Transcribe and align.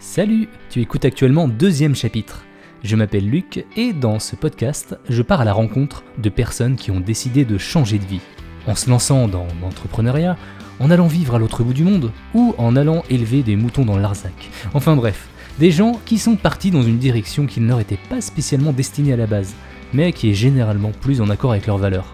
Salut, 0.00 0.48
tu 0.70 0.80
écoutes 0.80 1.04
actuellement 1.04 1.48
deuxième 1.48 1.94
chapitre. 1.94 2.44
Je 2.82 2.96
m'appelle 2.96 3.28
Luc 3.28 3.64
et 3.76 3.92
dans 3.92 4.18
ce 4.18 4.36
podcast, 4.36 4.98
je 5.08 5.22
pars 5.22 5.40
à 5.40 5.44
la 5.44 5.52
rencontre 5.52 6.04
de 6.18 6.28
personnes 6.28 6.76
qui 6.76 6.90
ont 6.90 7.00
décidé 7.00 7.44
de 7.44 7.58
changer 7.58 7.98
de 7.98 8.04
vie. 8.04 8.20
En 8.66 8.74
se 8.74 8.90
lançant 8.90 9.28
dans 9.28 9.46
l'entrepreneuriat, 9.62 10.36
en 10.80 10.90
allant 10.90 11.06
vivre 11.06 11.36
à 11.36 11.38
l'autre 11.38 11.62
bout 11.62 11.72
du 11.72 11.84
monde 11.84 12.12
ou 12.34 12.54
en 12.58 12.76
allant 12.76 13.02
élever 13.08 13.42
des 13.42 13.56
moutons 13.56 13.84
dans 13.84 13.96
l'Arzac. 13.96 14.50
Enfin 14.74 14.96
bref, 14.96 15.28
des 15.58 15.70
gens 15.70 16.00
qui 16.04 16.18
sont 16.18 16.36
partis 16.36 16.70
dans 16.70 16.82
une 16.82 16.98
direction 16.98 17.46
qui 17.46 17.60
ne 17.60 17.68
leur 17.68 17.80
était 17.80 17.98
pas 18.10 18.20
spécialement 18.20 18.72
destinée 18.72 19.12
à 19.12 19.16
la 19.16 19.26
base, 19.26 19.54
mais 19.92 20.12
qui 20.12 20.30
est 20.30 20.34
généralement 20.34 20.90
plus 20.90 21.20
en 21.20 21.30
accord 21.30 21.52
avec 21.52 21.66
leurs 21.66 21.78
valeurs. 21.78 22.12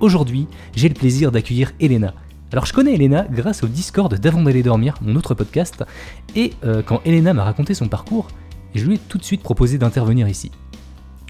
Aujourd'hui, 0.00 0.46
j'ai 0.74 0.88
le 0.88 0.94
plaisir 0.94 1.30
d'accueillir 1.30 1.72
Elena, 1.78 2.14
alors 2.56 2.64
je 2.64 2.72
connais 2.72 2.94
Elena 2.94 3.26
grâce 3.30 3.62
au 3.62 3.66
Discord 3.66 4.14
d'Avant 4.14 4.42
d'aller 4.42 4.62
dormir, 4.62 4.94
mon 5.02 5.14
autre 5.16 5.34
podcast, 5.34 5.84
et 6.34 6.54
euh, 6.64 6.80
quand 6.80 7.02
Elena 7.04 7.34
m'a 7.34 7.44
raconté 7.44 7.74
son 7.74 7.86
parcours, 7.86 8.28
je 8.74 8.82
lui 8.86 8.94
ai 8.94 8.98
tout 8.98 9.18
de 9.18 9.24
suite 9.24 9.42
proposé 9.42 9.76
d'intervenir 9.76 10.26
ici. 10.26 10.50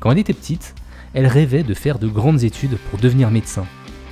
Quand 0.01 0.13
elle 0.13 0.21
était 0.21 0.33
petite, 0.33 0.77
elle 1.15 1.27
rêvait 1.27 1.65
de 1.65 1.75
faire 1.75 1.99
de 1.99 2.07
grandes 2.07 2.45
études 2.45 2.79
pour 2.91 3.01
devenir 3.01 3.33
médecin, 3.33 3.67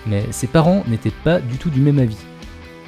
mais 0.08 0.24
ses 0.32 0.48
parents 0.48 0.82
n'étaient 0.88 1.12
pas 1.22 1.38
du 1.38 1.56
tout 1.56 1.70
du 1.70 1.80
même 1.80 2.00
avis. 2.00 2.18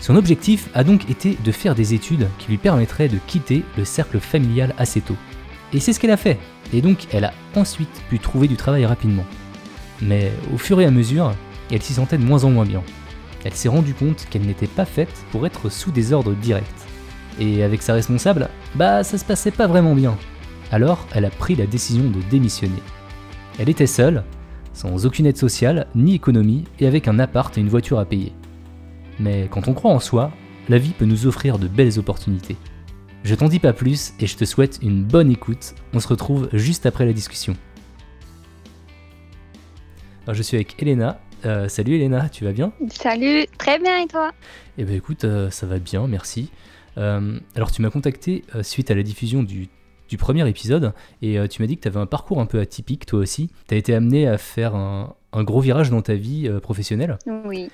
Son 0.01 0.17
objectif 0.17 0.70
a 0.75 0.83
donc 0.83 1.09
été 1.09 1.39
de 1.45 1.53
faire 1.53 1.77
des 1.77 1.95
études 1.95 2.27
qui 2.41 2.48
lui 2.48 2.59
permettraient 2.59 3.09
de 3.09 3.20
quitter 3.29 3.62
le 3.79 3.84
cercle 3.84 4.19
familial 4.19 4.75
assez 4.77 5.03
tôt. 5.03 5.17
Et 5.73 5.79
c'est 5.79 5.93
ce 5.93 6.01
qu'elle 6.01 6.11
a 6.11 6.17
fait, 6.17 6.41
et 6.73 6.83
donc 6.83 7.06
elle 7.12 7.27
a 7.27 7.33
ensuite 7.55 8.03
pu 8.09 8.19
trouver 8.19 8.48
du 8.48 8.56
travail 8.56 8.87
rapidement. 8.87 9.25
Mais 10.03 10.33
au 10.53 10.59
fur 10.59 10.81
et 10.81 10.84
à 10.84 10.91
mesure, 10.91 11.33
elle 11.70 11.83
s'y 11.83 11.93
sentait 11.93 12.19
de 12.19 12.25
moins 12.25 12.43
en 12.43 12.51
moins 12.51 12.67
bien 12.67 12.83
elle 13.46 13.55
s'est 13.55 13.68
rendue 13.68 13.95
compte 13.95 14.27
qu'elle 14.28 14.42
n'était 14.42 14.66
pas 14.66 14.84
faite 14.84 15.24
pour 15.30 15.46
être 15.46 15.68
sous 15.68 15.92
des 15.92 16.12
ordres 16.12 16.34
directs. 16.34 16.64
Et 17.39 17.62
avec 17.62 17.80
sa 17.80 17.94
responsable, 17.94 18.48
bah 18.75 19.05
ça 19.05 19.19
se 19.19 19.25
passait 19.25 19.53
pas 19.53 19.69
vraiment 19.69 19.94
bien. 19.94 20.16
Alors 20.72 21.06
elle 21.12 21.25
a 21.25 21.30
pris 21.30 21.55
la 21.55 21.66
décision 21.66 22.11
de 22.11 22.20
démissionner. 22.28 22.83
Elle 23.61 23.69
était 23.69 23.86
seule, 23.86 24.25
sans 24.72 25.06
aucune 25.06 25.27
aide 25.27 25.36
sociale, 25.36 25.86
ni 25.94 26.14
économie, 26.14 26.64
et 26.80 26.88
avec 26.88 27.06
un 27.06 27.20
appart 27.20 27.56
et 27.56 27.61
une 27.61 27.69
voiture 27.69 28.00
à 28.00 28.05
payer. 28.05 28.33
Mais 29.20 29.47
quand 29.48 29.69
on 29.69 29.75
croit 29.75 29.92
en 29.92 30.00
soi, 30.00 30.33
la 30.69 30.78
vie 30.78 30.91
peut 30.91 31.05
nous 31.05 31.27
offrir 31.27 31.60
de 31.60 31.69
belles 31.69 32.00
opportunités. 32.00 32.56
Je 33.22 33.34
t'en 33.36 33.48
dis 33.48 33.60
pas 33.60 33.72
plus 33.72 34.12
et 34.19 34.27
je 34.27 34.36
te 34.36 34.44
souhaite 34.44 34.81
une 34.83 35.05
bonne 35.05 35.31
écoute. 35.31 35.77
On 35.94 36.00
se 36.00 36.08
retrouve 36.08 36.48
juste 36.53 36.84
après 36.84 37.06
la 37.06 37.12
discussion. 37.12 37.55
Alors 40.25 40.34
je 40.34 40.42
suis 40.42 40.56
avec 40.56 40.83
Elena, 40.83 41.20
euh, 41.45 41.69
salut 41.69 41.97
Elena, 41.97 42.29
tu 42.29 42.45
vas 42.45 42.53
bien? 42.53 42.73
Salut, 42.89 43.47
très 43.59 43.79
bien 43.79 43.98
et 43.98 44.06
toi? 44.06 44.33
Eh 44.79 44.84
ben 44.84 44.95
écoute, 44.95 45.25
euh, 45.25 45.51
ça 45.51 45.67
va 45.67 45.78
bien, 45.78 46.06
merci. 46.06 46.51
Euh, 46.98 47.39
alors 47.55 47.70
tu 47.70 47.83
m'as 47.83 47.91
contacté 47.91 48.45
suite 48.62 48.91
à 48.91 48.95
la 48.95 49.03
diffusion 49.03 49.43
du, 49.43 49.69
premier 50.19 50.48
épisode 50.48 50.95
et 51.20 51.37
tu 51.48 51.61
m'as 51.61 51.67
dit 51.67 51.77
que 51.77 51.83
tu 51.83 51.89
avais 51.89 52.01
un 52.01 52.06
parcours 52.06 52.41
un 52.41 52.47
peu 52.47 52.59
atypique 52.59 53.06
toi 53.06 53.19
aussi. 53.19 53.51
Tu 53.69 53.75
as 53.75 53.77
été 53.77 53.95
amené 53.95 54.27
à 54.27 54.39
faire 54.39 54.75
un, 54.75 55.15
un, 55.33 55.45
gros 55.45 55.61
virage 55.61 55.91
dans 55.91 56.01
ta 56.01 56.15
vie 56.15 56.48
professionnelle. 56.62 57.19
Oui. 57.45 57.69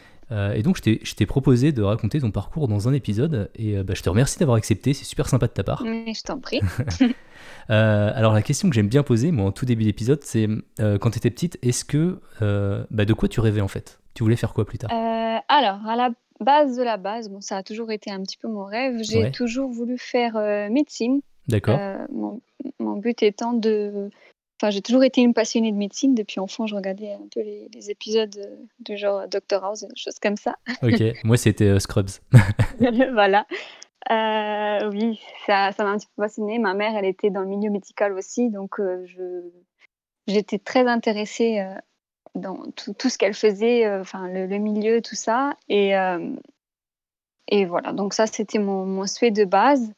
Et 0.54 0.62
donc 0.62 0.78
je 0.84 1.14
t'ai 1.14 1.26
proposé 1.26 1.72
de 1.72 1.82
raconter 1.82 2.20
ton 2.20 2.30
parcours 2.30 2.66
dans 2.66 2.88
un 2.88 2.94
épisode 2.94 3.50
et 3.54 3.80
bah, 3.82 3.92
je 3.94 4.02
te 4.02 4.08
remercie 4.08 4.38
d'avoir 4.38 4.56
accepté, 4.56 4.94
c'est 4.94 5.04
super 5.04 5.28
sympa 5.28 5.46
de 5.46 5.52
ta 5.52 5.62
part. 5.62 5.84
je 5.84 6.22
t'en 6.22 6.40
prie. 6.40 6.60
Euh, 7.70 8.12
alors 8.14 8.32
la 8.32 8.42
question 8.42 8.68
que 8.68 8.74
j'aime 8.74 8.88
bien 8.88 9.02
poser, 9.02 9.32
moi 9.32 9.46
en 9.46 9.52
tout 9.52 9.66
début 9.66 9.84
d'épisode, 9.84 10.22
c'est 10.22 10.48
quand 10.78 11.10
tu 11.10 11.18
étais 11.18 11.30
petite, 11.30 11.58
est-ce 11.62 11.84
que 11.84 12.20
bah, 12.90 13.04
de 13.04 13.12
quoi 13.12 13.28
tu 13.28 13.40
rêvais 13.40 13.60
en 13.60 13.68
fait? 13.68 14.00
Tu 14.14 14.22
voulais 14.22 14.36
faire 14.36 14.52
quoi 14.52 14.64
plus 14.66 14.78
tard? 14.78 14.90
Alors 15.48 15.86
à 15.86 15.96
la 15.96 16.10
base 16.40 16.76
de 16.76 16.82
la 16.82 16.96
base, 16.96 17.28
bon 17.28 17.40
ça 17.40 17.58
a 17.58 17.62
toujours 17.62 17.90
été 17.92 18.10
un 18.10 18.22
petit 18.22 18.36
peu 18.36 18.48
mon 18.48 18.64
rêve. 18.64 19.02
J'ai 19.02 19.30
toujours 19.30 19.70
voulu 19.70 19.98
faire 19.98 20.34
médecine. 20.70 21.20
D'accord. 21.48 21.78
Mon, 22.12 22.40
mon, 22.78 22.96
but 22.96 23.22
étant 23.22 23.52
de 23.52 24.10
j'ai 24.70 24.82
toujours 24.82 25.04
été 25.04 25.20
une 25.20 25.34
passionnée 25.34 25.72
de 25.72 25.76
médecine. 25.76 26.14
Depuis 26.14 26.40
enfant, 26.40 26.66
je 26.66 26.74
regardais 26.74 27.12
un 27.12 27.26
peu 27.34 27.40
les, 27.40 27.90
épisodes 27.90 28.34
de, 28.80 28.96
genre 28.96 29.26
Doctor 29.28 29.64
House, 29.64 29.80
des 29.80 29.88
choses 29.96 30.18
comme 30.20 30.36
ça. 30.36 30.56
Ok, 30.82 31.02
moi 31.24 31.36
c'était 31.36 31.66
euh, 31.66 31.78
Scrubs. 31.78 32.10
voilà. 33.12 33.46
Euh, 34.10 34.90
oui, 34.90 35.20
ça, 35.46 35.72
ça 35.72 35.84
m'a 35.84 35.90
un 35.90 35.98
petit 35.98 36.08
peu 36.16 36.22
fascinée. 36.22 36.58
Ma 36.58 36.74
mère, 36.74 36.96
elle 36.96 37.04
était 37.04 37.30
dans 37.30 37.40
le 37.40 37.46
milieu 37.46 37.70
médical 37.70 38.12
aussi, 38.14 38.50
donc 38.50 38.80
euh, 38.80 39.06
j'étais 40.26 40.58
très 40.58 40.86
intéressée 40.86 41.64
dans 42.34 42.70
tout, 42.72 43.08
ce 43.08 43.18
qu'elle 43.18 43.34
faisait, 43.34 43.88
enfin 44.00 44.28
le, 44.28 44.58
milieu, 44.58 45.00
tout 45.02 45.14
ça. 45.14 45.56
Et, 45.68 45.94
voilà, 47.66 47.92
donc 47.92 48.14
ça 48.14 48.26
c'était 48.26 48.58
mon, 48.58 48.86
mon 48.86 49.06
souhait 49.06 49.30
de 49.30 49.44
base. 49.44 49.92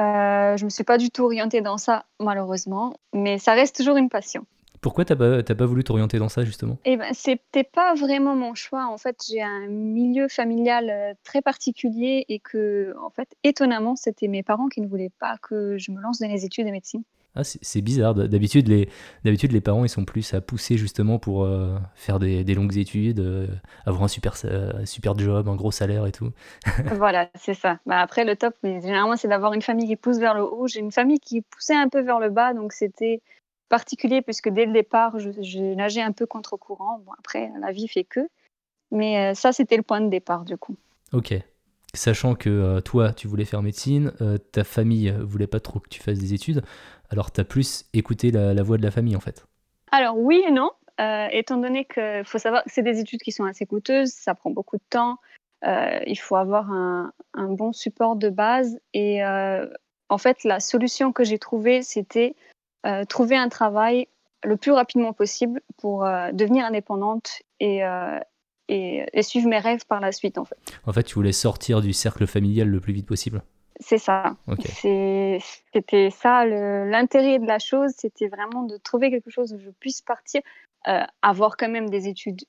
Euh, 0.00 0.56
je 0.56 0.64
me 0.64 0.70
suis 0.70 0.84
pas 0.84 0.98
du 0.98 1.10
tout 1.10 1.24
orientée 1.24 1.60
dans 1.60 1.78
ça, 1.78 2.04
malheureusement, 2.18 2.94
mais 3.12 3.38
ça 3.38 3.52
reste 3.52 3.76
toujours 3.76 3.96
une 3.96 4.08
passion. 4.08 4.44
Pourquoi 4.84 5.06
t'as 5.06 5.16
pas, 5.16 5.42
pas 5.42 5.64
voulu 5.64 5.82
t'orienter 5.82 6.18
dans 6.18 6.28
ça, 6.28 6.44
justement? 6.44 6.76
Eh 6.84 6.98
ben, 6.98 7.10
c'était 7.14 7.64
pas 7.64 7.94
vraiment 7.94 8.36
mon 8.36 8.54
choix. 8.54 8.86
En 8.86 8.98
fait, 8.98 9.16
j'ai 9.26 9.40
un 9.40 9.66
milieu 9.66 10.28
familial 10.28 10.90
euh, 10.90 11.14
très 11.24 11.40
particulier 11.40 12.26
et 12.28 12.38
que, 12.38 12.94
en 13.02 13.08
fait, 13.08 13.34
étonnamment, 13.44 13.96
c'était 13.96 14.28
mes 14.28 14.42
parents 14.42 14.68
qui 14.68 14.82
ne 14.82 14.86
voulaient 14.86 15.12
pas 15.18 15.38
que 15.40 15.78
je 15.78 15.90
me 15.90 16.02
lance 16.02 16.18
dans 16.18 16.28
les 16.28 16.44
études 16.44 16.66
de 16.66 16.70
médecine. 16.70 17.02
Ah, 17.34 17.42
c'est 17.44 17.80
bizarre. 17.80 18.14
D'habitude, 18.14 18.68
les, 18.68 18.90
d'habitude, 19.24 19.52
les 19.52 19.62
parents, 19.62 19.86
ils 19.86 19.88
sont 19.88 20.04
plus 20.04 20.34
à 20.34 20.42
pousser 20.42 20.76
justement 20.76 21.18
pour 21.18 21.44
euh, 21.44 21.76
faire 21.94 22.20
des, 22.20 22.44
longues 22.54 22.76
études, 22.76 23.20
euh, 23.20 23.46
avoir 23.86 24.04
un 24.04 24.08
super, 24.08 24.34
euh, 24.44 24.84
super 24.84 25.18
job, 25.18 25.48
un 25.48 25.56
gros 25.56 25.72
salaire 25.72 26.06
et 26.06 26.12
tout. 26.12 26.30
voilà, 26.94 27.30
c'est 27.34 27.54
ça. 27.54 27.78
Bah, 27.86 28.00
après, 28.00 28.24
le 28.24 28.36
top, 28.36 28.54
généralement, 28.62 29.16
c'est 29.16 29.28
d'avoir 29.28 29.54
une 29.54 29.62
famille 29.62 29.88
qui 29.88 29.96
pousse 29.96 30.18
vers 30.18 30.34
le 30.34 30.42
haut. 30.42 30.68
J'ai 30.68 30.80
une 30.80 30.92
famille 30.92 31.18
qui 31.18 31.40
poussait 31.40 31.74
un 31.74 31.88
peu 31.88 32.02
vers 32.02 32.20
le 32.20 32.28
bas, 32.28 32.52
donc 32.52 32.72
c'était 32.72 33.22
particulier 33.68 34.22
puisque 34.22 34.48
dès 34.48 34.66
le 34.66 34.72
départ, 34.72 35.18
j'ai 35.18 35.74
nagé 35.74 36.00
un 36.02 36.12
peu 36.12 36.26
contre 36.26 36.56
courant. 36.56 37.00
Bon, 37.04 37.12
après, 37.18 37.50
la 37.60 37.72
vie 37.72 37.88
fait 37.88 38.04
que. 38.04 38.20
Mais 38.90 39.34
ça, 39.34 39.52
c'était 39.52 39.76
le 39.76 39.82
point 39.82 40.00
de 40.00 40.08
départ, 40.08 40.44
du 40.44 40.56
coup. 40.56 40.76
Ok 41.12 41.34
sachant 41.94 42.34
que 42.34 42.50
euh, 42.50 42.80
toi, 42.80 43.12
tu 43.12 43.28
voulais 43.28 43.44
faire 43.44 43.62
médecine, 43.62 44.12
euh, 44.20 44.38
ta 44.38 44.64
famille 44.64 45.14
voulait 45.20 45.46
pas 45.46 45.60
trop 45.60 45.80
que 45.80 45.88
tu 45.88 46.00
fasses 46.00 46.18
des 46.18 46.34
études, 46.34 46.62
alors 47.10 47.32
tu 47.32 47.40
as 47.40 47.44
plus 47.44 47.86
écouté 47.92 48.30
la, 48.30 48.62
voix 48.62 48.76
de 48.76 48.82
la 48.82 48.90
famille 48.90 49.16
en 49.16 49.20
fait. 49.20 49.46
Alors 49.90 50.18
oui 50.18 50.42
et 50.46 50.50
non, 50.50 50.70
euh, 51.00 51.28
étant 51.30 51.56
donné 51.56 51.84
qu'il 51.84 52.24
faut 52.24 52.38
savoir 52.38 52.64
que 52.64 52.70
c'est 52.70 52.82
des 52.82 53.00
études 53.00 53.22
qui 53.22 53.32
sont 53.32 53.44
assez 53.44 53.66
coûteuses, 53.66 54.10
ça 54.10 54.34
prend 54.34 54.50
beaucoup 54.50 54.76
de 54.76 54.84
temps, 54.90 55.18
il 56.06 56.18
faut 56.18 56.36
avoir 56.36 56.70
un, 56.70 57.12
bon 57.34 57.72
support 57.72 58.16
de 58.16 58.28
base 58.28 58.78
et 58.92 59.24
en 59.24 60.18
fait 60.18 60.44
la 60.44 60.60
solution 60.60 61.10
que 61.10 61.24
j'ai 61.24 61.38
trouvée 61.38 61.80
c'était 61.80 62.36
trouver 63.08 63.36
un 63.36 63.48
travail 63.48 64.08
le 64.44 64.56
plus 64.56 64.72
rapidement 64.72 65.12
possible 65.12 65.62
pour 65.78 66.04
devenir 66.32 66.66
indépendante 66.66 67.40
et, 67.60 67.82
et, 68.68 69.22
suivre 69.22 69.48
mes 69.48 69.58
rêves 69.58 69.86
par 69.86 70.00
la 70.00 70.12
suite 70.12 70.38
en 70.38 70.44
fait. 70.44 70.58
En 70.86 70.92
fait, 70.92 71.04
tu 71.04 71.14
voulais 71.14 71.32
sortir 71.32 71.80
du 71.80 71.92
cercle 71.92 72.26
familial 72.26 72.68
le 72.68 72.80
plus 72.80 72.92
vite 72.92 73.06
possible 73.06 73.42
C'est 73.80 73.98
ça. 73.98 74.36
C'était 74.58 76.10
ça 76.10 76.44
l'intérêt 76.44 77.38
de 77.38 77.46
la 77.46 77.58
chose, 77.58 77.92
c'était 77.96 78.28
vraiment 78.28 78.64
de 78.64 78.76
trouver 78.76 79.10
quelque 79.10 79.30
chose 79.30 79.52
où 79.52 79.58
je 79.58 79.70
puisse 79.70 80.02
partir, 80.02 80.42
euh, 80.86 81.02
avoir 81.22 81.56
quand 81.56 81.70
même 81.70 81.88
des 81.88 82.08
études 82.08 82.42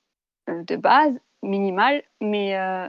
euh, 0.50 0.62
de 0.64 0.76
base, 0.76 1.14
minimales, 1.42 2.02
mais, 2.20 2.58
euh, 2.58 2.86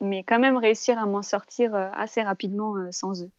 mais 0.00 0.24
quand 0.24 0.38
même 0.38 0.58
réussir 0.58 0.98
à 0.98 1.06
m'en 1.06 1.22
sortir 1.22 1.74
assez 1.74 2.22
rapidement 2.22 2.74
sans 2.90 3.22
eux. 3.22 3.30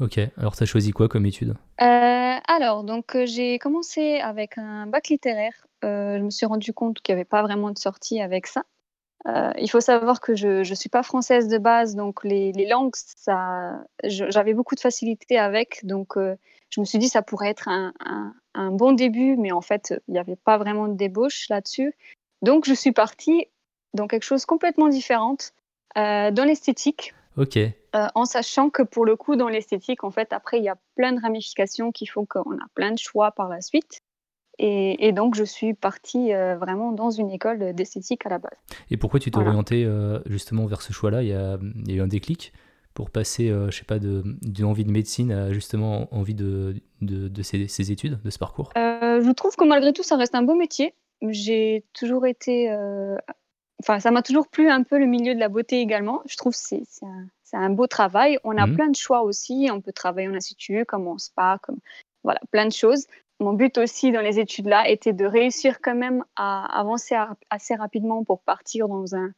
Ok, 0.00 0.18
alors 0.36 0.56
tu 0.56 0.62
as 0.62 0.66
choisi 0.66 0.90
quoi 0.92 1.08
comme 1.08 1.26
étude? 1.26 1.54
Alors, 1.78 2.82
donc 2.84 3.16
j'ai 3.24 3.58
commencé 3.58 4.18
avec 4.18 4.58
un 4.58 4.86
bac 4.86 5.08
littéraire. 5.08 5.66
je 5.82 6.20
me 6.20 6.30
suis 6.30 6.46
rendu 6.46 6.72
compte 6.72 7.00
qu'il 7.00 7.14
n'y 7.14 7.20
avait 7.20 7.28
pas 7.28 7.42
vraiment 7.42 7.70
de 7.70 7.78
sortie 7.78 8.20
avec 8.20 8.46
ça. 8.46 8.64
Euh, 9.26 9.52
il 9.58 9.68
faut 9.70 9.80
savoir 9.80 10.20
que 10.20 10.34
je 10.34 10.68
ne 10.68 10.74
suis 10.74 10.88
pas 10.88 11.02
française 11.02 11.48
de 11.48 11.58
base, 11.58 11.94
donc 11.94 12.24
les, 12.24 12.52
langues, 12.66 12.94
j'avais 14.04 14.54
beaucoup 14.54 14.74
de 14.74 14.80
facilité 14.80 15.38
avec. 15.38 15.84
Donc, 15.84 16.16
euh, 16.16 16.36
je 16.70 16.80
me 16.80 16.86
suis 16.86 16.98
dit 16.98 17.08
ça 17.08 17.22
pourrait 17.22 17.50
être 17.50 17.68
un, 17.68 17.92
bon 18.72 18.92
début, 18.92 19.36
mais 19.36 19.52
en 19.52 19.60
fait, 19.60 19.94
il 20.08 20.12
n'y 20.12 20.18
avait 20.18 20.36
pas 20.36 20.58
vraiment 20.58 20.88
de 20.88 20.94
débauche 20.94 21.48
là-dessus. 21.48 21.94
Donc, 22.42 22.66
je 22.66 22.74
suis 22.74 22.92
partie 22.92 23.46
dans 23.94 24.06
quelque 24.06 24.24
chose 24.24 24.46
complètement 24.46 24.88
différent, 24.88 25.36
euh, 25.98 26.30
dans 26.30 26.44
l'esthétique. 26.44 27.14
Ok. 27.36 27.58
en 27.92 28.24
sachant 28.24 28.70
que 28.70 28.82
pour 28.82 29.04
le 29.04 29.16
coup, 29.16 29.36
dans 29.36 29.48
l'esthétique, 29.48 30.04
en 30.04 30.10
fait, 30.10 30.32
après, 30.32 30.58
il 30.58 30.64
y 30.64 30.68
a 30.68 30.76
plein 30.96 31.12
de 31.12 31.20
ramifications 31.20 31.92
qui 31.92 32.06
font 32.06 32.26
qu'on 32.26 32.52
a 32.54 32.66
plein 32.74 32.92
de 32.92 32.98
choix 32.98 33.30
par 33.32 33.48
la 33.48 33.60
suite. 33.60 34.02
Et, 34.62 35.12
donc, 35.12 35.34
je 35.36 35.44
suis 35.44 35.72
partie 35.72 36.34
euh, 36.34 36.54
vraiment 36.56 36.92
dans 36.92 37.10
une 37.10 37.30
école 37.30 37.72
d'esthétique 37.72 38.26
à 38.26 38.28
la 38.28 38.38
base. 38.38 38.52
Et 38.90 38.98
pourquoi 38.98 39.18
tu 39.18 39.30
t'es 39.30 39.38
orientée 39.38 39.84
euh, 39.86 40.20
justement 40.26 40.66
vers 40.66 40.82
ce 40.82 40.92
choix-là? 40.92 41.22
Il, 41.22 41.28
y 41.28 41.32
a 41.32 41.58
eu 41.94 42.00
un 42.00 42.06
déclic 42.06 42.52
pour 42.92 43.08
passer, 43.08 43.48
euh, 43.48 43.70
je 43.70 43.78
sais 43.78 43.84
pas, 43.84 43.98
d'une 43.98 44.64
envie 44.66 44.84
de 44.84 44.90
médecine 44.90 45.32
à 45.32 45.52
justement 45.54 46.14
envie 46.14 46.34
de, 46.34 46.74
de, 47.00 47.42
ces, 47.42 47.90
études, 47.90 48.20
de 48.22 48.28
ce 48.28 48.38
parcours? 48.38 48.70
Je 48.76 49.32
trouve 49.32 49.56
que 49.56 49.64
malgré 49.64 49.94
tout, 49.94 50.02
ça 50.02 50.16
reste 50.16 50.34
un 50.34 50.42
beau 50.42 50.54
métier. 50.54 50.94
J'ai 51.22 51.86
toujours 51.94 52.26
été. 52.26 52.70
Enfin, 53.80 53.98
ça 53.98 54.10
m'a 54.10 54.22
toujours 54.22 54.46
plu 54.48 54.68
un 54.70 54.82
peu 54.82 54.98
le 54.98 55.06
milieu 55.06 55.34
de 55.34 55.40
la 55.40 55.48
beauté 55.48 55.80
également. 55.80 56.20
Je 56.28 56.36
trouve 56.36 56.52
que 56.52 56.58
c'est 56.58 56.82
c'est 57.42 57.56
un 57.56 57.70
beau 57.70 57.86
travail. 57.88 58.38
On 58.44 58.56
a 58.56 58.66
Mhm. 58.66 58.74
plein 58.74 58.88
de 58.88 58.94
choix 58.96 59.22
aussi. 59.22 59.68
On 59.72 59.80
peut 59.80 59.92
travailler 59.92 60.28
en 60.28 60.34
institut, 60.34 60.84
comme 60.84 61.08
en 61.08 61.18
spa, 61.18 61.58
comme 61.62 61.78
voilà, 62.22 62.40
plein 62.52 62.66
de 62.66 62.72
choses. 62.72 63.06
Mon 63.40 63.54
but 63.54 63.76
aussi 63.78 64.12
dans 64.12 64.20
les 64.20 64.38
études 64.38 64.66
là 64.68 64.86
était 64.88 65.12
de 65.14 65.24
réussir 65.24 65.80
quand 65.80 65.94
même 65.96 66.22
à 66.36 66.78
avancer 66.78 67.16
assez 67.48 67.74
rapidement 67.74 68.22
pour 68.22 68.40
partir 68.42 68.86
dans 68.86 69.16
un, 69.16 69.32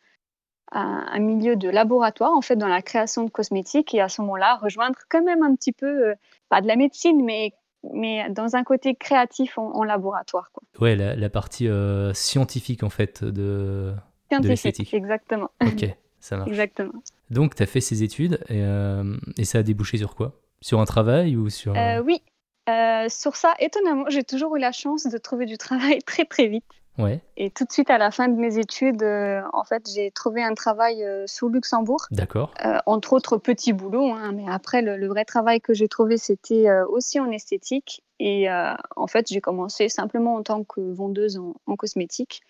un, 0.72 1.06
un 1.10 1.18
milieu 1.20 1.54
de 1.56 1.68
laboratoire, 1.70 2.32
en 2.32 2.40
fait, 2.42 2.56
dans 2.56 2.68
la 2.68 2.82
création 2.82 3.22
de 3.24 3.30
cosmétiques 3.30 3.94
et 3.94 4.00
à 4.00 4.08
ce 4.08 4.20
moment-là 4.22 4.56
rejoindre 4.56 4.98
quand 5.08 5.22
même 5.22 5.42
un 5.42 5.54
petit 5.54 5.72
peu, 5.72 6.08
euh, 6.10 6.14
pas 6.48 6.60
de 6.60 6.66
la 6.66 6.76
médecine, 6.76 7.24
mais 7.24 7.52
mais 7.92 8.28
dans 8.30 8.54
un 8.54 8.62
côté 8.62 8.94
créatif 8.94 9.58
en, 9.58 9.72
en 9.74 9.82
laboratoire, 9.84 10.50
quoi. 10.52 10.62
Ouais, 10.80 10.94
la, 10.96 11.16
la 11.16 11.30
partie 11.30 11.66
euh, 11.68 12.12
scientifique 12.14 12.82
en 12.84 12.90
fait 12.90 13.24
de. 13.24 13.92
Scientifique, 14.36 14.64
l'esthétique. 14.64 14.94
exactement. 14.94 15.50
Ok, 15.64 15.86
ça 16.20 16.36
marche. 16.36 16.50
exactement. 16.50 16.92
Donc, 17.30 17.54
tu 17.54 17.62
as 17.62 17.66
fait 17.66 17.80
ces 17.80 18.02
études 18.02 18.40
et, 18.48 18.62
euh, 18.62 19.16
et 19.38 19.44
ça 19.44 19.58
a 19.58 19.62
débouché 19.62 19.96
sur 19.98 20.14
quoi? 20.14 20.32
Sur 20.60 20.80
un 20.80 20.84
travail 20.84 21.36
ou 21.36 21.48
sur. 21.50 21.76
Euh, 21.76 22.00
oui, 22.02 22.22
Euh, 22.68 23.08
sur 23.08 23.34
ça, 23.34 23.54
étonnamment, 23.58 24.04
j'ai 24.08 24.22
toujours 24.22 24.54
eu 24.54 24.60
la 24.60 24.70
chance 24.70 25.06
de 25.08 25.18
trouver 25.18 25.46
du 25.46 25.58
travail 25.58 25.98
très 26.06 26.24
très 26.24 26.46
vite. 26.46 26.64
Ouais, 26.98 27.22
Et 27.38 27.50
tout 27.50 27.64
de 27.64 27.72
suite 27.72 27.88
à 27.88 27.96
la 27.96 28.10
fin 28.10 28.28
de 28.28 28.36
mes 28.38 28.58
études, 28.58 29.02
euh, 29.02 29.40
en 29.54 29.64
fait, 29.64 29.88
j'ai 29.92 30.10
trouvé 30.10 30.42
un 30.44 30.52
travail 30.54 31.02
euh, 31.02 31.24
sous 31.26 31.48
Luxembourg, 31.48 32.04
d'accord. 32.10 32.52
euh, 32.66 32.76
entre 32.84 33.14
autres 33.14 33.38
petits 33.38 33.72
boulots. 33.72 34.12
hein, 34.12 34.32
mais 34.32 34.44
après, 34.46 34.82
le, 34.82 34.98
le 34.98 35.08
vrai 35.08 35.24
travail 35.24 35.62
que 35.62 35.72
j'ai 35.72 35.88
trouvé, 35.88 36.18
c'était 36.18 36.66
aussi 36.90 37.18
en 37.18 37.30
esthétique. 37.30 38.02
Et 38.20 38.46
en 38.94 39.06
fait, 39.08 39.26
j'ai 39.28 39.40
commencé 39.40 39.88
simplement 39.88 40.34
en 40.36 40.42
tant 40.44 40.62
que 40.64 40.80
vendeuse 40.80 41.38
en, 41.38 41.54
en 41.66 41.76
cosmétique. 41.76 42.42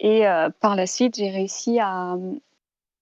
Et 0.00 0.26
euh, 0.26 0.48
par 0.60 0.74
la 0.74 0.86
suite, 0.86 1.16
j'ai 1.16 1.30
réussi 1.30 1.78
à, 1.78 2.16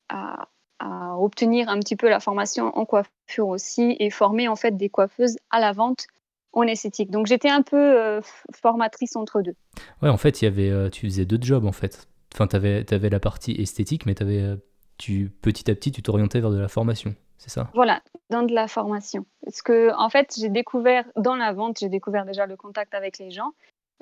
à, 0.09 0.49
à 0.79 1.17
obtenir 1.17 1.69
un 1.69 1.79
petit 1.79 1.97
peu 1.97 2.09
la 2.09 2.21
formation 2.21 2.77
en 2.77 2.85
coiffure 2.85 3.49
aussi 3.49 3.97
et 3.99 4.11
former 4.11 4.49
en 4.49 4.57
fait 4.57 4.77
des 4.77 4.89
coiffeuses 4.89 5.37
à 5.51 5.61
la 5.61 5.73
vente 5.73 6.07
en 6.53 6.63
esthétique. 6.63 7.11
Donc 7.11 7.27
j'étais 7.27 7.51
un 7.51 7.63
peu 7.63 7.77
euh, 7.77 8.21
formatrice 8.55 9.17
entre 9.17 9.43
deux. 9.43 9.55
Ouais, 10.03 10.09
en 10.09 10.17
fait, 10.17 10.43
il 10.43 10.47
y 10.47 10.49
avait, 10.49 10.71
euh, 10.71 10.91
tu 10.91 11.07
faisais 11.07 11.25
deux 11.25 11.39
jobs 11.41 11.65
en 11.65 11.73
fait. 11.73 12.09
Enfin, 12.35 12.47
tu 12.47 12.57
avais, 12.57 13.11
la 13.11 13.21
partie 13.21 13.53
esthétique, 13.53 14.07
mais 14.07 14.21
avais, 14.21 14.43
euh, 14.43 14.57
tu, 14.99 15.31
petit 15.43 15.71
à 15.71 15.75
petit, 15.75 15.93
tu 15.93 16.03
t'orientais 16.03 16.41
vers 16.41 16.51
de 16.51 16.59
la 16.59 16.69
formation, 16.69 17.15
c'est 17.39 17.51
ça? 17.51 17.71
Voilà, 17.75 18.03
dans 18.31 18.43
de 18.43 18.53
la 18.53 18.69
formation. 18.69 19.25
Parce 19.45 19.63
que 19.63 19.93
en 19.97 20.11
fait, 20.11 20.35
j'ai 20.39 20.49
découvert 20.49 21.05
dans 21.17 21.37
la 21.37 21.53
vente, 21.53 21.79
j'ai 21.81 21.89
découvert 21.89 22.25
déjà 22.25 22.47
le 22.47 22.57
contact 22.57 22.95
avec 22.95 23.19
les 23.19 23.31
gens. 23.31 23.53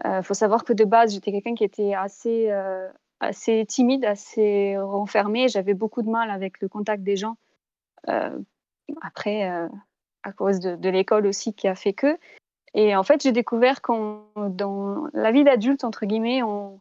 Il 0.05 0.23
faut 0.23 0.35
savoir 0.35 0.65
que 0.65 0.73
de 0.73 0.85
base, 0.85 1.15
j'étais 1.15 1.33
quelqu'un 1.33 1.55
qui 1.55 1.65
était 1.65 1.95
assez, 1.95 2.51
euh, 2.51 2.89
assez 3.21 3.65
timide, 3.67 4.05
assez 4.05 4.77
renfermé. 4.79 5.49
J'avais 5.49 5.75
beaucoup 5.75 6.03
de 6.03 6.11
mal 6.11 6.31
avec 6.31 6.61
le 6.61 6.69
contact 6.69 7.03
des 7.03 7.17
gens. 7.17 7.37
Euh, 8.09 8.39
après, 9.01 9.51
euh, 9.51 9.69
à 10.27 10.33
cause 10.33 10.61
de, 10.61 10.89
l'école 10.89 11.27
aussi 11.27 11.55
qui 11.55 11.69
a 11.69 11.75
fait 11.75 11.93
que. 11.93 12.19
Et 12.75 12.97
en 12.97 13.05
fait, 13.05 13.23
j'ai 13.23 13.33
découvert 13.33 13.81
qu'en 13.81 14.25
dans 14.37 15.07
la 15.15 15.31
vie 15.31 15.45
d'adulte, 15.45 15.85
entre 15.85 16.05
guillemets, 16.05 16.43
on, 16.43 16.81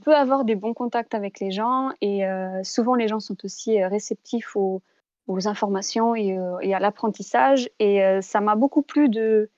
peut 0.00 0.16
avoir 0.16 0.44
des 0.44 0.56
bons 0.56 0.74
contacts 0.74 1.14
avec 1.14 1.38
les 1.38 1.52
gens 1.52 1.90
et 2.00 2.26
euh, 2.26 2.64
souvent 2.64 2.96
les 2.96 3.06
gens 3.06 3.20
sont 3.20 3.36
aussi 3.44 3.80
euh, 3.80 3.88
réceptifs 3.88 4.56
aux, 4.56 4.82
informations 5.28 6.16
et, 6.16 6.36
euh, 6.36 6.74
à 6.74 6.80
l'apprentissage. 6.80 7.70
Et 7.78 8.02
euh, 8.02 8.20
ça 8.22 8.40
m'a 8.40 8.56
beaucoup 8.56 8.82
plu 8.82 9.08
de, 9.08 9.48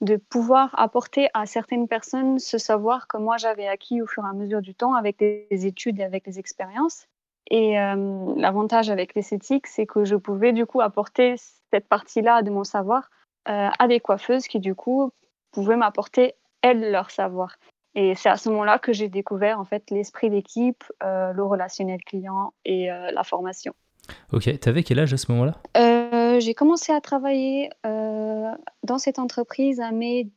de 0.00 0.16
pouvoir 0.16 0.70
apporter 0.78 1.28
à 1.34 1.46
certaines 1.46 1.88
personnes 1.88 2.38
ce 2.38 2.58
savoir 2.58 3.08
que 3.08 3.16
moi 3.16 3.36
j'avais 3.38 3.66
acquis 3.66 4.02
au 4.02 4.06
fur 4.06 4.24
et 4.24 4.28
à 4.28 4.32
mesure 4.32 4.60
du 4.60 4.74
temps 4.74 4.94
avec 4.94 5.20
les 5.20 5.66
études 5.66 6.00
et 6.00 6.04
avec 6.04 6.26
les 6.26 6.38
expériences. 6.38 7.06
Et 7.50 7.78
euh, 7.78 8.34
l'avantage 8.36 8.90
avec 8.90 9.14
l'esthétique, 9.14 9.66
c'est 9.66 9.86
que 9.86 10.04
je 10.04 10.16
pouvais 10.16 10.52
du 10.52 10.66
coup 10.66 10.80
apporter 10.80 11.36
cette 11.72 11.88
partie-là 11.88 12.42
de 12.42 12.50
mon 12.50 12.64
savoir 12.64 13.08
euh, 13.48 13.68
à 13.78 13.88
des 13.88 14.00
coiffeuses 14.00 14.48
qui 14.48 14.58
du 14.58 14.74
coup 14.74 15.12
pouvaient 15.52 15.76
m'apporter 15.76 16.34
elles 16.62 16.90
leur 16.90 17.10
savoir. 17.10 17.56
Et 17.94 18.14
c'est 18.14 18.28
à 18.28 18.36
ce 18.36 18.50
moment-là 18.50 18.78
que 18.78 18.92
j'ai 18.92 19.08
découvert 19.08 19.58
en 19.60 19.64
fait 19.64 19.90
l'esprit 19.90 20.28
d'équipe, 20.28 20.84
euh, 21.02 21.32
le 21.32 21.42
relationnel 21.44 22.00
client 22.04 22.52
et 22.64 22.88
la 22.88 23.24
formation. 23.24 23.74
Ok, 24.32 24.58
t'avais 24.60 24.82
quel 24.82 24.98
âge 24.98 25.14
à 25.14 25.16
ce 25.16 25.32
moment-là? 25.32 25.54
J'ai 26.40 26.54
commencé 26.54 26.92
à 26.92 27.00
travailler 27.00 27.70
euh, 27.84 28.52
dans 28.82 28.98
cette 28.98 29.18
entreprise 29.18 29.80
à 29.80 29.92
mes 29.92 30.30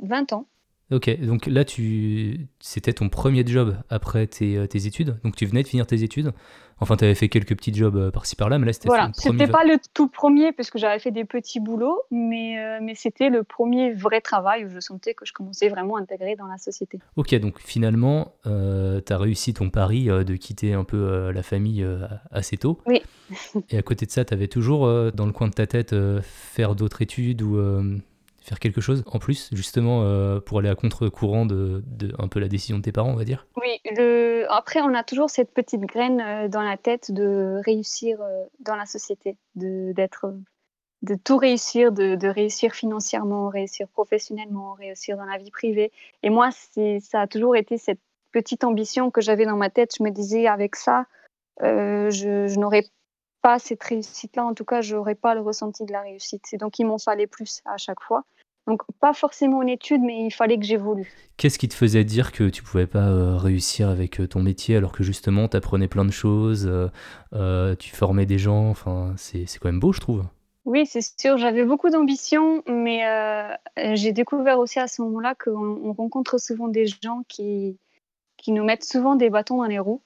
20 0.00 0.32
ans. 0.32 0.48
Ok, 0.90 1.20
donc 1.20 1.46
là, 1.46 1.64
tu... 1.64 2.48
c'était 2.60 2.94
ton 2.94 3.08
premier 3.08 3.46
job 3.46 3.76
après 3.90 4.26
tes, 4.26 4.56
euh, 4.56 4.66
tes 4.66 4.86
études. 4.86 5.16
Donc 5.22 5.36
tu 5.36 5.44
venais 5.44 5.62
de 5.62 5.68
finir 5.68 5.86
tes 5.86 6.02
études. 6.02 6.32
Enfin, 6.80 6.96
tu 6.96 7.04
avais 7.04 7.14
fait 7.14 7.28
quelques 7.28 7.56
petits 7.56 7.74
jobs 7.74 7.96
euh, 7.96 8.10
par-ci 8.10 8.36
par-là, 8.36 8.58
mais 8.58 8.66
là, 8.66 8.72
c'était 8.72 8.88
Voilà, 8.88 9.06
ton 9.06 9.12
premier 9.12 9.38
c'était 9.38 9.50
pas 9.52 9.64
le 9.64 9.78
tout 9.94 10.08
premier 10.08 10.52
parce 10.52 10.70
que 10.70 10.78
j'avais 10.78 10.98
fait 10.98 11.10
des 11.10 11.24
petits 11.24 11.60
boulots, 11.60 12.00
mais, 12.10 12.58
euh, 12.58 12.78
mais 12.80 12.94
c'était 12.94 13.30
le 13.30 13.42
premier 13.42 13.92
vrai 13.92 14.20
travail 14.20 14.64
où 14.64 14.68
je 14.70 14.78
sentais 14.78 15.14
que 15.14 15.26
je 15.26 15.32
commençais 15.32 15.68
vraiment 15.68 15.96
à 15.96 16.00
intégrer 16.00 16.36
dans 16.36 16.46
la 16.46 16.58
société. 16.58 17.00
Ok, 17.16 17.34
donc 17.36 17.58
finalement, 17.58 18.32
euh, 18.46 19.00
tu 19.04 19.12
as 19.12 19.18
réussi 19.18 19.54
ton 19.54 19.70
pari 19.70 20.08
euh, 20.08 20.22
de 20.22 20.36
quitter 20.36 20.72
un 20.72 20.84
peu 20.84 21.30
la 21.32 21.42
famille 21.42 21.86
assez 22.30 22.56
tôt. 22.56 22.80
Oui. 22.86 23.02
Et 23.70 23.78
à 23.78 23.82
côté 23.82 24.06
de 24.06 24.10
ça, 24.10 24.24
tu 24.24 24.32
avais 24.34 24.48
toujours 24.48 24.86
dans 25.12 25.26
le 25.26 25.32
coin 25.32 25.48
de 25.48 25.54
ta 25.54 25.66
tête 25.66 25.94
faire 26.22 26.74
d'autres 26.74 27.02
études 27.02 27.42
ou 27.42 27.58
faire 28.48 28.58
quelque 28.58 28.80
chose 28.80 29.04
en 29.06 29.18
plus, 29.18 29.50
justement 29.52 30.02
euh, 30.02 30.40
pour 30.40 30.58
aller 30.58 30.68
à 30.68 30.74
contre-courant 30.74 31.46
de, 31.46 31.82
un 32.18 32.28
peu 32.28 32.40
la 32.40 32.48
décision 32.48 32.78
de 32.78 32.82
tes 32.82 32.92
parents, 32.92 33.10
on 33.10 33.16
va 33.16 33.24
dire? 33.24 33.46
Oui, 33.56 33.80
le... 33.96 34.46
après, 34.48 34.80
on 34.80 34.94
a 34.94 35.04
toujours 35.04 35.30
cette 35.30 35.52
petite 35.52 35.82
graine 35.82 36.20
euh, 36.20 36.48
dans 36.48 36.62
la 36.62 36.76
tête 36.76 37.12
de 37.12 37.60
réussir 37.64 38.20
euh, 38.20 38.44
dans 38.60 38.76
la 38.76 38.86
société, 38.86 39.36
de, 39.54 39.92
d'être, 39.92 40.34
de 41.02 41.14
tout 41.14 41.36
réussir, 41.36 41.92
de, 41.92 42.28
réussir 42.28 42.72
financièrement, 42.72 43.48
réussir 43.48 43.86
professionnellement, 43.88 44.72
réussir 44.72 45.16
dans 45.16 45.26
la 45.26 45.36
vie 45.36 45.50
privée. 45.50 45.92
Et 46.22 46.30
moi, 46.30 46.48
c'est, 46.50 47.00
ça 47.00 47.22
a 47.22 47.26
toujours 47.26 47.54
été 47.54 47.76
cette 47.76 48.00
petite 48.32 48.64
ambition 48.64 49.10
que 49.10 49.20
j'avais 49.20 49.44
dans 49.44 49.56
ma 49.56 49.70
tête. 49.70 49.92
Je 49.98 50.02
me 50.02 50.10
disais, 50.10 50.46
avec 50.46 50.74
ça, 50.74 51.04
je, 51.60 52.58
n'aurais 52.58 52.84
pas 53.42 53.58
cette 53.58 53.82
réussite-là. 53.82 54.44
En 54.44 54.54
tout 54.54 54.64
cas, 54.64 54.80
je 54.80 54.96
n'aurais 54.96 55.14
pas 55.14 55.34
le 55.34 55.40
ressenti 55.40 55.84
de 55.84 55.92
la 55.92 56.02
réussite. 56.02 56.44
Et 56.52 56.56
donc, 56.56 56.78
il 56.78 56.86
m'en 56.86 56.98
fallait 56.98 57.26
plus 57.26 57.62
à 57.64 57.76
chaque 57.76 58.00
fois. 58.00 58.24
Donc, 58.68 58.82
pas 59.00 59.12
forcément 59.12 59.58
en 59.58 59.66
études, 59.66 60.02
mais 60.02 60.26
il 60.26 60.30
fallait 60.30 60.58
que 60.58 60.64
j'évolue. 60.64 61.10
Qu'est-ce 61.36 61.58
qui 61.58 61.68
te 61.68 61.74
faisait 61.74 62.04
dire 62.04 62.32
que 62.32 62.48
tu 62.48 62.62
pouvais 62.62 62.86
pas 62.86 63.08
euh, 63.08 63.36
réussir 63.36 63.88
avec 63.88 64.20
euh, 64.20 64.28
ton 64.28 64.42
métier 64.42 64.76
alors 64.76 64.92
que 64.92 65.02
justement 65.02 65.48
tu 65.48 65.56
apprenais 65.56 65.88
plein 65.88 66.04
de 66.04 66.12
choses, 66.12 66.70
euh, 67.32 67.74
tu 67.76 67.96
formais 67.96 68.26
des 68.26 68.38
gens, 68.38 68.68
enfin 68.68 69.14
c'est 69.16 69.46
c'est 69.46 69.58
quand 69.58 69.68
même 69.68 69.80
beau 69.80 69.92
je 69.92 70.00
trouve. 70.00 70.24
Oui, 70.68 70.84
c'est 70.84 71.00
sûr, 71.00 71.38
j'avais 71.38 71.64
beaucoup 71.64 71.88
d'ambition, 71.88 72.62
mais 72.66 73.06
euh, 73.06 73.56
j'ai 73.94 74.12
découvert 74.12 74.58
aussi 74.58 74.78
à 74.78 74.86
ce 74.86 75.00
moment-là 75.00 75.34
qu'on 75.34 75.80
on 75.82 75.94
rencontre 75.94 76.36
souvent 76.38 76.68
des 76.68 76.84
gens 76.86 77.22
qui, 77.26 77.78
qui 78.36 78.52
nous 78.52 78.64
mettent 78.64 78.84
souvent 78.84 79.14
des 79.16 79.30
bâtons 79.30 79.56
dans 79.56 79.64
les 79.64 79.78
roues, 79.78 80.02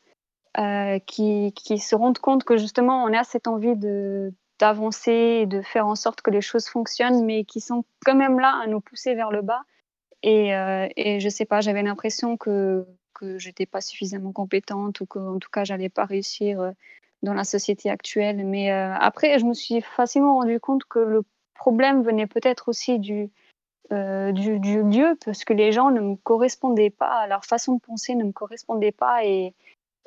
euh, 0.58 1.00
qui, 1.00 1.52
qui 1.54 1.80
se 1.80 1.96
rendent 1.96 2.20
compte 2.20 2.44
que 2.44 2.56
justement 2.58 3.02
on 3.02 3.12
a 3.12 3.24
cette 3.24 3.48
envie 3.48 3.74
de 3.74 4.32
d'avancer 4.58 5.40
et 5.42 5.46
de 5.46 5.62
faire 5.62 5.86
en 5.86 5.94
sorte 5.96 6.22
que 6.22 6.30
les 6.30 6.40
choses 6.40 6.66
fonctionnent, 6.66 7.24
mais 7.24 7.44
qui 7.44 7.60
sont 7.60 7.84
quand 8.04 8.14
même 8.14 8.38
là 8.38 8.60
à 8.62 8.66
nous 8.66 8.80
pousser 8.80 9.14
vers 9.14 9.30
le 9.30 9.42
bas. 9.42 9.62
Et, 10.22 10.54
euh, 10.54 10.88
et 10.96 11.20
je 11.20 11.28
sais 11.28 11.44
pas, 11.44 11.60
j'avais 11.60 11.82
l'impression 11.82 12.36
que 12.36 12.86
que 13.22 13.38
j'étais 13.38 13.66
pas 13.66 13.80
suffisamment 13.80 14.32
compétente 14.32 15.00
ou 15.00 15.06
qu'en 15.06 15.38
tout 15.38 15.50
cas 15.50 15.64
j'allais 15.64 15.88
pas 15.88 16.04
réussir 16.04 16.60
euh, 16.60 16.72
dans 17.22 17.34
la 17.34 17.44
société 17.44 17.88
actuelle. 17.88 18.44
Mais 18.44 18.72
euh, 18.72 18.94
après, 18.94 19.38
je 19.38 19.44
me 19.44 19.54
suis 19.54 19.80
facilement 19.80 20.34
rendu 20.34 20.58
compte 20.58 20.84
que 20.84 20.98
le 20.98 21.22
problème 21.54 22.02
venait 22.02 22.26
peut-être 22.26 22.68
aussi 22.68 22.98
du, 22.98 23.30
euh, 23.92 24.32
du, 24.32 24.58
du 24.58 24.82
lieu, 24.82 25.16
parce 25.24 25.44
que 25.44 25.52
les 25.52 25.70
gens 25.70 25.90
ne 25.90 26.00
me 26.00 26.16
correspondaient 26.16 26.90
pas, 26.90 27.26
leur 27.28 27.44
façon 27.44 27.76
de 27.76 27.80
penser 27.80 28.16
ne 28.16 28.24
me 28.24 28.32
correspondait 28.32 28.90
pas, 28.92 29.24
et, 29.24 29.54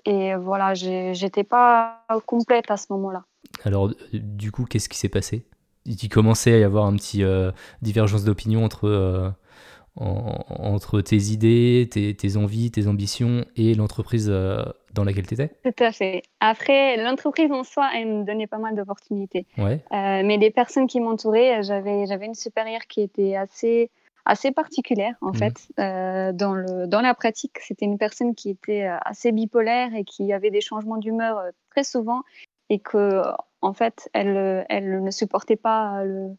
et 0.04 0.36
voilà, 0.36 0.74
j'étais 0.74 1.46
pas 1.46 2.06
complète 2.26 2.70
à 2.70 2.76
ce 2.76 2.88
moment-là. 2.90 3.24
Alors 3.64 3.92
du 4.14 4.52
coup 4.52 4.66
qu'est-ce 4.66 4.90
qui 4.90 4.98
s'est 4.98 5.10
passé? 5.10 5.46
Il 5.86 6.10
commençait 6.10 6.54
à 6.54 6.58
y 6.60 6.64
avoir 6.64 6.86
un 6.86 6.96
petit 6.96 7.24
euh, 7.24 7.52
divergence 7.82 8.24
d'opinion 8.24 8.64
entre, 8.66 8.86
euh, 8.88 9.30
en- 9.98 10.44
entre 10.50 11.02
tes 11.02 11.18
idées, 11.18 11.88
tes, 11.92 12.16
tes 12.16 12.38
envies, 12.38 12.72
tes 12.72 12.88
ambitions 12.88 13.46
et 13.56 13.76
l'entreprise 13.76 14.28
euh, 14.30 14.64
dans 14.94 15.04
laquelle 15.04 15.28
tu 15.28 15.36
étais 15.36 15.52
Tout 15.64 15.84
à 15.84 15.92
fait. 15.92 16.24
Après, 16.40 16.98
l'entreprise 16.98 17.52
en 17.52 17.64
soi, 17.64 17.90
elle 17.96 18.08
me 18.08 18.24
donnait 18.26 18.48
pas 18.48 18.58
mal 18.58 18.76
d'opportunités. 18.76 19.46
Ouais, 19.58 19.84
mais 19.92 20.38
les 20.38 20.52
personnes 20.52 20.88
qui 20.88 21.00
m'entouraient, 21.00 21.62
j'avais, 21.64 22.08
j'avais 22.08 22.26
une 22.26 22.34
supérieure 22.34 22.82
qui 22.88 23.02
était 23.02 23.36
assez, 23.36 23.92
assez 24.26 24.52
particulière, 24.52 25.16
en 25.22 25.34
Mhm. 25.34 25.36
fait, 25.36 25.68
euh, 25.80 26.34
dans, 26.34 26.54
le, 26.56 26.88
dans 26.88 27.02
la 27.02 27.14
pratique. 27.14 27.60
C'était 27.62 27.86
une 27.86 27.98
personne 27.98 28.34
qui 28.36 28.50
était 28.50 28.88
assez 29.06 29.32
bipolaire 29.32 29.94
et 29.94 30.04
qui 30.04 30.34
avait 30.34 30.52
des 30.52 30.62
changements 30.62 30.98
d'humeur 30.98 31.38
euh, 31.38 31.52
très 31.70 31.84
souvent 31.84 32.24
et 32.70 32.80
que, 32.80 33.22
en 33.62 33.74
fait, 33.74 34.10
elle, 34.14 34.38
euh, 34.38 34.64
elle 34.70 35.04
ne 35.04 35.12
supportait 35.12 35.56
pas 35.56 36.04
le, 36.04 36.36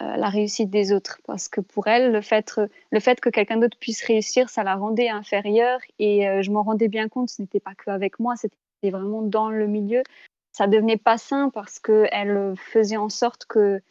euh, 0.00 0.16
la 0.16 0.28
réussite 0.28 0.70
des 0.70 0.92
autres 0.92 1.20
parce 1.26 1.48
que 1.48 1.60
pour 1.60 1.86
elle, 1.86 2.12
le 2.12 2.20
fait, 2.20 2.60
le 2.90 3.00
fait 3.00 3.20
que 3.20 3.28
quelqu'un 3.28 3.58
d'autre 3.58 3.78
puisse 3.78 4.04
réussir, 4.04 4.48
ça 4.48 4.64
la 4.64 4.76
rendait 4.76 5.08
inférieure 5.08 5.80
et 5.98 6.28
euh, 6.28 6.42
je 6.42 6.50
m'en 6.50 6.62
rendais 6.62 6.88
bien 6.88 7.08
compte, 7.08 7.30
ce 7.30 7.42
n'était 7.42 7.60
pas 7.60 7.74
qu'avec 7.74 8.18
moi, 8.20 8.34
c'était 8.36 8.56
vraiment 8.90 9.22
dans 9.22 9.50
le 9.50 9.66
milieu 9.66 10.02
ça 10.52 10.68
devenait 10.68 10.98
pas 10.98 11.18
sain 11.18 11.50
parce 11.50 11.80
qu'elle 11.80 12.54
faisait 12.56 12.96
en 12.96 13.08
sorte 13.08 13.44
que 13.44 13.82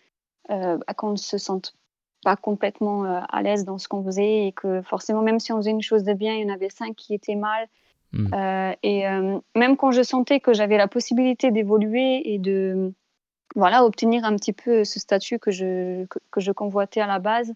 bah, 0.47 0.93
qu'on 0.95 1.11
ne 1.11 1.17
se 1.17 1.37
sente 1.37 1.75
pas 2.23 2.37
complètement 2.37 3.03
à 3.03 3.41
l'aise 3.41 3.65
dans 3.65 3.77
ce 3.77 3.89
qu'on 3.89 4.01
faisait 4.01 4.47
et 4.47 4.53
que 4.53 4.81
forcément, 4.81 5.21
même 5.21 5.41
si 5.41 5.51
on 5.51 5.57
faisait 5.57 5.71
une 5.71 5.81
chose 5.81 6.05
de 6.05 6.13
bien, 6.13 6.35
il 6.35 6.47
y 6.47 6.49
en 6.49 6.53
avait 6.53 6.69
cinq 6.69 6.95
qui 6.95 7.13
étaient 7.13 7.35
mal. 7.35 7.67
Mmh. 8.13 8.75
et 8.83 9.05
même 9.55 9.75
quand 9.75 9.91
je 9.91 10.03
sentais 10.03 10.39
que 10.39 10.53
j'avais 10.53 10.77
la 10.77 10.87
possibilité 10.87 11.49
d'évoluer 11.49 12.33
et 12.33 12.37
de 12.37 12.93
voilà, 13.55 13.83
obtenir 13.83 14.23
un 14.23 14.35
petit 14.35 14.53
peu 14.53 14.83
ce 14.83 14.99
statut 14.99 15.39
que 15.39 15.49
je, 15.49 16.05
que, 16.05 16.39
je 16.39 16.51
convoitais 16.51 17.01
à 17.01 17.07
la 17.07 17.19
base, 17.19 17.53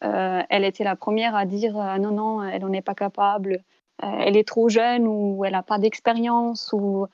elle 0.00 0.64
était 0.64 0.84
la 0.84 0.94
première 0.94 1.34
à 1.34 1.44
dire 1.44 1.74
non, 1.98 2.12
non, 2.12 2.42
elle 2.44 2.62
n'en 2.62 2.72
est 2.72 2.82
pas 2.82 2.94
capable, 2.94 3.62
elle 4.00 4.36
est 4.36 4.46
trop 4.46 4.68
jeune 4.68 5.06
ou 5.08 5.44
elle 5.44 5.52
n'a 5.52 5.62
pas 5.62 5.78
d'expérience 5.78 6.72
ou, 6.72 7.08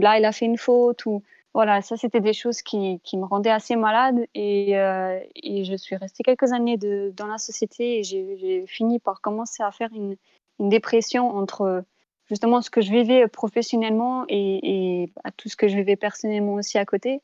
là, 0.00 0.16
elle 0.16 0.24
a 0.24 0.32
fait 0.32 0.46
une 0.46 0.58
faute. 0.58 1.06
Ou, 1.06 1.22
voilà, 1.54 1.80
ça, 1.82 1.96
c'était 1.96 2.20
des 2.20 2.32
choses 2.32 2.62
qui, 2.62 3.00
qui, 3.02 3.16
me 3.16 3.24
rendaient 3.24 3.50
assez 3.50 3.76
malade 3.76 4.26
et, 4.34 4.72
et 4.72 5.64
je 5.64 5.76
suis 5.76 5.96
restée 5.96 6.22
quelques 6.22 6.52
années 6.52 6.76
dans 6.76 7.26
la 7.26 7.38
société 7.38 7.98
et 7.98 8.02
j'ai 8.04 8.64
fini 8.66 8.98
par 8.98 9.20
commencer 9.20 9.62
à 9.62 9.72
faire 9.72 9.90
une, 9.94 10.16
une 10.58 10.68
dépression 10.68 11.30
entre 11.30 11.84
justement 12.28 12.62
ce 12.62 12.70
que 12.70 12.80
je 12.80 12.90
vivais 12.90 13.26
professionnellement 13.28 14.24
et, 14.28 15.02
et 15.02 15.12
tout 15.36 15.48
ce 15.48 15.56
que 15.56 15.68
je 15.68 15.76
vivais 15.76 15.96
personnellement 15.96 16.54
aussi 16.54 16.78
à 16.78 16.84
côté. 16.84 17.22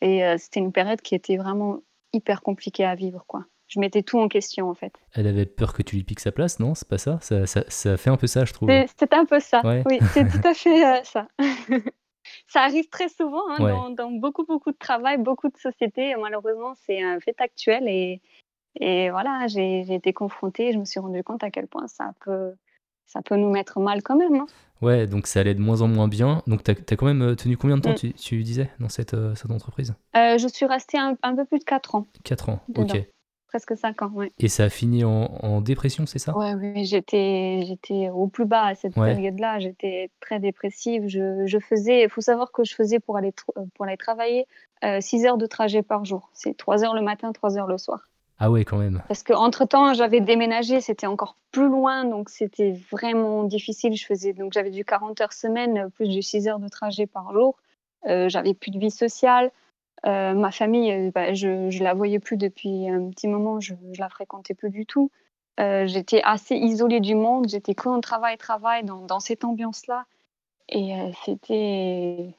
Et 0.00 0.24
euh, 0.24 0.36
c'était 0.38 0.60
une 0.60 0.72
période 0.72 1.00
qui 1.00 1.14
était 1.14 1.36
vraiment 1.36 1.80
hyper 2.12 2.42
compliquée 2.42 2.84
à 2.84 2.94
vivre, 2.94 3.24
quoi. 3.26 3.46
Je 3.66 3.80
mettais 3.80 4.02
tout 4.02 4.18
en 4.18 4.28
question, 4.28 4.68
en 4.68 4.74
fait. 4.74 4.92
Elle 5.14 5.26
avait 5.26 5.46
peur 5.46 5.72
que 5.72 5.82
tu 5.82 5.96
lui 5.96 6.04
piques 6.04 6.20
sa 6.20 6.30
place, 6.30 6.60
non? 6.60 6.74
C'est 6.74 6.86
pas 6.86 6.98
ça? 6.98 7.18
Ça, 7.22 7.46
ça 7.46 7.64
ça, 7.68 7.96
fait 7.96 8.10
un 8.10 8.16
peu 8.16 8.26
ça, 8.26 8.44
je 8.44 8.52
trouve. 8.52 8.70
C'était 8.86 9.14
un 9.14 9.24
peu 9.24 9.40
ça, 9.40 9.62
oui, 9.86 9.98
c'est 10.12 10.28
tout 10.28 10.46
à 10.46 10.54
fait 10.54 10.84
euh, 10.86 11.02
ça. 11.04 11.26
ça 12.46 12.60
arrive 12.60 12.88
très 12.90 13.08
souvent 13.08 13.48
hein, 13.48 13.58
dans, 13.58 13.90
dans, 13.90 14.10
beaucoup, 14.10 14.44
beaucoup 14.44 14.70
de 14.70 14.76
travail, 14.76 15.16
beaucoup 15.18 15.48
de 15.48 15.56
sociétés. 15.56 16.14
Malheureusement, 16.16 16.74
c'est 16.86 17.02
un 17.02 17.18
fait 17.20 17.40
actuel 17.40 17.88
et, 17.88 18.20
et 18.78 19.10
voilà, 19.10 19.46
j'ai 19.46 19.80
été 19.94 20.12
confrontée, 20.12 20.72
je 20.72 20.78
me 20.78 20.84
suis 20.84 21.00
rendu 21.00 21.24
compte 21.24 21.42
à 21.42 21.50
quel 21.50 21.66
point 21.66 21.86
ça 21.86 22.12
peut, 22.24 22.52
ça 23.06 23.22
peut 23.22 23.36
nous 23.36 23.50
mettre 23.50 23.80
mal 23.80 24.02
quand 24.02 24.16
même. 24.16 24.34
Hein. 24.34 24.46
Ouais, 24.82 25.06
donc 25.06 25.26
ça 25.26 25.40
allait 25.40 25.54
de 25.54 25.60
moins 25.60 25.80
en 25.82 25.88
moins 25.88 26.08
bien. 26.08 26.42
Donc 26.46 26.62
tu 26.62 26.70
as, 26.70 26.96
quand 26.96 27.06
même 27.06 27.22
euh, 27.22 27.34
tenu 27.34 27.56
combien 27.56 27.76
de 27.76 27.82
temps, 27.82 27.92
mm. 27.92 28.12
tu, 28.12 28.42
disais, 28.42 28.70
dans 28.80 28.88
cette, 28.88 29.14
euh, 29.14 29.34
cette 29.34 29.50
entreprise? 29.50 29.94
Euh, 30.16 30.36
Je 30.38 30.48
suis 30.48 30.66
restée 30.66 30.98
un, 30.98 31.14
peu 31.14 31.44
plus 31.44 31.58
de 31.58 31.64
4 31.64 31.94
ans. 31.94 32.06
4 32.24 32.48
ans, 32.50 32.60
ok. 32.76 33.06
Presque 33.48 33.76
5 33.76 34.02
ans, 34.02 34.10
oui. 34.14 34.32
Et 34.40 34.48
ça 34.48 34.64
a 34.64 34.68
fini 34.68 35.04
en, 35.04 35.60
dépression, 35.60 36.06
c'est 36.06 36.18
ça? 36.18 36.36
Ouais, 36.36 36.54
Oui, 36.54 36.84
j'étais 36.84 38.10
au 38.12 38.26
plus 38.26 38.46
bas 38.46 38.64
à 38.64 38.74
cette 38.74 38.94
période-là. 38.94 39.60
J'étais 39.60 40.10
très 40.18 40.40
dépressive. 40.40 41.04
Je, 41.06 41.46
je 41.46 41.58
faisais, 41.60 42.02
il 42.02 42.10
faut 42.10 42.20
savoir 42.20 42.50
que 42.50 42.64
je 42.64 42.74
faisais 42.74 42.98
pour 42.98 43.16
aller, 43.16 43.32
pour 43.74 43.86
aller 43.86 43.96
travailler 43.96 44.46
6 44.82 45.24
heures 45.24 45.38
de 45.38 45.46
trajet 45.46 45.82
par 45.82 46.04
jour. 46.04 46.30
C'est 46.32 46.56
3 46.56 46.82
heures 46.82 46.94
le 46.94 47.02
matin, 47.02 47.32
3 47.32 47.56
heures 47.56 47.68
le 47.68 47.78
soir. 47.78 48.08
Ah 48.38 48.50
ouais, 48.50 48.64
quand 48.64 48.78
même. 48.78 49.02
Parce 49.08 49.22
qu'entre-temps, 49.22 49.94
j'avais 49.94 50.20
déménagé, 50.20 50.80
c'était 50.80 51.06
encore 51.06 51.36
plus 51.52 51.68
loin, 51.68 52.04
donc 52.04 52.28
c'était 52.28 52.72
vraiment 52.90 53.44
difficile. 53.44 53.96
Je 53.96 54.04
faisais, 54.04 54.32
donc 54.32 54.52
j'avais 54.52 54.70
du 54.70 54.84
40 54.84 55.20
heures 55.20 55.32
semaine, 55.32 55.88
plus 55.90 56.14
de 56.14 56.20
6 56.20 56.48
heures 56.48 56.58
de 56.58 56.68
trajet 56.68 57.06
par 57.06 57.32
jour. 57.32 57.56
Euh, 58.06 58.28
j'avais 58.28 58.54
plus 58.54 58.70
de 58.70 58.78
vie 58.78 58.90
sociale. 58.90 59.50
Euh, 60.04 60.34
ma 60.34 60.50
famille, 60.50 60.92
euh, 60.92 61.10
bah, 61.14 61.32
je, 61.32 61.48
ne 61.48 61.82
la 61.82 61.94
voyais 61.94 62.18
plus 62.18 62.36
depuis 62.36 62.88
un 62.88 63.08
petit 63.10 63.28
moment, 63.28 63.60
je, 63.60 63.74
je 63.92 64.00
la 64.00 64.08
fréquentais 64.08 64.54
plus 64.54 64.70
du 64.70 64.84
tout. 64.84 65.10
j'étais 65.58 66.20
assez 66.24 66.56
isolée 66.56 67.00
du 67.00 67.14
monde, 67.14 67.48
j'étais 67.48 67.74
que 67.74 67.88
en 67.88 68.00
travail, 68.00 68.36
travail, 68.36 68.82
dans, 68.84 69.02
dans 69.06 69.20
cette 69.20 69.44
ambiance-là. 69.44 70.04
Et 70.68 70.92
c'était 71.24 72.34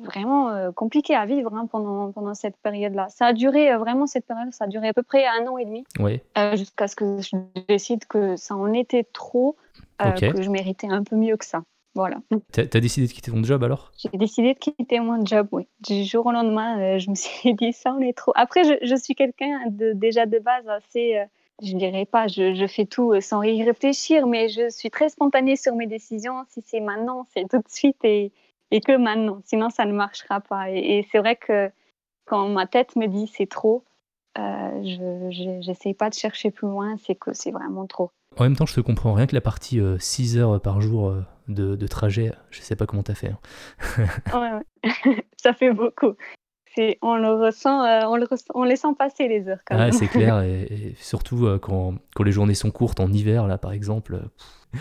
vraiment 0.00 0.50
euh, 0.50 0.70
compliqué 0.72 1.14
à 1.14 1.26
vivre 1.26 1.54
hein, 1.54 1.66
pendant, 1.70 2.12
pendant 2.12 2.34
cette 2.34 2.56
période-là. 2.56 3.08
Ça 3.10 3.26
a 3.26 3.32
duré 3.32 3.72
euh, 3.72 3.78
vraiment 3.78 4.06
cette 4.06 4.26
période, 4.26 4.52
ça 4.52 4.64
a 4.64 4.66
duré 4.68 4.88
à 4.88 4.94
peu 4.94 5.02
près 5.02 5.26
un 5.26 5.46
an 5.46 5.58
et 5.58 5.64
demi, 5.64 5.84
oui. 5.98 6.20
jusqu'à 6.54 6.88
ce 6.88 6.96
que 6.96 7.20
je 7.20 7.36
décide 7.68 8.04
que 8.06 8.36
ça 8.36 8.56
en 8.56 8.72
était 8.72 9.04
trop, 9.04 9.56
que 9.98 10.42
je 10.42 10.50
méritais 10.50 10.88
un 10.88 11.02
peu 11.02 11.16
mieux 11.16 11.36
que 11.36 11.44
ça. 11.44 11.62
Voilà. 11.94 12.18
T'as 12.52 12.62
as 12.62 12.80
décidé 12.80 13.08
de 13.08 13.12
quitter 13.12 13.32
ton 13.32 13.42
job 13.42 13.64
alors? 13.64 13.90
J'ai 13.98 14.16
décidé 14.16 14.54
de 14.54 14.58
quitter 14.58 15.00
mon 15.00 15.24
job, 15.24 15.48
oui. 15.50 15.66
Du 15.80 16.04
jour 16.04 16.26
au 16.26 16.32
lendemain, 16.32 16.98
je 16.98 17.10
me 17.10 17.14
suis 17.16 17.54
dit 17.54 17.72
ça 17.72 17.92
en 17.92 18.00
est 18.00 18.16
trop. 18.16 18.32
Après, 18.36 18.62
je, 18.64 18.74
je 18.82 18.94
suis 18.94 19.14
quelqu'un 19.14 19.62
de, 19.68 19.92
déjà 19.94 20.26
de 20.26 20.38
base 20.38 20.68
assez 20.68 21.24
je 21.60 21.76
dirais 21.76 22.04
pas, 22.04 22.28
je, 22.28 22.54
je, 22.54 22.66
fais 22.68 22.84
tout 22.84 23.20
sans 23.20 23.42
y 23.42 23.64
réfléchir, 23.64 24.28
mais 24.28 24.48
je 24.48 24.70
suis 24.70 24.90
très 24.90 25.08
spontanée 25.08 25.56
sur 25.56 25.74
mes 25.74 25.88
décisions. 25.88 26.44
Si 26.50 26.62
c'est 26.64 26.78
maintenant, 26.78 27.26
c'est 27.34 27.48
tout 27.48 27.58
de 27.58 27.68
suite 27.68 27.96
et, 28.04 28.30
et 28.70 28.80
que 28.80 28.96
maintenant, 28.96 29.40
sinon 29.44 29.70
ça 29.70 29.84
ne 29.84 29.92
marchera 29.92 30.40
pas. 30.40 30.70
Et, 30.70 31.06
c'est 31.10 31.18
vrai 31.18 31.36
que 31.36 31.70
quand 32.26 32.48
ma 32.48 32.66
tête 32.66 32.96
me 32.96 33.06
dit 33.06 33.26
c'est 33.26 33.48
trop, 33.48 33.84
euh, 34.38 34.82
je 34.82 35.66
n'essaye 35.66 35.94
pas 35.94 36.10
de 36.10 36.14
chercher 36.14 36.50
plus 36.50 36.68
loin, 36.68 36.96
c'est 36.98 37.14
que 37.14 37.32
c'est 37.32 37.50
vraiment 37.50 37.86
trop. 37.86 38.10
En 38.36 38.44
même 38.44 38.56
temps, 38.56 38.66
je 38.66 38.74
te 38.74 38.80
comprends 38.80 39.14
rien 39.14 39.26
que 39.26 39.34
la 39.34 39.40
partie 39.40 39.80
6 39.98 40.36
euh, 40.36 40.40
heures 40.40 40.60
par 40.60 40.80
jour 40.80 41.08
euh, 41.08 41.22
de, 41.48 41.74
de, 41.74 41.86
trajet, 41.86 42.32
je 42.50 42.60
sais 42.60 42.76
pas 42.76 42.86
comment 42.86 43.02
tu 43.02 43.10
as 43.10 43.14
fait. 43.14 43.30
Hein. 43.30 43.38
ouais, 44.34 44.52
ouais. 44.52 45.24
ça 45.36 45.52
fait 45.54 45.72
beaucoup. 45.72 46.14
On 47.02 47.16
le 47.16 47.32
ressent, 47.34 47.82
on, 48.08 48.16
le 48.16 48.26
ressent, 48.30 48.46
on 48.54 48.64
les 48.64 48.76
sent 48.76 48.88
passer 48.98 49.28
les 49.28 49.48
heures 49.48 49.60
quand 49.66 49.76
même. 49.76 49.92
c'est 49.92 50.08
clair, 50.08 50.42
et, 50.42 50.94
surtout 51.00 51.48
quand, 51.60 51.94
quand, 52.14 52.22
les 52.24 52.32
journées 52.32 52.54
sont 52.54 52.70
courtes 52.70 53.00
en 53.00 53.12
hiver, 53.12 53.46
là 53.46 53.58
par 53.58 53.72
exemple, 53.72 54.20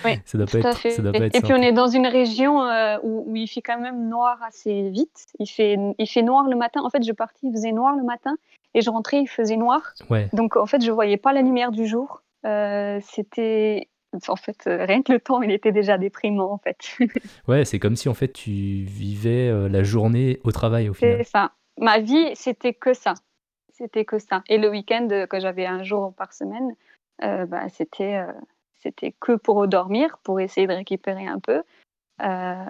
oui, 0.05 0.19
ça 0.25 0.37
doit 0.37 0.47
pas 0.47 0.59
être, 0.59 0.91
ça 0.91 1.01
doit 1.01 1.11
pas 1.11 1.25
être 1.25 1.35
Et 1.35 1.41
puis 1.41 1.53
on 1.53 1.61
est 1.61 1.71
dans 1.71 1.87
une 1.87 2.07
région 2.07 2.63
euh, 2.63 2.97
où, 3.03 3.35
il 3.35 3.47
fait 3.47 3.61
quand 3.61 3.79
même 3.79 4.09
noir 4.09 4.37
assez 4.45 4.89
vite. 4.89 5.27
Il 5.39 5.47
fait, 5.47 5.77
il 5.97 6.07
fait 6.07 6.21
noir 6.21 6.47
le 6.47 6.55
matin. 6.55 6.81
En 6.83 6.89
fait, 6.89 7.03
je 7.03 7.11
partais, 7.11 7.39
il 7.43 7.51
faisait 7.51 7.71
noir 7.71 7.95
le 7.95 8.03
matin 8.03 8.35
et 8.73 8.81
je 8.81 8.89
rentrais, 8.89 9.21
il 9.21 9.27
faisait 9.27 9.55
noir. 9.55 9.81
Ouais. 10.09 10.29
Donc 10.33 10.57
en 10.57 10.65
fait, 10.65 10.83
je 10.83 10.91
voyais 10.91 11.17
pas 11.17 11.33
la 11.33 11.41
lumière 11.41 11.71
du 11.71 11.85
jour. 11.87 12.21
Euh, 12.45 12.99
c'était 13.01 13.87
en 14.27 14.35
fait 14.35 14.63
rien 14.65 15.03
que 15.03 15.13
le 15.13 15.19
temps, 15.19 15.41
il 15.41 15.51
était 15.51 15.71
déjà 15.71 15.97
déprimant 15.97 16.51
en 16.51 16.57
fait. 16.57 16.97
ouais, 17.47 17.65
c'est 17.65 17.79
comme 17.79 17.95
si 17.95 18.09
en 18.09 18.13
fait 18.13 18.29
tu 18.33 18.51
vivais 18.51 19.47
euh, 19.47 19.69
la 19.69 19.83
journée 19.83 20.39
au 20.43 20.51
travail 20.51 20.89
au 20.89 20.93
final. 20.93 21.17
C'est 21.19 21.29
ça. 21.29 21.53
Ma 21.77 21.99
vie, 21.99 22.35
c'était 22.35 22.73
que 22.73 22.93
ça. 22.93 23.13
C'était 23.71 24.05
que 24.05 24.19
ça. 24.19 24.43
Et 24.47 24.57
le 24.57 24.69
week-end 24.69 25.07
que 25.29 25.39
j'avais 25.39 25.65
un 25.65 25.83
jour 25.83 26.13
par 26.15 26.33
semaine, 26.33 26.75
bah, 27.21 27.69
c'était 27.69 28.23
c'était 28.79 29.13
que 29.19 29.33
pour 29.33 29.67
dormir, 29.67 30.17
pour 30.23 30.39
essayer 30.39 30.67
de 30.67 30.73
récupérer 30.73 31.27
un 31.27 31.39
peu. 31.39 31.63
Euh, 32.21 32.65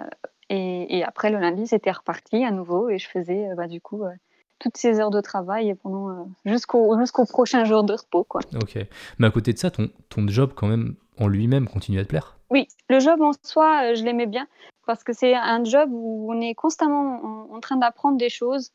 et, 0.50 1.04
après, 1.04 1.30
le 1.30 1.38
lundi, 1.38 1.66
c'était 1.66 1.90
reparti 1.90 2.44
à 2.44 2.50
nouveau 2.50 2.88
et 2.88 2.98
je 2.98 3.08
faisais 3.08 3.50
euh, 3.50 3.54
bah, 3.54 3.66
du 3.66 3.80
coup 3.82 4.04
euh, 4.04 4.12
toutes 4.58 4.78
ces 4.78 4.98
heures 4.98 5.10
de 5.10 5.20
travail 5.20 5.74
pendant 5.82 6.28
jusqu'au 6.46 6.98
jusqu'au 6.98 7.26
prochain 7.26 7.64
jour 7.64 7.84
de 7.84 7.92
repos. 7.92 8.24
Quoi. 8.24 8.40
Ok. 8.54 8.78
Mais 9.18 9.26
à 9.26 9.30
côté 9.30 9.52
de 9.52 9.58
ça, 9.58 9.70
ton, 9.70 9.90
ton 10.08 10.26
job, 10.28 10.52
quand 10.54 10.66
même, 10.66 10.96
en 11.18 11.28
lui-même, 11.28 11.68
continue 11.68 11.98
à 11.98 12.04
te 12.04 12.08
plaire? 12.08 12.38
Oui, 12.50 12.66
le 12.88 12.98
job 12.98 13.20
en 13.20 13.32
soi, 13.42 13.94
je 13.94 14.02
l'aimais 14.04 14.26
bien 14.26 14.46
parce 14.86 15.04
que 15.04 15.12
c'est 15.12 15.34
un 15.34 15.62
job 15.64 15.90
où 15.92 16.32
on 16.32 16.40
est 16.40 16.54
constamment 16.54 17.52
en, 17.52 17.60
train 17.60 17.76
d'apprendre 17.76 18.16
des 18.16 18.30
choses. 18.30 18.72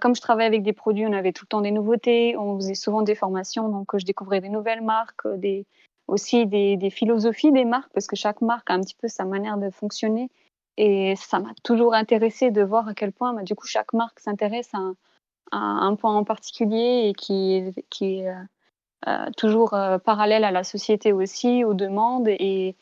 Comme 0.00 0.14
je 0.14 0.20
travaille 0.20 0.46
avec 0.46 0.62
des 0.62 0.72
produits, 0.72 1.06
on 1.06 1.12
avait 1.12 1.32
tout 1.32 1.44
le 1.44 1.48
temps 1.48 1.60
des 1.60 1.70
nouveautés, 1.70 2.36
on 2.36 2.56
faisait 2.56 2.74
souvent 2.74 3.02
des 3.02 3.14
formations, 3.14 3.68
donc 3.68 3.96
je 3.96 4.04
découvrais 4.04 4.40
des 4.40 4.48
nouvelles 4.48 4.80
marques, 4.80 5.26
des, 5.36 5.66
aussi 6.08 6.46
des, 6.46 6.90
philosophies 6.90 7.52
des 7.52 7.64
marques, 7.64 7.92
parce 7.92 8.06
que 8.06 8.16
chaque 8.16 8.40
marque 8.40 8.70
a 8.70 8.74
un 8.74 8.80
petit 8.80 8.94
peu 8.94 9.08
sa 9.08 9.24
manière 9.24 9.58
de 9.58 9.70
fonctionner. 9.70 10.30
Et 10.76 11.14
ça 11.16 11.38
m'a 11.38 11.54
toujours 11.64 11.94
intéressé 11.94 12.50
de 12.50 12.62
voir 12.62 12.88
à 12.88 12.94
quel 12.94 13.12
point, 13.12 13.32
bah, 13.32 13.42
du 13.42 13.54
coup, 13.54 13.66
chaque 13.66 13.92
marque 13.92 14.20
s'intéresse 14.20 14.70
à, 14.74 14.92
un 15.52 15.94
point 15.94 16.14
en 16.14 16.24
particulier 16.24 17.08
et 17.08 17.14
qui, 17.14 17.54
est 17.54 18.28
euh, 18.28 18.34
euh, 19.06 19.30
toujours 19.36 19.74
euh, 19.74 19.98
parallèle 19.98 20.44
à 20.44 20.50
la 20.50 20.64
société 20.64 21.12
aussi, 21.12 21.64
aux 21.64 21.74
demandes. 21.74 22.28
Et, 22.28 22.76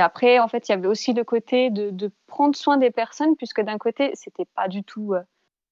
après, 0.00 0.38
en 0.38 0.48
fait, 0.48 0.68
il 0.68 0.72
y 0.72 0.74
avait 0.74 0.88
aussi 0.88 1.12
le 1.12 1.24
côté 1.24 1.70
de, 1.70 1.90
de 1.90 2.10
prendre 2.26 2.56
soin 2.56 2.78
des 2.78 2.90
personnes, 2.90 3.36
puisque 3.36 3.60
d'un 3.60 3.78
côté, 3.78 4.10
c'était 4.14 4.44
pas 4.44 4.68
du 4.68 4.82
tout 4.82 5.14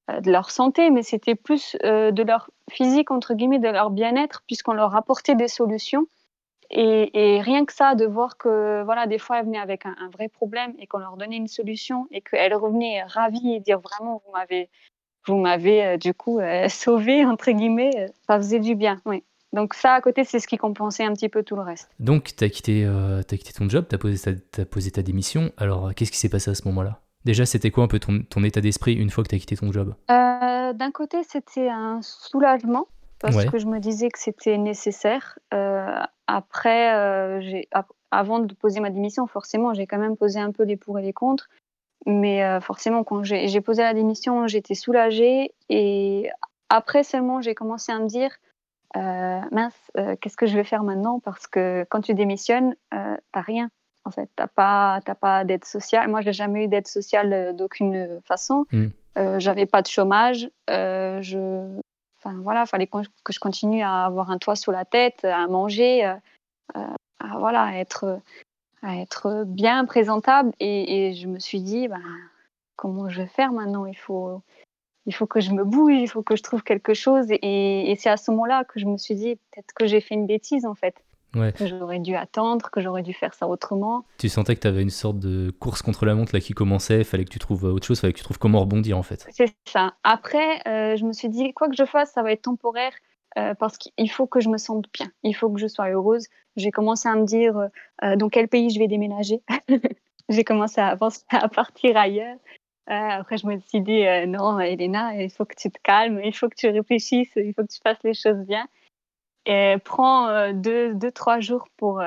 de 0.09 0.31
leur 0.31 0.51
santé, 0.51 0.91
mais 0.91 1.03
c'était 1.03 1.35
plus 1.35 1.77
de 1.83 2.23
leur 2.23 2.51
physique, 2.71 3.11
entre 3.11 3.35
guillemets, 3.35 3.59
de 3.59 3.69
leur 3.69 3.91
bien-être, 3.91 4.43
puisqu'on 4.47 4.75
leur 4.75 4.95
apportait 4.95 5.35
des 5.35 5.49
solutions. 5.49 6.07
Et, 6.71 7.41
rien 7.41 7.65
que 7.65 7.73
ça, 7.73 7.95
de 7.95 8.05
voir 8.05 8.37
que 8.37 8.83
voilà, 8.85 9.07
des 9.07 9.19
fois, 9.19 9.39
elles 9.39 9.47
venaient 9.47 9.59
avec 9.59 9.87
un, 9.87 9.95
vrai 10.13 10.29
problème 10.29 10.75
et 10.79 10.87
qu'on 10.87 10.99
leur 10.99 11.17
donnait 11.17 11.37
une 11.37 11.49
solution 11.49 12.07
et 12.11 12.21
qu'elles 12.21 12.55
revenaient 12.55 13.03
ravies 13.05 13.55
et 13.55 13.61
dire 13.61 13.81
vraiment, 13.81 14.23
vous 14.27 14.33
m'avez, 14.33 14.71
vous 15.27 15.37
m'avez 15.37 15.85
euh, 15.85 15.97
du 15.97 16.15
coup 16.15 16.41
euh, 16.41 16.69
sauvé 16.69 17.25
entre 17.25 17.51
guillemets, 17.51 17.93
euh, 17.97 18.07
ça 18.27 18.39
faisait 18.39 18.61
du 18.61 18.75
bien. 18.75 19.01
Oui. 19.05 19.23
Donc 19.53 19.75
ça, 19.75 19.93
à 19.93 20.01
côté, 20.01 20.25
c'est 20.25 20.41
ce 20.41 20.49
qui 20.49 20.57
compensait 20.57 21.05
un 21.05 21.13
petit 21.13 21.29
peu 21.29 21.45
tout 21.45 21.55
le 21.55 21.63
reste. 21.63 21.89
Donc, 22.01 22.35
tu 22.37 22.43
as 22.43 22.49
quitté, 22.49 22.85
as 22.85 23.23
quitté 23.25 23.53
ton 23.53 23.69
job, 23.69 23.87
tu 23.89 23.95
as, 23.95 24.61
as 24.61 24.65
posé 24.65 24.91
ta 24.91 25.03
démission. 25.03 25.53
Alors, 25.57 25.95
qu'est-ce 25.95 26.11
qui 26.11 26.19
s'est 26.19 26.29
passé 26.29 26.51
à 26.51 26.55
ce 26.55 26.67
moment-là? 26.67 27.01
Déjà, 27.25 27.47
c'était 27.47 27.71
quoi 27.71 27.85
un 27.85 27.89
peu 27.89 27.99
ton, 27.99 28.23
ton 28.29 28.45
état 28.45 28.61
d'esprit 28.61 28.95
une 28.95 29.11
fois 29.11 29.25
que 29.25 29.31
tu 29.31 29.35
as 29.35 29.39
quitté 29.39 29.57
ton 29.57 29.73
job? 29.73 29.95
D'un 30.09 30.91
côté, 30.91 31.23
c'était 31.23 31.69
un 31.69 32.01
soulagement 32.03 32.89
parce 33.21 33.45
que 33.47 33.59
je 33.59 33.67
me 33.67 33.79
disais 33.79 34.11
que 34.11 34.19
c'était 34.19 34.59
nécessaire. 34.59 35.39
Euh, 35.53 35.99
après, 36.27 36.95
euh, 36.95 37.63
avant 38.11 38.41
de 38.41 38.53
poser 38.55 38.81
ma 38.81 38.91
démission, 38.91 39.27
forcément, 39.27 39.73
j'ai 39.73 39.87
quand 39.87 39.99
même 39.99 40.17
posé 40.17 40.41
un 40.41 40.53
peu 40.53 40.65
les 40.65 40.77
pour 40.77 40.99
et 40.99 41.03
les 41.03 41.13
contre. 41.13 41.49
Mais 42.07 42.61
forcément, 42.61 43.03
quand 43.03 43.23
j'ai 43.23 43.61
posé 43.61 43.83
la 43.83 43.95
démission, 43.95 44.47
j'étais 44.47 44.75
soulagée. 44.75 45.55
Et 45.71 46.29
après 46.69 47.03
seulement, 47.03 47.41
j'ai 47.41 47.55
commencé 47.55 47.93
à 47.93 47.99
me 47.99 48.09
dire, 48.09 48.31
mince, 48.95 49.91
qu'est-ce 50.21 50.37
que 50.37 50.47
je 50.47 50.55
vais 50.55 50.65
faire 50.65 50.83
maintenant? 50.83 51.19
Parce 51.21 51.47
que 51.47 51.87
quand 51.89 52.03
tu 52.03 52.13
démissionnes, 52.13 52.75
t'as 52.91 53.41
rien. 53.41 53.71
En 54.05 54.11
fait, 54.11 54.29
t'as 54.37 54.47
pas, 54.47 55.01
pas 55.21 55.45
d'aide 55.45 55.65
sociale. 55.65 56.09
Moi, 56.09 56.21
j'ai 56.21 56.33
jamais 56.33 56.65
eu 56.65 56.69
d'aide 56.69 56.87
sociale 56.87 57.57
d'aucune 57.57 58.21
façon. 58.25 58.67
Mmh. 58.73 58.89
J'avais 59.39 59.67
pas 59.67 59.81
de 59.81 59.87
chômage. 59.87 60.51
je, 60.69 61.81
enfin 62.19 62.37
voilà, 62.43 62.67
fallait 62.67 62.87
que 62.87 63.33
je 63.33 63.39
continue 63.39 63.83
à 63.83 64.05
avoir 64.05 64.31
un 64.31 64.39
toit 64.39 64.57
sous 64.57 64.73
la 64.73 64.85
tête, 64.85 65.25
à 65.25 65.47
manger, 65.47 66.05
à 66.05 66.19
voilà, 67.39 67.79
être 67.79 68.21
à 68.85 68.97
être 68.97 69.45
bien 69.47 69.85
présentable. 69.85 70.53
Et, 70.61 71.15
je 71.15 71.27
me 71.27 71.39
suis 71.39 71.61
dit, 71.61 71.89
bah, 71.89 71.97
comment 72.77 73.09
je 73.09 73.23
vais 73.23 73.29
faire 73.29 73.53
maintenant? 73.53 73.87
Il 73.87 73.97
faut, 73.97 74.43
il 75.07 75.15
faut 75.15 75.27
que 75.27 75.41
je 75.41 75.53
me 75.53 75.65
bouge, 75.65 75.95
il 75.95 76.09
faut 76.09 76.23
que 76.23 76.37
je 76.37 76.43
trouve 76.43 76.63
quelque 76.63 76.95
chose. 76.95 77.27
Et, 77.31 77.95
c'est 77.99 78.11
à 78.11 78.17
ce 78.17 78.31
moment-là 78.31 78.65
que 78.65 78.79
je 78.79 78.87
me 78.87 78.99
suis 78.99 79.15
dit, 79.15 79.37
peut-être 79.37 79.73
que 79.75 79.87
j'ai 79.87 80.01
fait 80.01 80.15
une 80.15 80.27
bêtise 80.27 80.67
en 80.67 80.75
fait. 80.75 80.95
Que 81.35 81.67
j'aurais 81.67 81.99
dû 81.99 82.15
attendre, 82.15 82.71
que 82.71 82.81
j'aurais 82.81 83.03
dû 83.03 83.13
faire 83.13 83.35
ça 83.35 83.47
autrement. 83.47 84.05
Tu 84.19 84.29
sentais 84.29 84.55
que 84.55 84.61
tu 84.61 84.69
avais 84.69 84.83
une 84.83 84.91
sorte 84.91 85.19
de 85.19 85.51
course 85.51 85.83
contre 85.83 86.07
la 86.07 86.15
montre 86.15 86.35
là 86.35 86.41
qui 86.41 86.53
commençait, 86.53 86.99
il 86.99 87.05
fallait 87.05 87.25
que 87.25 87.31
tu 87.31 87.39
trouves 87.39 87.65
autre 87.65 87.87
chose, 87.87 87.99
il 87.99 88.01
fallait 88.01 88.13
que 88.13 88.19
tu 88.19 88.25
trouves 88.25 88.39
comment 88.39 88.61
rebondir 88.61 88.99
en 88.99 89.03
fait. 89.03 89.27
C'est 89.31 89.55
ça. 89.67 89.95
Après, 90.05 90.61
euh, 90.67 90.97
je 90.97 91.05
me 91.05 91.13
suis 91.13 91.29
dit, 91.29 91.53
quoi 91.53 91.69
que 91.69 91.77
je 91.77 91.85
fasse, 91.85 92.13
ça 92.13 92.23
va 92.23 92.33
être 92.33 92.43
temporaire. 92.43 92.93
Euh, 93.37 93.55
parce 93.55 93.79
qu'il 93.79 94.11
faut 94.11 94.27
que 94.27 94.41
je 94.41 94.49
me 94.49 94.59
sente 94.59 94.87
bien, 94.93 95.11
il 95.25 95.35
faut 95.35 95.51
que 95.51 95.59
je 95.59 95.67
sois 95.67 95.91
heureuse. 95.91 96.29
J'ai 96.57 96.71
commencé 96.71 97.09
à 97.09 97.17
me 97.17 97.25
dire 97.25 97.69
euh, 98.05 98.17
dans 98.17 98.29
quel 98.29 98.47
pays 98.47 98.71
je 98.71 98.79
vais 98.79 98.87
déménager. 98.87 99.43
j'ai 100.29 100.45
commencé 100.45 100.81
à 100.81 100.97
penser 100.97 101.25
à 101.31 101.49
partir 101.49 101.97
ailleurs. 101.97 102.37
Euh, 102.91 102.93
après, 102.93 103.39
je 103.39 103.47
me 103.47 103.59
suis 103.59 103.81
dit 103.81 104.05
non, 104.29 104.61
Elena, 104.61 105.21
il 105.21 105.31
faut 105.31 105.45
que 105.45 105.57
tu 105.57 105.71
te 105.71 105.79
calmes, 105.83 106.21
il 106.23 106.35
faut 106.35 106.49
que 106.49 106.55
tu 106.55 106.69
réfléchisses, 106.69 107.33
il 107.35 107.53
faut 107.55 107.63
que 107.63 107.73
tu 107.73 107.81
fasses 107.83 108.03
les 108.05 108.15
choses 108.15 108.39
bien. 108.47 108.69
Et 109.47 109.77
prends 109.85 110.53
deux, 110.53 110.95
deux, 110.95 111.13
trois 111.13 111.41
jours 111.41 111.69
pour, 111.77 112.03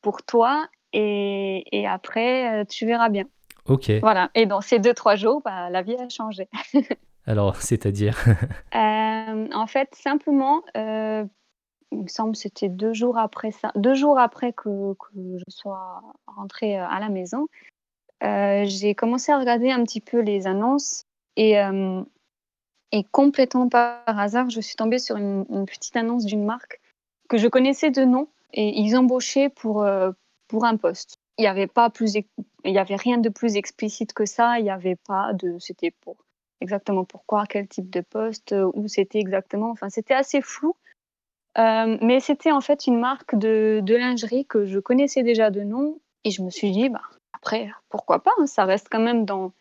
pour 0.00 0.22
toi 0.22 0.66
et, 0.92 1.64
et 1.72 1.86
après, 1.86 2.64
tu 2.66 2.86
verras 2.86 3.08
bien. 3.10 3.24
Ok. 3.66 3.90
Voilà. 4.00 4.30
Et 4.34 4.46
dans 4.46 4.60
ces 4.60 4.78
deux, 4.78 4.94
trois 4.94 5.16
jours, 5.16 5.42
bah, 5.44 5.70
la 5.70 5.82
vie 5.82 5.96
a 5.96 6.08
changé. 6.08 6.48
Alors, 7.26 7.56
c'est-à-dire 7.62 8.18
euh, 8.74 9.48
En 9.52 9.66
fait, 9.66 9.94
simplement, 9.94 10.62
euh, 10.76 11.24
il 11.92 12.02
me 12.02 12.08
semble 12.08 12.32
que 12.32 12.38
c'était 12.38 12.68
deux 12.68 12.92
jours 12.92 13.18
après 13.18 13.52
ça, 13.52 13.72
deux 13.76 13.94
jours 13.94 14.18
après 14.18 14.52
que, 14.52 14.94
que 14.94 15.38
je 15.38 15.44
sois 15.48 16.02
rentrée 16.26 16.78
euh, 16.78 16.86
à 16.86 17.00
la 17.00 17.08
maison, 17.08 17.46
j'ai 18.22 18.94
commencé 18.94 19.32
à 19.32 19.38
regarder 19.38 19.70
un 19.70 19.82
petit 19.82 20.00
peu 20.00 20.20
les 20.20 20.46
annonces 20.46 21.04
et, 21.36 21.54
et 22.92 23.04
complètement 23.04 23.68
par 23.68 24.02
hasard, 24.06 24.50
je 24.50 24.60
suis 24.60 24.76
tombée 24.76 24.98
sur 24.98 25.16
une, 25.16 25.44
petite 25.66 25.96
annonce 25.96 26.24
d'une 26.24 26.44
marque 26.44 26.80
que 27.28 27.38
je 27.38 27.48
connaissais 27.48 27.90
de 27.90 28.04
nom 28.04 28.28
et 28.52 28.80
ils 28.80 28.96
embauchaient 28.96 29.48
pour, 29.48 29.86
pour 30.48 30.64
un 30.64 30.76
poste. 30.76 31.16
Il 31.38 31.42
n'y 31.42 31.48
avait 31.48 31.70
avait 32.78 32.96
rien 32.96 33.18
de 33.18 33.28
plus 33.28 33.56
explicite 33.56 34.12
que 34.12 34.26
ça. 34.26 34.58
Il 34.58 34.64
n'y 34.64 34.70
avait 34.70 34.96
pas 34.96 35.32
de, 35.32 35.58
c'était 35.58 35.92
pour 36.02 36.16
exactement 36.60 37.04
pourquoi, 37.04 37.46
quel 37.46 37.66
type 37.66 37.90
de 37.90 38.02
poste, 38.02 38.52
euh, 38.52 38.70
où 38.74 38.88
c'était 38.88 39.18
exactement. 39.18 39.70
Enfin, 39.70 39.88
c'était 39.88 40.14
assez 40.14 40.40
flou. 40.40 40.76
Euh, 41.58 41.98
mais 42.00 42.20
c'était 42.20 42.52
en 42.52 42.60
fait 42.60 42.86
une 42.86 42.98
marque 42.98 43.34
de, 43.34 43.82
lingerie 43.88 44.46
que 44.46 44.66
je 44.66 44.78
connaissais 44.78 45.22
déjà 45.22 45.50
de 45.50 45.62
nom. 45.62 45.98
Et 46.24 46.30
je 46.30 46.42
me 46.42 46.50
suis 46.50 46.70
dit, 46.70 46.88
bah, 46.90 47.00
après, 47.32 47.70
pourquoi 47.88 48.22
pas 48.22 48.32
hein, 48.38 48.46
Ça 48.46 48.64
reste 48.66 48.88
quand 48.90 49.00
même 49.00 49.24
dans, 49.24 49.52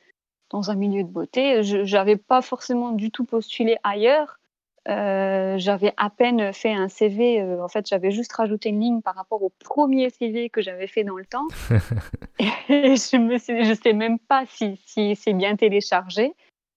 dans 0.50 0.72
un 0.72 0.76
milieu 0.76 1.04
de 1.04 1.10
beauté. 1.10 1.64
Je 1.64 1.96
n'avais 1.96 2.18
pas 2.18 2.42
forcément 2.42 2.92
du 2.92 3.12
tout 3.12 3.26
postulé 3.26 3.78
ailleurs. 3.84 4.40
Euh, 4.88 5.58
j'avais 5.58 5.94
à 5.98 6.10
peine 6.10 6.54
fait 6.54 6.72
un 6.72 6.88
CV. 6.88 7.44
en 7.44 7.68
fait, 7.68 7.88
j'avais 7.88 8.12
juste 8.12 8.32
rajouté 8.34 8.70
une 8.70 8.80
ligne 8.80 9.02
par 9.02 9.16
rapport 9.16 9.44
au 9.44 9.52
premier 9.60 10.10
CV 10.10 10.50
que 10.50 10.62
j'avais 10.62 10.88
fait 10.88 11.04
dans 11.04 11.18
le 11.18 11.26
temps. 11.26 11.48
et 12.40 12.96
je 12.96 12.96
suis, 12.96 13.18
je 13.20 13.80
sais 13.82 13.94
même 13.94 14.20
pas 14.20 14.46
si, 14.48 14.80
si 14.86 15.16
c'est 15.16 15.34
bien 15.34 15.56
téléchargé. 15.56 16.34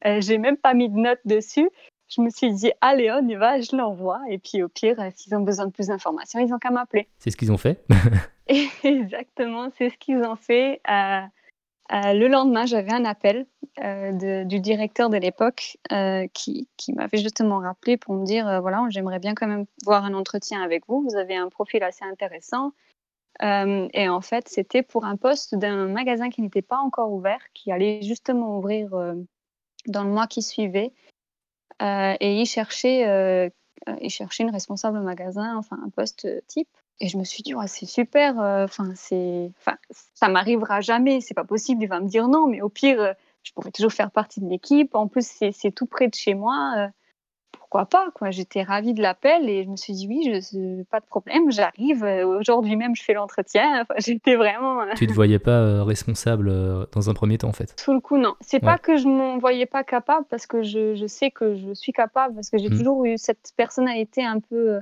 Euh, 0.06 0.20
j'ai 0.20 0.38
même 0.38 0.56
pas 0.56 0.74
mis 0.74 0.88
de 0.88 0.96
notes 0.96 1.20
dessus. 1.24 1.68
Je 2.08 2.20
me 2.20 2.28
suis 2.28 2.52
dit, 2.52 2.72
allez, 2.80 3.10
on 3.10 3.26
y 3.26 3.34
va, 3.36 3.60
je 3.60 3.74
l'envoie. 3.74 4.20
Et 4.28 4.38
puis 4.38 4.62
au 4.62 4.68
pire, 4.68 5.00
euh, 5.00 5.08
s'ils 5.14 5.34
ont 5.34 5.40
besoin 5.40 5.66
de 5.66 5.70
plus 5.70 5.86
d'informations, 5.86 6.40
ils 6.40 6.52
ont 6.52 6.58
qu'à 6.58 6.70
m'appeler. 6.70 7.08
C'est 7.18 7.30
ce 7.30 7.36
qu'ils 7.36 7.52
ont 7.52 7.56
fait. 7.56 7.84
Exactement, 8.84 9.70
c'est 9.78 9.88
ce 9.88 9.96
qu'ils 9.96 10.18
ont 10.18 10.36
fait. 10.36 10.80
Euh, 11.92 12.12
le 12.14 12.28
lendemain, 12.28 12.66
j'avais 12.66 12.92
un 12.92 13.04
appel 13.04 13.46
du 13.78 14.60
directeur 14.60 15.08
de 15.08 15.16
l'époque 15.16 15.78
qui, 16.34 16.68
qui 16.76 16.92
m'avait 16.92 17.18
justement 17.18 17.58
rappelé 17.58 17.96
pour 17.96 18.14
me 18.14 18.24
dire 18.24 18.60
voilà, 18.60 18.86
j'aimerais 18.90 19.18
bien 19.18 19.34
quand 19.34 19.46
même 19.46 19.64
voir 19.84 20.04
un 20.04 20.14
entretien 20.14 20.62
avec 20.62 20.86
vous. 20.88 21.02
Vous 21.02 21.16
avez 21.16 21.36
un 21.36 21.48
profil 21.48 21.82
assez 21.82 22.04
intéressant. 22.04 22.72
et 23.40 24.08
en 24.08 24.20
fait, 24.20 24.48
c'était 24.48 24.82
pour 24.82 25.04
un 25.04 25.16
poste 25.16 25.54
d'un 25.54 25.88
magasin 25.88 26.28
qui 26.28 26.42
n'était 26.42 26.62
pas 26.62 26.78
encore 26.78 27.12
ouvert, 27.12 27.40
qui 27.54 27.72
allait 27.72 28.02
justement 28.02 28.58
ouvrir 28.58 28.90
dans 29.86 30.04
le 30.04 30.10
mois 30.10 30.26
qui 30.26 30.42
suivait. 30.42 30.92
Euh, 31.82 32.14
et 32.20 32.40
il 32.40 32.46
cherchait, 32.46 33.08
euh, 33.08 33.48
il 34.00 34.10
cherchait 34.10 34.44
une 34.44 34.50
responsable 34.50 35.00
magasin, 35.00 35.56
enfin 35.56 35.78
un 35.84 35.90
poste 35.90 36.28
type. 36.46 36.68
Et 37.02 37.08
je 37.08 37.18
me 37.18 37.24
suis 37.24 37.42
dit, 37.42 37.52
c'est 37.66 37.84
super, 37.84 38.40
euh, 38.40 38.64
enfin, 38.64 38.92
c'est, 38.94 39.50
enfin, 39.58 39.76
ça 40.14 40.28
m'arrivera 40.28 40.80
jamais, 40.80 41.20
c'est 41.20 41.34
pas 41.34 41.44
possible, 41.44 41.82
il 41.82 41.88
va 41.88 42.00
me 42.00 42.08
dire 42.08 42.28
non, 42.28 42.46
mais 42.46 42.62
au 42.62 42.70
pire, 42.70 43.14
je 43.42 43.52
pourrais 43.52 43.72
toujours 43.72 43.92
faire 43.92 44.10
partie 44.10 44.40
de 44.40 44.48
l'équipe. 44.48 44.94
En 44.94 45.08
plus, 45.08 45.26
c'est 45.26 45.72
tout 45.72 45.86
près 45.86 46.08
de 46.08 46.14
chez 46.14 46.34
moi 46.34 46.90
pourquoi 47.72 47.86
pas 47.86 48.10
quoi. 48.14 48.30
J'étais 48.30 48.62
ravie 48.62 48.92
de 48.92 49.00
l'appel 49.00 49.48
et 49.48 49.64
je 49.64 49.68
me 49.70 49.76
suis 49.76 49.94
dit 49.94 50.06
oui, 50.06 50.22
je, 50.24 50.82
pas 50.84 51.00
de 51.00 51.06
problème, 51.06 51.50
j'arrive. 51.50 52.04
Euh, 52.04 52.26
aujourd'hui 52.26 52.76
même, 52.76 52.94
je 52.94 53.02
fais 53.02 53.14
l'entretien. 53.14 53.84
j'étais 53.98 54.36
vraiment. 54.36 54.82
Euh, 54.82 54.92
tu 54.96 55.06
te 55.06 55.12
voyais 55.12 55.38
pas 55.38 55.60
euh, 55.60 55.82
responsable 55.82 56.52
dans 56.92 57.08
un 57.08 57.14
premier 57.14 57.38
temps 57.38 57.48
en 57.48 57.52
fait? 57.54 57.74
Tout 57.82 57.94
le 57.94 58.00
coup, 58.00 58.18
non. 58.18 58.34
C'est 58.40 58.60
pas 58.60 58.76
que 58.76 58.96
je 58.96 59.06
m'en 59.06 59.38
voyais 59.38 59.66
pas 59.66 59.84
capable 59.84 60.26
parce 60.28 60.46
que 60.46 60.62
je, 60.62 60.94
je, 60.94 61.06
sais 61.06 61.30
que 61.30 61.54
je 61.54 61.72
suis 61.72 61.92
capable 61.92 62.34
parce 62.34 62.50
que 62.50 62.58
j'ai 62.58 62.68
mmh. 62.68 62.76
toujours 62.76 63.04
eu 63.06 63.16
cette 63.16 63.52
personnalité 63.56 64.22
un 64.22 64.40
peu 64.40 64.80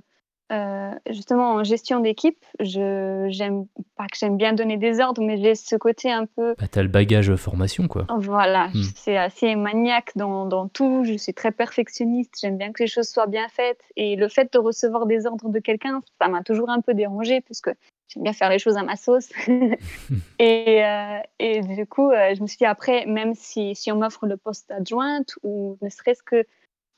euh, 0.50 0.90
justement 1.08 1.52
en 1.52 1.64
gestion 1.64 2.00
d'équipe, 2.00 2.44
je 2.58 3.26
j'aime 3.30 3.66
pas 3.96 4.06
que 4.06 4.18
j'aime 4.18 4.36
bien 4.36 4.52
donner 4.52 4.76
des 4.76 5.00
ordres, 5.00 5.22
mais 5.22 5.36
j'ai 5.36 5.54
ce 5.54 5.76
côté 5.76 6.10
un 6.10 6.26
peu. 6.26 6.54
Bah, 6.58 6.66
t'as 6.70 6.82
le 6.82 6.88
bagage 6.88 7.34
formation 7.36 7.86
quoi. 7.86 8.06
Voilà, 8.16 8.68
hmm. 8.68 8.82
c'est 8.96 9.16
assez 9.16 9.54
maniaque 9.54 10.10
dans, 10.16 10.46
dans, 10.46 10.68
tout. 10.68 11.04
Je 11.04 11.16
suis 11.16 11.34
très 11.34 11.52
perfectionniste. 11.52 12.34
J'aime 12.40 12.58
bien 12.58 12.72
que 12.72 12.82
les 12.82 12.88
choses 12.88 13.08
soient 13.08 13.26
bien 13.28 13.46
faites. 13.48 13.80
Et 13.96 14.16
le 14.16 14.28
fait 14.28 14.52
de 14.52 14.58
recevoir 14.58 15.06
des 15.06 15.26
ordres 15.26 15.50
de 15.50 15.58
quelqu'un, 15.60 16.00
ça 16.20 16.28
m'a 16.28 16.42
toujours 16.42 16.70
un 16.70 16.80
peu 16.80 16.94
dérangé 16.94 17.40
puisque 17.40 17.70
j'aime 18.08 18.24
bien 18.24 18.32
faire 18.32 18.50
les 18.50 18.58
choses 18.58 18.76
à 18.76 18.82
ma 18.82 18.96
sauce. 18.96 19.28
et, 20.38 20.84
euh, 20.84 21.18
et, 21.38 21.60
du 21.60 21.86
coup, 21.86 22.10
euh, 22.10 22.34
je 22.34 22.42
me 22.42 22.46
suis 22.46 22.58
dit 22.58 22.66
après, 22.66 23.06
même 23.06 23.34
si, 23.34 23.74
si 23.74 23.92
on 23.92 23.96
m'offre 23.96 24.26
le 24.26 24.36
poste 24.36 24.70
adjointe 24.70 25.38
ou 25.42 25.78
ne 25.80 25.88
serait-ce 25.88 26.22
que 26.22 26.44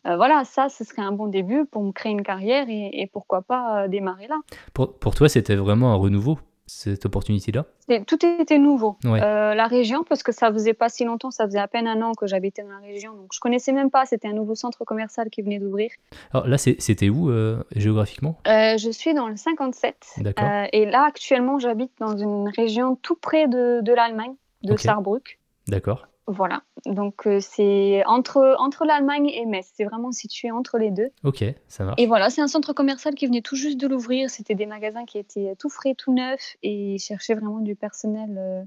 euh, 0.07 0.17
voilà, 0.17 0.45
ça, 0.45 0.69
ce 0.69 0.85
serait 0.85 1.03
un 1.03 1.13
bon 1.13 1.27
début 1.27 1.65
pour 1.65 1.83
me 1.83 1.93
créer 1.93 2.13
une 2.13 2.23
carrière 2.23 2.67
et, 2.69 3.09
pourquoi 3.13 3.43
pas 3.43 3.85
euh, 3.85 3.89
démarrer 3.89 4.27
là. 4.27 4.37
Pour, 4.75 4.99
pour 4.99 5.15
toi, 5.15 5.29
c'était 5.29 5.57
vraiment 5.57 5.93
un 5.93 5.97
renouveau 5.97 6.39
cette 6.67 7.05
opportunité-là? 7.05 7.67
Tout 8.07 8.25
était 8.25 8.57
nouveau. 8.57 8.97
Euh, 9.05 9.53
la 9.53 9.67
région, 9.67 10.05
parce 10.05 10.23
que 10.23 10.33
ça 10.33 10.51
faisait 10.51 10.73
pas 10.73 10.89
si 10.89 11.05
longtemps, 11.05 11.31
ça 11.31 11.45
faisait 11.45 11.59
à 11.59 11.69
peine 11.69 11.87
un 11.87 12.01
an 12.01 12.13
que 12.13 12.27
j'habitais 12.27 12.63
dans 12.63 12.71
la 12.71 12.79
région, 12.79 13.15
donc 13.15 13.31
je 13.35 13.41
connaissais 13.41 13.73
même 13.73 13.91
pas. 13.91 14.07
C'était 14.07 14.29
un 14.29 14.33
nouveau 14.33 14.55
centre 14.55 14.83
commercial 14.85 15.29
qui 15.29 15.43
venait 15.43 15.59
d'ouvrir. 15.59 15.91
Alors 16.33 16.47
là, 16.47 16.57
c'était 16.57 17.11
où 17.11 17.31
géographiquement? 17.77 18.39
Je 18.47 18.91
suis 18.91 19.13
dans 19.13 19.29
le 19.29 19.37
57. 19.37 19.97
D'accord. 20.19 20.45
et 20.73 20.87
là, 20.87 21.05
actuellement, 21.07 21.59
j'habite 21.59 21.93
dans 21.99 22.17
une 22.17 22.49
région 22.49 22.97
tout 22.97 23.17
près 23.17 23.49
de, 23.49 23.81
de 23.83 23.93
l'Allemagne, 23.93 24.35
de 24.63 24.75
Saarbrück. 24.77 25.41
D'accord. 25.69 26.07
Voilà, 26.29 26.63
donc 26.87 27.27
euh, 27.27 27.41
c'est 27.41 28.05
entre, 28.07 28.55
entre 28.59 28.85
l'Allemagne 28.85 29.29
et 29.29 29.45
Metz, 29.45 29.69
c'est 29.75 29.85
vraiment 29.85 30.13
situé 30.13 30.53
entre 30.53 30.79
les 30.79 30.93
deux. 30.93 31.11
Ok, 31.25 31.45
ça 31.67 31.85
marche. 31.85 32.01
Et 32.01 32.07
voilà, 32.07 32.31
c'est 32.31 32.41
un 32.41 32.47
centre 32.47 32.73
commercial 32.73 33.17
qui 33.17 33.27
venait 33.27 33.41
tout 33.41 33.57
juste 33.57 33.77
de 33.79 33.89
l'ouvrir, 33.89 34.31
c'était 34.31 34.55
des 34.55 34.67
magasins 34.67 35.05
qui 35.05 35.19
étaient 35.19 35.57
tout 35.59 35.69
frais, 35.69 35.97
tout 35.97 36.13
neufs, 36.13 36.57
et 36.63 36.95
ils 36.95 36.99
cherchaient 37.01 37.35
vraiment 37.35 37.59
du 37.59 37.75
personnel 37.75 38.37
euh, 38.39 38.63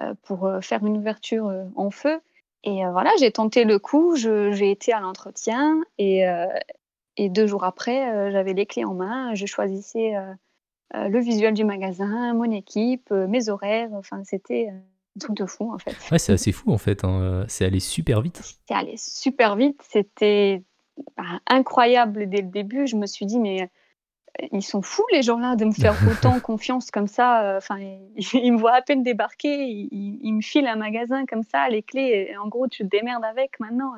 euh, 0.00 0.14
pour 0.22 0.50
faire 0.62 0.82
une 0.84 0.96
ouverture 0.96 1.52
en 1.76 1.90
feu. 1.90 2.20
Et 2.64 2.82
voilà, 2.90 3.10
j'ai 3.20 3.30
tenté 3.32 3.64
le 3.64 3.78
coup, 3.78 4.16
j'ai 4.16 4.70
été 4.70 4.92
à 4.92 5.00
l'entretien, 5.00 5.82
et, 5.98 6.24
et, 7.16 7.28
deux 7.28 7.46
jours 7.46 7.64
après, 7.64 8.32
j'avais 8.32 8.52
les 8.52 8.66
clés 8.66 8.84
en 8.84 8.94
main, 8.94 9.34
je 9.34 9.46
choisissais 9.46 10.14
le 10.92 11.18
visuel 11.20 11.54
du 11.54 11.64
magasin, 11.64 12.34
mon 12.34 12.50
équipe, 12.50 13.10
mes 13.12 13.48
horaires, 13.48 13.90
enfin 13.92 14.22
c'était 14.24 14.72
truc 15.18 15.36
de 15.36 15.46
fou 15.46 15.72
en 15.72 15.78
fait. 15.78 15.96
Ouais, 16.10 16.18
c'est 16.18 16.32
assez 16.32 16.52
fou 16.52 16.72
en 16.72 16.78
fait. 16.78 17.04
Hein. 17.04 17.44
C'est 17.48 17.64
allé 17.64 17.80
super 17.80 18.20
vite. 18.20 18.40
C'est 18.66 18.74
allé 18.74 18.94
super 18.96 19.56
vite. 19.56 19.80
C'était 19.88 20.62
bah, 21.16 21.40
incroyable 21.46 22.28
dès 22.28 22.42
le 22.42 22.48
début. 22.48 22.86
Je 22.86 22.96
me 22.96 23.06
suis 23.06 23.26
dit, 23.26 23.38
mais 23.38 23.70
ils 24.52 24.62
sont 24.62 24.82
fous 24.82 25.06
les 25.12 25.22
gens-là 25.22 25.56
de 25.56 25.64
me 25.64 25.72
faire 25.72 25.94
autant 26.10 26.38
confiance 26.40 26.90
comme 26.90 27.06
ça. 27.06 27.56
Enfin, 27.56 27.78
ils, 28.16 28.52
me 28.52 28.58
voient 28.58 28.74
à 28.74 28.82
peine 28.82 29.02
débarquer, 29.02 29.66
ils, 29.66 30.32
me 30.32 30.40
filent 30.40 30.68
un 30.68 30.76
magasin 30.76 31.26
comme 31.26 31.42
ça, 31.42 31.68
les 31.68 31.82
clés. 31.82 32.34
en 32.42 32.48
gros, 32.48 32.68
tu 32.68 32.84
te 32.84 32.88
démerdes 32.88 33.24
avec 33.24 33.60
maintenant. 33.60 33.92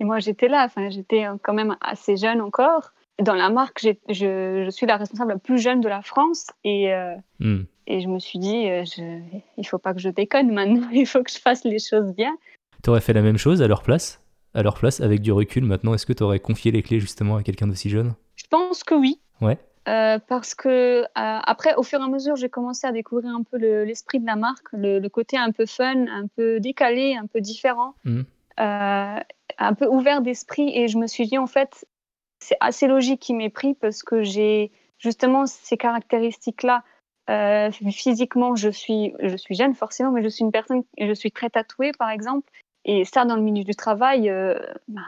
Et 0.00 0.04
moi, 0.04 0.18
j'étais 0.18 0.48
là. 0.48 0.64
Enfin, 0.64 0.90
j'étais 0.90 1.26
quand 1.42 1.54
même 1.54 1.76
assez 1.80 2.16
jeune 2.16 2.40
encore. 2.40 2.92
Dans 3.18 3.34
la 3.34 3.48
marque, 3.48 3.80
je, 3.80 3.92
je, 4.12 4.68
suis 4.70 4.86
la 4.86 4.98
responsable 4.98 5.32
la 5.32 5.38
plus 5.38 5.58
jeune 5.58 5.80
de 5.80 5.88
la 5.88 6.02
France 6.02 6.48
et 6.64 6.92
hmm. 7.40 7.62
Et 7.86 8.00
je 8.00 8.08
me 8.08 8.18
suis 8.18 8.38
dit, 8.38 8.66
je, 8.66 9.20
il 9.56 9.66
faut 9.66 9.78
pas 9.78 9.94
que 9.94 10.00
je 10.00 10.08
déconne 10.08 10.52
maintenant. 10.52 10.88
Il 10.92 11.06
faut 11.06 11.22
que 11.22 11.30
je 11.30 11.38
fasse 11.38 11.64
les 11.64 11.78
choses 11.78 12.12
bien. 12.14 12.36
Tu 12.82 12.90
aurais 12.90 13.00
fait 13.00 13.12
la 13.12 13.22
même 13.22 13.38
chose 13.38 13.62
à 13.62 13.68
leur 13.68 13.82
place 13.82 14.20
à 14.56 14.62
leur 14.62 14.74
place 14.74 15.00
avec 15.00 15.20
du 15.20 15.30
recul 15.30 15.64
maintenant 15.64 15.94
Est-ce 15.94 16.06
que 16.06 16.14
tu 16.14 16.22
aurais 16.22 16.40
confié 16.40 16.72
les 16.72 16.82
clés 16.82 16.98
justement 16.98 17.36
à 17.36 17.42
quelqu'un 17.42 17.66
d'aussi 17.66 17.90
jeune? 17.90 18.14
Je 18.36 18.46
pense 18.48 18.82
que 18.82 18.94
oui. 18.94 19.20
Ouais. 19.40 19.58
Euh, 19.86 20.18
parce 20.26 20.54
que 20.54 21.02
euh, 21.02 21.04
après, 21.14 21.74
au 21.76 21.82
fur 21.82 22.00
et 22.00 22.02
à 22.02 22.08
mesure, 22.08 22.34
j'ai 22.36 22.48
commencé 22.48 22.86
à 22.86 22.92
découvrir 22.92 23.32
un 23.32 23.42
peu 23.42 23.58
l'esprit 23.84 24.18
de 24.18 24.26
la 24.26 24.34
marque, 24.34 24.66
le, 24.72 25.06
côté 25.08 25.36
un 25.36 25.52
peu 25.52 25.66
fun, 25.66 26.06
un 26.08 26.26
peu 26.26 26.58
décalé, 26.58 27.14
un 27.14 27.26
peu 27.26 27.40
différent, 27.40 27.94
mmh. 28.04 28.20
euh, 28.60 29.20
un 29.58 29.74
peu 29.74 29.86
ouvert 29.86 30.22
d'esprit. 30.22 30.72
Et 30.74 30.88
je 30.88 30.98
me 30.98 31.06
suis 31.06 31.26
dit, 31.26 31.38
en 31.38 31.46
fait, 31.46 31.86
c'est 32.40 32.56
assez 32.60 32.88
logique 32.88 33.20
qu'il 33.20 33.36
m'ait 33.36 33.50
pris 33.50 33.74
parce 33.74 34.02
que 34.02 34.22
j'ai 34.22 34.72
justement 34.98 35.46
ces 35.46 35.76
caractéristiques-là. 35.76 36.82
Physiquement, 37.90 38.54
je 38.54 38.68
suis, 38.68 39.14
je 39.20 39.36
suis 39.36 39.54
jeune 39.54 39.74
forcément, 39.74 40.12
mais 40.12 40.22
je 40.22 40.28
suis 40.28 40.44
une 40.44 40.52
personne, 40.52 40.84
je 40.98 41.12
suis 41.12 41.32
très 41.32 41.50
tatouée 41.50 41.92
par 41.98 42.10
exemple, 42.10 42.50
et 42.88 43.04
ça, 43.04 43.24
dans 43.24 43.34
le 43.34 43.42
milieu 43.42 43.64
du 43.64 43.74
travail, 43.74 44.30
euh, 44.30 44.56
ben, 44.86 45.02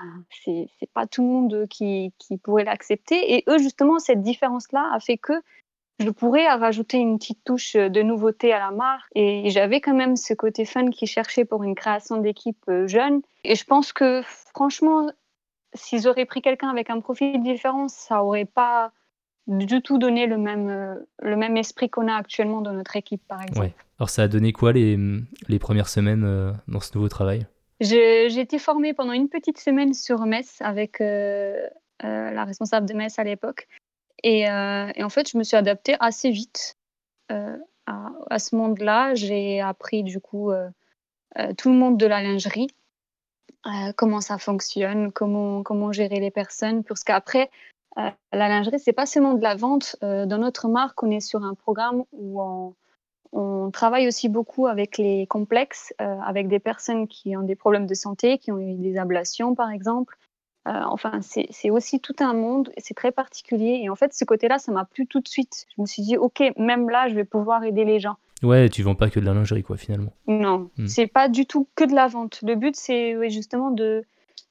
c'est 0.45 0.69
pas 0.93 1.07
tout 1.07 1.23
le 1.23 1.29
monde 1.29 1.67
qui, 1.71 2.13
qui 2.19 2.37
pourrait 2.37 2.65
l'accepter. 2.65 3.37
Et 3.37 3.45
eux, 3.49 3.59
justement, 3.59 4.01
cette 4.01 4.21
différence-là 4.21 4.91
a 4.93 4.99
fait 4.99 5.17
que 5.17 5.33
je 6.01 6.11
pourrais 6.11 6.49
rajouter 6.49 6.99
une 6.99 7.19
petite 7.19 7.45
touche 7.45 7.77
de 7.77 8.03
nouveauté 8.03 8.53
à 8.53 8.59
la 8.59 8.73
marque. 8.73 9.09
Et 9.15 9.51
j'avais 9.51 9.81
quand 9.81 9.95
même 9.95 10.17
ce 10.17 10.35
côté 10.35 10.65
fun 10.65 10.91
qui 10.91 11.07
cherchait 11.07 11.45
pour 11.45 11.63
une 11.63 11.77
création 11.77 12.17
d'équipe 12.17 12.63
euh, 12.69 12.89
jeune. 12.89 13.23
Et 13.45 13.55
je 13.55 13.65
pense 13.65 13.93
que, 13.93 14.23
franchement, 14.23 15.13
s'ils 15.73 16.09
auraient 16.09 16.27
pris 16.27 16.43
quelqu'un 16.43 16.71
avec 16.71 16.91
un 16.91 16.99
profil 16.99 17.41
différent, 17.45 17.87
ça 17.87 18.25
aurait 18.25 18.45
pas 18.45 18.91
du 19.49 19.83
tout 19.83 19.99
donné 19.99 20.27
le 20.27 20.39
même, 20.39 20.69
euh, 20.69 20.95
le 21.23 21.37
même 21.37 21.57
esprit 21.57 21.91
qu'on 21.91 22.07
a 22.07 22.15
actuellement 22.15 22.61
dans 22.61 22.73
notre 22.73 22.95
équipe, 22.97 23.23
par 23.27 23.43
exemple. 23.43 23.61
Ouais. 23.61 23.75
Alors, 23.99 24.11
ça 24.11 24.23
a 24.23 24.29
donné 24.29 24.53
quoi 24.53 24.73
les, 24.73 24.97
les 25.49 25.59
premières 25.59 25.89
semaines 25.89 26.55
dans 26.69 26.81
ce 26.81 26.95
nouveau 26.95 27.09
travail? 27.09 27.47
J'ai 27.81 28.41
été 28.41 28.59
formée 28.59 28.93
pendant 28.93 29.13
une 29.13 29.29
petite 29.29 29.59
semaine 29.59 29.95
sur 29.95 30.27
Metz 30.27 30.57
avec 30.61 31.01
euh, 31.01 31.65
euh, 32.05 32.31
la 32.31 32.45
responsable 32.45 32.89
de 32.89 32.95
Metz 32.95 33.19
à 33.19 33.25
l'époque. 33.25 33.69
Et, 34.25 34.51
euh, 34.51 34.91
et, 34.97 35.05
en 35.05 35.09
fait, 35.09 35.31
je 35.31 35.39
me 35.39 35.45
suis 35.45 35.57
adaptée 35.57 35.95
assez 36.01 36.31
vite 36.31 36.77
à, 37.29 37.57
à, 38.31 38.39
ce 38.39 38.57
monde-là. 38.57 39.15
J'ai 39.15 39.61
appris 39.61 40.03
du 40.03 40.19
coup 40.21 40.51
tout 41.57 41.71
le 41.71 41.77
monde 41.77 41.99
de 41.99 42.07
la 42.07 42.23
lingerie, 42.23 42.69
comment 43.97 44.21
ça 44.21 44.39
fonctionne, 44.39 45.13
comment, 45.13 45.63
comment 45.63 45.93
gérer 45.93 46.19
les 46.19 46.33
personnes. 46.33 46.83
Parce 46.83 47.05
qu'après, 47.05 47.49
la 47.97 48.49
lingerie, 48.49 48.79
c'est 48.79 48.93
pas 48.93 49.07
seulement 49.07 49.35
de 49.35 49.43
la 49.43 49.57
vente. 49.57 49.97
dans 50.03 50.39
notre 50.39 50.69
marque, 50.69 51.03
on 51.03 51.11
est 51.11 51.21
sur 51.21 51.43
un 51.43 51.55
programme 51.55 52.05
où 52.13 52.41
on 52.41 52.75
on 53.33 53.71
travaille 53.71 54.09
aussi 54.09 54.29
beaucoup 54.29 54.67
avec 54.67 54.99
les 54.99 55.27
complexes, 55.27 55.93
euh, 56.01 56.19
avec 56.21 56.49
des 56.49 56.59
personnes 56.59 57.07
qui 57.09 57.37
ont 57.37 57.43
des 57.43 57.57
problèmes 57.57 57.87
de 57.87 57.95
santé, 57.95 58.39
qui 58.39 58.53
ont 58.53 58.59
eu 58.59 58.75
des 58.75 58.97
ablations 58.97 59.55
par 59.55 59.71
exemple. 59.71 60.17
Euh, 60.67 60.83
enfin, 60.87 61.21
c'est 61.23 61.71
aussi 61.71 61.99
tout 62.01 62.17
un 62.21 62.35
monde, 62.35 62.71
c'est 62.77 62.95
très 62.95 63.13
particulier. 63.13 63.81
Et 63.83 63.89
en 63.89 63.95
fait, 63.95 64.13
ce 64.13 64.25
côté-là, 64.25 64.59
ça 64.59 64.71
m'a 64.71 64.85
plu 64.85 65.07
tout 65.07 65.21
de 65.21 65.29
suite. 65.29 65.67
Je 65.75 65.81
me 65.81 65.87
suis 65.87 66.03
dit, 66.03 66.19
OK, 66.19 66.43
même 66.59 66.91
là, 66.91 67.09
je 67.09 67.15
vais 67.15 67.25
pouvoir 67.25 67.65
aider 67.65 67.87
les 67.87 68.01
gens. 68.01 68.17
Ouais, 68.43 68.69
tu 68.69 68.83
vends 68.83 68.95
pas 68.95 69.09
que 69.09 69.19
de 69.19 69.25
la 69.25 69.33
lingerie, 69.33 69.63
quoi, 69.63 69.79
finalement. 69.79 70.13
Non, 70.27 70.69
hmm. 70.77 70.87
c'est 70.87 71.07
pas 71.07 71.31
du 71.31 71.47
tout 71.47 71.69
que 71.75 71.85
de 71.85 71.95
la 71.95 72.07
vente. 72.07 72.41
Le 72.43 72.55
but, 72.55 72.77
c'est 72.77 73.31
justement 73.31 73.71
de, 73.71 74.05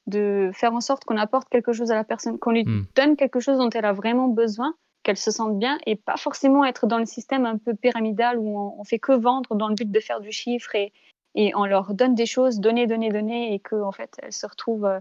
de 0.06 0.52
faire 0.54 0.74
en 0.74 0.82
sorte 0.82 1.04
qu'on 1.06 1.18
apporte 1.18 1.50
quelque 1.50 1.74
chose 1.74 1.92
à 1.92 1.96
la 1.96 2.04
personne, 2.04 2.38
qu'on 2.40 2.52
lui 2.52 2.64
hmm. 2.66 2.86
donne 2.96 3.16
quelque 3.16 3.40
chose 3.40 3.58
dont 3.58 3.70
elle 3.70 3.86
a 3.86 3.94
vraiment 3.94 4.28
besoin 4.28 4.76
qu'elles 5.04 5.18
se 5.18 5.32
sentent 5.32 5.58
bien 5.58 5.78
et 5.86 5.96
pas 5.96 6.18
forcément 6.18 6.66
être 6.66 6.86
dans 6.86 6.98
le 6.98 7.06
système 7.06 7.46
un 7.46 7.58
peu 7.58 7.74
pyramidal 7.74 8.38
où 8.38 8.76
on, 8.78 8.84
fait 8.84 9.00
que 9.00 9.14
vendre 9.14 9.56
dans 9.56 9.70
le 9.70 9.76
but 9.76 9.90
de 9.90 10.00
faire 10.00 10.20
du 10.20 10.32
chiffre 10.32 10.76
et, 10.76 10.92
et 11.36 11.56
on 11.56 11.66
leur 11.66 11.94
donne 11.94 12.14
des 12.14 12.26
choses, 12.26 12.60
donner, 12.60 12.88
donner, 12.88 13.10
donner 13.10 13.54
et 13.54 13.60
que 13.60 13.76
en 13.76 13.92
fait 13.94 14.18
elles 14.22 14.34
se 14.34 14.46
retrouvent 14.46 14.86
euh, 14.86 15.00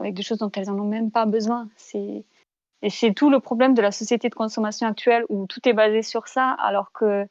avec 0.00 0.14
des 0.14 0.22
choses 0.22 0.38
dont 0.38 0.50
elles 0.56 0.68
n'en 0.68 0.78
ont 0.78 0.88
même 0.88 1.10
pas 1.10 1.26
besoin. 1.26 1.68
C'est 1.76 2.24
et 2.84 2.90
c'est 2.90 3.12
tout 3.12 3.30
le 3.30 3.40
problème 3.40 3.74
de 3.74 3.82
la 3.82 3.92
société 3.92 4.28
de 4.28 4.34
consommation 4.34 4.88
actuelle 4.88 5.24
où 5.28 5.46
tout 5.46 5.60
est 5.68 5.72
basé 5.72 6.02
sur 6.02 6.28
ça 6.28 6.50
alors 6.58 6.90
que 6.92 7.26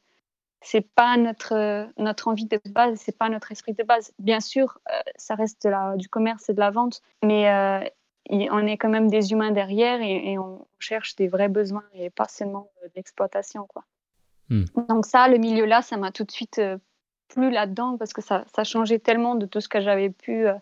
c'est 0.61 0.87
pas 0.95 1.17
notre 1.17 1.89
notre 1.97 2.27
envie 2.27 2.45
de 2.45 2.59
base, 2.69 2.99
c'est 2.99 3.17
pas 3.17 3.29
notre 3.29 3.51
esprit 3.51 3.73
de 3.73 3.83
base. 3.83 4.13
Bien 4.19 4.39
sûr, 4.39 4.79
euh, 4.89 4.99
ça 5.15 5.35
reste 5.35 5.63
de 5.63 5.69
la, 5.69 5.95
du 5.97 6.07
commerce 6.07 6.49
et 6.49 6.53
de 6.53 6.59
la 6.59 6.71
vente, 6.71 7.01
mais 7.23 7.49
euh, 7.49 7.83
on 8.29 8.65
est 8.67 8.77
quand 8.77 8.89
même 8.89 9.09
des 9.09 9.31
humains 9.31 9.51
derrière 9.51 10.01
et, 10.01 10.37
on 10.37 10.67
cherche 10.79 11.15
des 11.15 11.27
vrais 11.27 11.49
besoins 11.49 11.83
et 11.93 12.09
pas 12.09 12.27
seulement 12.27 12.71
de 12.83 12.89
l'exploitation. 12.95 13.65
Quoi. 13.67 13.83
Hmm. 14.49 14.65
Donc 14.89 15.05
ça, 15.05 15.27
le 15.27 15.37
milieu-là, 15.37 15.81
ça 15.81 15.97
m'a 15.97 16.11
tout 16.11 16.23
de 16.23 16.31
suite 16.31 16.59
euh, 16.59 16.77
plu 17.29 17.51
là-dedans 17.51 17.97
parce 17.97 18.13
que 18.13 18.21
ça, 18.21 18.43
ça 18.55 18.63
changeait 18.63 18.99
tellement 18.99 19.35
de 19.35 19.45
tout 19.45 19.61
ce 19.61 19.69
que 19.69 19.81
j'avais 19.81 20.09
pu 20.09 20.47
euh, 20.47 20.53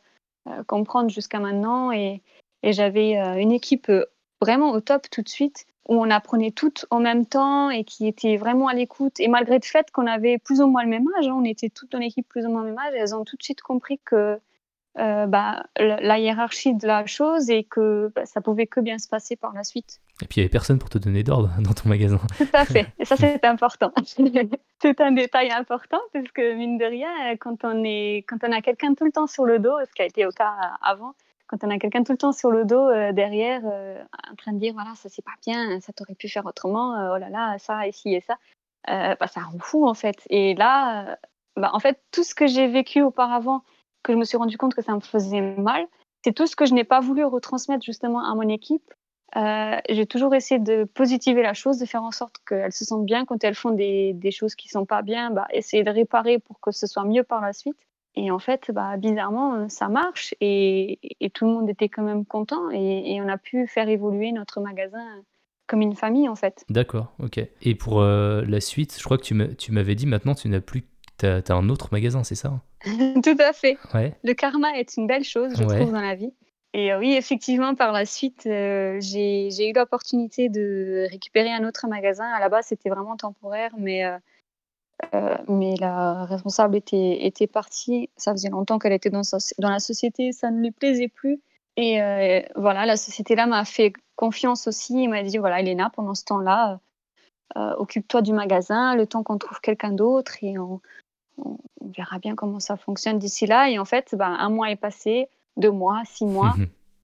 euh, 0.47 0.63
comprendre 0.63 1.09
jusqu'à 1.09 1.39
maintenant. 1.39 1.91
Et, 1.91 2.21
j'avais 2.61 3.13
une 3.41 3.53
équipe 3.53 3.89
vraiment 4.41 4.71
au 4.71 4.79
top 4.81 5.07
tout 5.09 5.21
de 5.21 5.29
suite 5.29 5.65
où 5.87 5.95
on 5.95 6.09
apprenait 6.11 6.51
toutes 6.51 6.85
en 6.91 6.99
même 6.99 7.25
temps 7.25 7.71
et 7.71 7.83
qui 7.83 8.07
était 8.07 8.37
vraiment 8.37 8.67
à 8.67 8.73
l'écoute. 8.73 9.19
Et 9.19 9.27
malgré 9.27 9.55
le 9.55 9.65
fait 9.65 9.89
qu'on 9.91 10.05
avait 10.05 10.37
plus 10.37 10.61
ou 10.61 10.67
moins 10.67 10.83
le 10.83 10.89
même 10.89 11.07
âge, 11.17 11.27
hein, 11.27 11.35
on 11.35 11.43
était 11.43 11.69
toutes 11.69 11.95
en 11.95 11.99
équipe 11.99 12.27
plus 12.27 12.45
ou 12.45 12.49
moins 12.49 12.61
le 12.61 12.69
même 12.69 12.77
âge, 12.77 12.93
elles 12.95 13.15
ont 13.15 13.25
tout 13.25 13.35
de 13.35 13.43
suite 13.43 13.61
compris 13.61 13.99
que 14.05 14.39
euh, 14.97 15.27
bah, 15.27 15.63
la 15.77 16.19
hiérarchie 16.19 16.73
de 16.73 16.85
la 16.85 17.05
chose 17.05 17.49
et 17.49 17.63
que 17.63 18.11
bah, 18.15 18.25
ça 18.25 18.41
pouvait 18.41 18.67
que 18.67 18.79
bien 18.79 18.97
se 18.97 19.07
passer 19.07 19.35
par 19.35 19.53
la 19.53 19.63
suite. 19.63 19.99
Et 20.21 20.25
puis 20.25 20.37
il 20.37 20.39
n'y 20.41 20.43
avait 20.45 20.51
personne 20.51 20.77
pour 20.77 20.89
te 20.89 20.97
donner 20.97 21.23
d'ordre 21.23 21.51
dans 21.59 21.73
ton 21.73 21.89
magasin. 21.89 22.19
Tout 22.37 22.47
à 22.53 22.65
fait, 22.65 22.87
et 22.99 23.05
ça 23.05 23.15
c'est 23.17 23.43
important. 23.45 23.91
c'est 24.81 25.01
un 25.01 25.11
détail 25.11 25.51
important 25.51 25.99
parce 26.11 26.29
que 26.31 26.53
mine 26.53 26.77
de 26.77 26.85
rien, 26.85 27.09
quand 27.39 27.63
on, 27.63 27.83
est, 27.83 28.25
quand 28.27 28.37
on 28.43 28.51
a 28.51 28.61
quelqu'un 28.61 28.93
tout 28.93 29.05
le 29.05 29.11
temps 29.11 29.27
sur 29.27 29.45
le 29.45 29.57
dos, 29.59 29.73
ce 29.87 29.91
qui 29.93 30.01
a 30.01 30.05
été 30.05 30.25
au 30.25 30.31
cas 30.31 30.53
avant, 30.81 31.13
quand 31.49 31.63
on 31.63 31.69
a 31.69 31.79
quelqu'un 31.79 32.03
tout 32.03 32.13
le 32.13 32.17
temps 32.17 32.31
sur 32.31 32.51
le 32.51 32.63
dos 32.63 32.89
euh, 32.89 33.11
derrière, 33.11 33.61
euh, 33.65 34.01
en 34.31 34.35
train 34.35 34.53
de 34.53 34.59
dire 34.59 34.73
voilà, 34.73 34.93
ça 34.95 35.09
c'est 35.09 35.25
pas 35.25 35.35
bien, 35.45 35.79
ça 35.81 35.91
t'aurait 35.93 36.15
pu 36.15 36.29
faire 36.29 36.45
autrement, 36.45 36.91
oh 37.13 37.17
là 37.17 37.29
là, 37.29 37.57
ça, 37.59 37.87
ici 37.87 38.13
et 38.13 38.21
ça, 38.21 38.37
bah, 38.87 39.27
ça 39.27 39.41
rend 39.41 39.59
fou 39.59 39.87
en 39.87 39.93
fait. 39.93 40.21
Et 40.29 40.55
là, 40.55 41.17
bah, 41.55 41.71
en 41.73 41.79
fait, 41.79 42.01
tout 42.11 42.23
ce 42.23 42.33
que 42.33 42.47
j'ai 42.47 42.67
vécu 42.67 43.01
auparavant, 43.01 43.63
que 44.03 44.13
je 44.13 44.17
me 44.17 44.23
suis 44.23 44.37
rendu 44.37 44.57
compte 44.57 44.75
que 44.75 44.81
ça 44.81 44.93
me 44.93 44.99
faisait 44.99 45.41
mal. 45.41 45.85
C'est 46.23 46.33
tout 46.33 46.47
ce 46.47 46.55
que 46.55 46.65
je 46.65 46.73
n'ai 46.73 46.83
pas 46.83 46.99
voulu 46.99 47.23
retransmettre 47.25 47.83
justement 47.83 48.23
à 48.23 48.35
mon 48.35 48.47
équipe. 48.47 48.93
Euh, 49.35 49.77
j'ai 49.89 50.05
toujours 50.05 50.33
essayé 50.33 50.59
de 50.59 50.85
positiver 50.85 51.43
la 51.43 51.53
chose, 51.53 51.77
de 51.77 51.85
faire 51.85 52.03
en 52.03 52.11
sorte 52.11 52.37
qu'elles 52.47 52.71
se 52.71 52.83
sentent 52.83 53.05
bien 53.05 53.25
quand 53.25 53.43
elles 53.43 53.55
font 53.55 53.71
des, 53.71 54.13
des 54.13 54.31
choses 54.31 54.55
qui 54.55 54.69
sont 54.69 54.85
pas 54.85 55.01
bien, 55.01 55.29
bah, 55.29 55.47
essayer 55.51 55.83
de 55.83 55.91
réparer 55.91 56.39
pour 56.39 56.59
que 56.59 56.71
ce 56.71 56.87
soit 56.87 57.05
mieux 57.05 57.23
par 57.23 57.41
la 57.41 57.53
suite. 57.53 57.77
Et 58.15 58.31
en 58.31 58.39
fait, 58.39 58.71
bah, 58.71 58.97
bizarrement, 58.97 59.69
ça 59.69 59.87
marche 59.87 60.33
et, 60.41 60.99
et, 61.19 61.29
tout 61.29 61.45
le 61.45 61.51
monde 61.51 61.69
était 61.69 61.89
quand 61.89 62.01
même 62.01 62.25
content 62.25 62.69
et, 62.71 63.13
et, 63.13 63.21
on 63.21 63.27
a 63.27 63.37
pu 63.37 63.67
faire 63.67 63.87
évoluer 63.87 64.31
notre 64.31 64.61
magasin 64.61 64.99
comme 65.67 65.81
une 65.81 65.95
famille 65.95 66.27
en 66.27 66.35
fait. 66.35 66.65
D'accord, 66.69 67.13
ok. 67.19 67.39
Et 67.61 67.75
pour 67.75 68.01
euh, 68.01 68.43
la 68.47 68.59
suite, 68.59 68.97
je 68.97 69.03
crois 69.03 69.17
que 69.17 69.53
tu 69.53 69.71
m'avais 69.71 69.95
dit 69.95 70.07
maintenant 70.07 70.35
tu 70.35 70.49
n'as 70.49 70.59
plus 70.59 70.83
tu 71.19 71.25
as, 71.25 71.43
un 71.49 71.69
autre 71.69 71.89
magasin, 71.91 72.23
c'est 72.23 72.35
ça 72.35 72.61
Tout 72.83 73.37
à 73.39 73.53
fait. 73.53 73.77
Le 74.23 74.33
karma 74.33 74.77
est 74.77 74.97
une 74.97 75.05
belle 75.05 75.23
chose, 75.23 75.53
je 75.55 75.63
trouve, 75.63 75.91
dans 75.91 76.01
la 76.01 76.15
vie. 76.15 76.33
Et 76.73 76.93
euh, 76.93 76.99
oui, 76.99 77.13
effectivement, 77.13 77.75
par 77.75 77.91
la 77.91 78.05
suite, 78.05 78.45
euh, 78.45 78.97
j'ai 79.01 79.69
eu 79.69 79.73
l'opportunité 79.73 80.49
de 80.49 81.07
récupérer 81.09 81.51
un 81.51 81.67
autre 81.67 81.87
magasin. 81.87 82.25
À 82.25 82.39
la 82.39 82.47
base, 82.47 82.67
c'était 82.67 82.89
vraiment 82.89 83.17
temporaire, 83.17 83.71
mais, 83.77 84.03
euh, 85.13 85.37
mais 85.47 85.75
la 85.79 86.25
responsable 86.25 86.75
était, 86.75 87.25
était 87.25 87.47
partie. 87.47 88.09
Ça 88.17 88.31
faisait 88.31 88.49
longtemps 88.49 88.79
qu'elle 88.79 88.93
était 88.93 89.09
dans, 89.09 89.21
dans 89.59 89.69
la 89.69 89.79
société, 89.79 90.31
ça 90.31 90.51
ne 90.51 90.61
lui 90.61 90.71
plaisait 90.71 91.07
plus. 91.07 91.41
Et 91.77 92.01
voilà, 92.55 92.85
la 92.85 92.97
société-là 92.97 93.45
m'a 93.45 93.63
fait 93.63 93.93
confiance 94.17 94.67
aussi. 94.67 95.03
Il 95.03 95.07
m'a 95.07 95.23
dit 95.23 95.37
voilà, 95.37 95.61
Elena, 95.61 95.89
pendant 95.89 96.13
ce 96.13 96.25
temps-là, 96.25 96.81
occupe-toi 97.55 98.21
du 98.21 98.33
magasin, 98.33 98.95
le 98.95 99.07
temps 99.07 99.23
qu'on 99.23 99.37
trouve 99.37 99.61
quelqu'un 99.61 99.93
d'autre 99.93 100.33
et 100.41 100.57
on, 100.59 100.81
on, 101.45 101.57
verra 101.95 102.19
bien 102.19 102.35
comment 102.35 102.59
ça 102.59 102.77
fonctionne 102.77 103.19
d'ici 103.19 103.45
là. 103.45 103.69
Et 103.69 103.79
en 103.79 103.85
fait, 103.85 104.15
bah, 104.15 104.27
un 104.27 104.49
mois 104.49 104.71
est 104.71 104.75
passé, 104.75 105.27
deux 105.57 105.71
mois, 105.71 106.01
six 106.05 106.25
mois, 106.25 106.55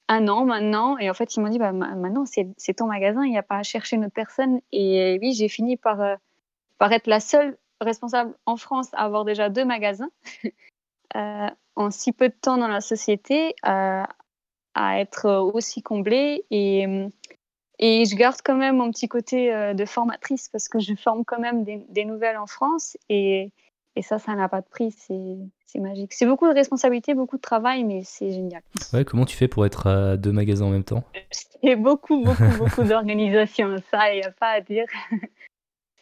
un 0.08 0.28
an 0.28 0.46
maintenant. 0.46 0.98
Et 0.98 1.10
en 1.10 1.14
fait, 1.14 1.36
ils 1.36 1.42
m'ont 1.42 1.50
dit, 1.50 1.60
bah, 1.60 1.72
maintenant, 1.72 2.26
c'est 2.26 2.74
ton 2.74 2.88
magasin, 2.88 3.24
il 3.24 3.32
n'y 3.32 3.38
a 3.38 3.44
pas 3.44 3.58
à 3.58 3.64
chercher 3.64 3.96
une 3.96 4.06
autre 4.06 4.14
personne. 4.14 4.60
Et 4.72 5.18
oui, 5.22 5.34
j'ai 5.34 5.50
fini 5.50 5.78
par, 5.78 6.02
euh, 6.02 6.16
par 6.78 6.92
être 6.92 7.08
la 7.08 7.20
seule 7.20 7.58
responsable 7.82 8.34
en 8.46 8.58
France 8.58 8.90
à 8.94 9.04
avoir 9.04 9.26
déjà 9.26 9.50
deux 9.50 9.66
magasins. 9.66 10.10
Euh, 11.16 11.48
en 11.78 11.92
si 11.92 12.12
peu 12.12 12.28
de 12.28 12.34
temps 12.34 12.58
dans 12.58 12.68
la 12.68 12.82
société, 12.82 13.56
euh, 13.66 14.04
à 14.74 15.00
être 15.00 15.30
aussi 15.54 15.82
comblée. 15.82 16.44
Et, 16.52 16.86
Et 17.80 18.04
je 18.04 18.16
garde 18.18 18.38
quand 18.44 18.56
même 18.56 18.78
mon 18.78 18.92
petit 18.92 19.08
côté 19.08 19.74
de 19.74 19.86
formatrice 19.86 20.50
parce 20.50 20.68
que 20.68 20.80
je 20.80 20.94
forme 20.96 21.24
quand 21.24 21.40
même 21.40 21.64
des, 21.64 22.04
nouvelles 22.04 22.38
en 22.38 22.48
France. 22.48 22.98
Et, 23.08 23.54
et 23.96 24.02
ça, 24.02 24.20
ça 24.20 24.36
n'a 24.36 24.50
pas 24.50 24.60
de 24.60 24.68
prix. 24.68 24.92
C'est 24.92 25.80
magique. 25.80 26.14
C'est 26.14 26.26
beaucoup 26.26 26.48
de 26.48 26.54
responsabilités, 26.54 27.14
beaucoup 27.14 27.38
de 27.38 27.42
travail, 27.42 27.84
mais 27.84 28.02
c'est 28.04 28.32
génial. 28.32 28.62
Ouais, 28.94 29.06
comment 29.06 29.26
tu 29.26 29.36
fais 29.36 29.48
pour 29.48 29.66
être 29.66 29.88
à 29.88 30.18
deux 30.18 30.32
magasins 30.32 30.66
en 30.66 30.70
même 30.70 30.84
temps? 30.84 31.04
C'est 31.32 31.76
beaucoup, 31.76 32.24
beaucoup, 32.24 32.58
beaucoup 32.60 32.84
d'organisation. 32.84 33.76
Ça, 33.90 34.14
il 34.14 34.20
n'y 34.20 34.26
a 34.26 34.32
pas 34.32 34.52
à 34.52 34.62
dire. 34.62 34.86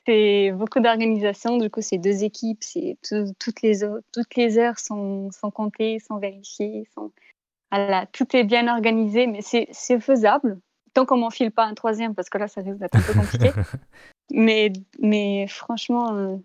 C'est 0.06 0.52
beaucoup 0.52 0.80
d'organisation. 0.80 1.58
Du 1.58 1.70
coup, 1.70 1.82
c'est 1.82 1.98
deux 1.98 2.24
équipes. 2.24 2.64
C'est 2.64 2.98
toutes 3.40 3.62
les 3.62 3.80
toutes 4.12 4.36
les 4.36 4.58
heures 4.58 4.80
sont, 4.80 5.32
sont 5.32 5.52
comptées, 5.52 6.00
sont 6.00 6.18
vérifiées, 6.18 6.88
sont 6.94 7.12
voilà, 7.76 8.06
tout 8.06 8.36
est 8.36 8.44
bien 8.44 8.68
organisé, 8.68 9.26
mais 9.26 9.40
c'est 9.42 10.00
faisable. 10.00 10.60
Tant 10.94 11.08
qu'on 11.08 11.18
m'en 11.18 11.32
file 11.32 11.50
pas 11.50 11.66
un 11.66 11.74
troisième, 11.74 12.14
parce 12.14 12.30
que 12.30 12.38
là, 12.38 12.48
ça 12.48 12.62
risque 12.62 12.78
d'être 12.78 12.96
un 12.96 13.02
peu 13.02 13.14
compliqué. 13.14 13.50
mais, 14.32 14.72
mais 15.00 15.48
franchement, 15.48 16.16
euh, 16.16 16.36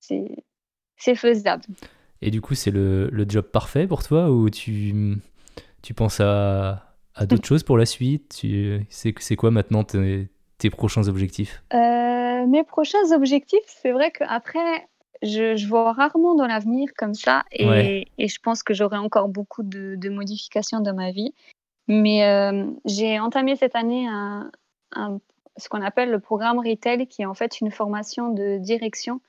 c'est 0.00 1.14
faisable. 1.14 1.62
Et 2.20 2.32
du 2.32 2.40
coup, 2.40 2.56
c'est 2.56 2.72
le, 2.72 3.08
le, 3.12 3.24
job 3.28 3.44
parfait 3.44 3.86
pour 3.86 4.02
toi 4.02 4.28
ou 4.30 4.50
tu, 4.50 5.20
tu 5.82 5.94
penses 5.94 6.18
à, 6.18 6.96
à 7.14 7.26
d'autres 7.26 7.46
choses 7.46 7.62
pour 7.62 7.78
la 7.78 7.86
suite? 7.86 8.44
C'est 8.88 9.36
quoi 9.36 9.52
maintenant 9.52 9.84
tes, 9.84 10.30
tes 10.58 10.70
prochains 10.70 11.06
objectifs? 11.06 11.62
Euh, 11.74 12.21
Mes 12.46 12.64
prochains 12.64 13.12
objectifs, 13.12 13.60
c'est 13.66 13.92
vrai 13.92 14.10
qu'après, 14.10 14.88
je, 15.22 15.56
je, 15.56 15.66
vois 15.68 15.92
rarement 15.92 16.34
dans 16.34 16.46
l'avenir 16.46 16.90
comme 16.96 17.14
ça 17.14 17.44
et, 17.52 18.08
et, 18.18 18.28
je 18.28 18.38
pense 18.40 18.62
que 18.62 18.74
j'aurai 18.74 18.96
encore 18.96 19.28
beaucoup 19.28 19.62
de, 19.62 19.94
de, 19.96 20.08
modifications 20.10 20.80
dans 20.80 20.94
ma 20.94 21.12
vie. 21.12 21.34
Mais 21.88 22.24
euh, 22.24 22.70
j'ai 22.84 23.18
entamé 23.20 23.56
cette 23.56 23.76
année 23.76 24.06
un, 24.08 24.50
un, 24.92 25.18
ce 25.56 25.68
qu'on 25.68 25.82
appelle 25.82 26.10
le 26.10 26.20
programme 26.20 26.58
Retail, 26.58 27.06
qui 27.06 27.22
est 27.22 27.26
en 27.26 27.34
fait 27.34 27.60
une 27.60 27.70
formation 27.70 28.30
de 28.30 28.58
direction 28.58 29.20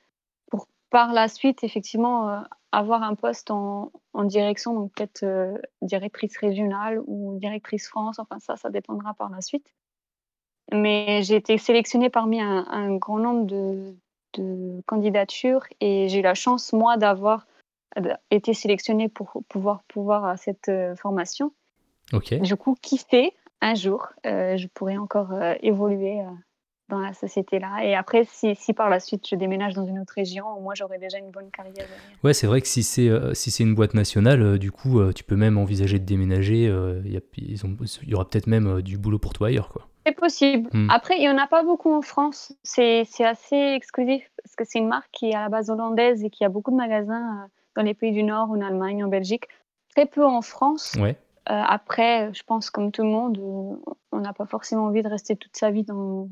pour 0.50 0.68
par 0.90 1.14
la 1.14 1.28
suite, 1.28 1.64
effectivement, 1.64 2.30
euh, 2.30 2.40
avoir 2.72 3.04
un 3.04 3.16
poste 3.16 3.52
en, 3.52 3.92
en 4.14 4.24
direction, 4.24 4.74
donc 4.74 4.94
peut-être 4.94 5.24
euh, 5.24 5.58
directrice 5.82 6.38
régionale 6.38 7.02
ou 7.06 7.38
directrice 7.40 7.88
France, 7.88 8.20
enfin 8.20 8.40
ça, 8.40 8.56
ça 8.56 8.70
dépendra 8.70 9.14
par 9.14 9.30
la 9.30 9.42
suite. 9.42 9.74
Mais 10.74 11.22
j'ai 11.24 11.36
été 11.36 11.58
sélectionnée 11.58 12.10
parmi 12.10 12.42
un, 12.42 12.66
un 12.70 12.96
grand 12.96 13.20
nombre 13.20 13.46
de, 13.46 13.96
de, 14.38 14.82
candidatures 14.86 15.64
et 15.80 16.10
j'ai 16.10 16.20
eu 16.20 16.24
la 16.24 16.34
chance, 16.34 16.74
moi, 16.74 16.98
d'avoir 16.98 17.48
été 18.32 18.56
sélectionnée 18.56 19.08
pour 19.08 19.44
pouvoir 19.48 19.84
pouvoir 19.88 20.26
à 20.26 20.36
cette 20.36 20.72
formation. 20.98 21.52
Du 22.42 22.56
coup, 22.56 22.76
qui 22.82 22.98
sait, 22.98 23.34
un 23.64 23.76
jour, 23.76 24.08
euh, 24.26 24.58
je 24.58 24.68
pourrais 24.68 24.98
encore 24.98 25.32
euh, 25.32 25.56
évoluer 25.62 26.20
euh, 26.20 26.26
dans 26.90 27.00
la 27.00 27.14
société-là. 27.14 27.86
Et 27.86 27.96
après, 27.96 28.26
si, 28.26 28.56
si, 28.56 28.74
par 28.74 28.90
la 28.90 29.00
suite 29.00 29.26
je 29.28 29.36
déménage 29.36 29.74
dans 29.74 29.86
une 29.86 30.00
autre 30.00 30.14
région, 30.16 30.60
moi 30.60 30.74
j'aurai 30.76 31.00
déjà 31.00 31.18
une 31.18 31.32
bonne 31.32 31.50
carrière. 31.50 31.88
Ouais, 32.24 32.34
c'est 32.34 32.46
vrai 32.46 32.62
que 32.62 32.68
si 32.68 32.84
c'est 32.84 33.10
si 33.34 33.52
c'est 33.52 33.64
une 33.64 33.74
boîte 33.74 33.94
nationale, 33.94 34.60
du 34.60 34.72
coup, 34.72 35.02
tu 35.14 35.24
peux 35.24 35.38
même 35.38 35.58
envisager 35.58 35.98
de 35.98 36.06
déménager. 36.06 36.66
Il 37.06 37.12
y, 37.12 38.10
y, 38.10 38.14
aura 38.14 38.28
peut-être 38.28 38.48
même 38.48 38.82
du 38.82 38.98
boulot 38.98 39.18
pour 39.18 39.34
toi 39.34 39.48
ailleurs, 39.48 39.70
quoi. 39.70 39.88
C'est 40.06 40.14
possible. 40.14 40.70
Hmm. 40.74 40.90
Après, 40.90 41.18
il 41.18 41.22
n'y 41.22 41.30
en 41.30 41.38
a 41.38 41.48
pas 41.48 41.64
beaucoup 41.64 41.94
en 41.94 42.02
France. 42.02 42.54
C'est 42.64 43.06
assez 43.20 43.56
exclusif 43.56 44.30
parce 44.42 44.56
que 44.56 44.64
c'est 44.66 44.80
une 44.80 44.88
marque 44.88 45.10
qui 45.12 45.30
est 45.30 45.36
à 45.36 45.42
la 45.42 45.50
base 45.50 45.70
hollandaise 45.70 46.24
et 46.24 46.30
qui 46.30 46.44
a 46.44 46.50
beaucoup 46.50 46.72
de 46.72 46.76
magasins 46.76 47.48
dans 47.76 47.84
les 47.84 47.94
pays 47.94 48.12
du 48.12 48.24
Nord, 48.24 48.52
en 48.52 48.62
Allemagne, 48.62 49.04
en 49.04 49.08
Belgique. 49.08 49.46
Très 49.96 50.06
peu 50.06 50.26
en 50.26 50.42
France. 50.42 50.96
Ouais. 51.00 51.18
Euh, 51.50 51.62
après, 51.68 52.34
je 52.34 52.44
pense 52.44 52.70
comme 52.70 52.92
tout 52.92 53.04
le 53.04 53.10
monde, 53.10 53.38
on 54.12 54.20
n'a 54.20 54.34
pas 54.34 54.46
forcément 54.46 54.86
envie 54.86 55.04
de 55.04 55.10
rester 55.10 55.36
toute 55.36 55.56
sa 55.56 55.72
vie 55.72 55.84
dans, 55.84 56.30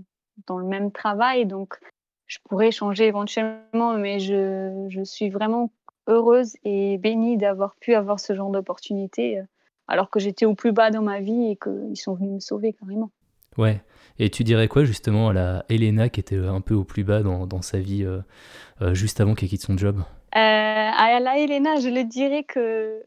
dans 0.48 0.58
le 0.58 0.66
même 0.66 0.92
travail. 0.92 1.46
Donc, 1.46 1.80
je 2.28 2.40
pourrais 2.48 2.72
changer 2.72 3.08
éventuellement, 3.08 3.94
mais 3.94 4.20
je, 4.20 4.88
je 4.90 5.04
suis 5.04 5.30
vraiment 5.30 5.72
heureuse 6.08 6.56
et 6.64 6.98
bénie 6.98 7.38
d'avoir 7.38 7.76
pu 7.76 7.94
avoir 7.94 8.20
ce 8.20 8.34
genre 8.34 8.50
d'opportunité 8.50 9.40
euh, 9.40 9.44
alors 9.88 10.10
que 10.10 10.20
j'étais 10.20 10.46
au 10.46 10.56
plus 10.56 10.72
bas 10.72 10.90
dans 10.90 11.02
ma 11.02 11.20
vie 11.20 11.52
et 11.52 11.58
qu'ils 11.58 11.98
sont 11.98 12.14
venus 12.14 12.32
me 12.32 12.40
sauver 12.40 12.74
carrément. 12.74 13.12
Ouais. 13.58 13.82
Et 14.20 14.30
tu 14.30 14.44
dirais 14.44 14.68
quoi 14.68 14.86
justement 14.86 15.30
à 15.30 15.34
la 15.34 15.66
Elena 15.70 16.10
qui 16.10 16.20
était 16.20 16.38
un 16.38 16.62
peu 16.62 16.74
au 16.74 16.84
plus 16.84 17.04
bas 17.04 17.24
dans, 17.24 17.48
dans 17.48 17.62
sa 17.62 17.80
vie 17.80 18.06
euh, 18.06 18.94
juste 18.94 19.20
avant 19.20 19.34
qu'elle 19.36 19.50
quitte 19.50 19.64
son 19.64 19.78
job? 19.78 20.04
Euh, 20.36 20.38
À 20.38 21.20
la 21.20 21.38
Elena, 21.40 21.80
je 21.80 21.90
le 21.90 22.04
dirais 22.04 22.44
que 22.44 23.04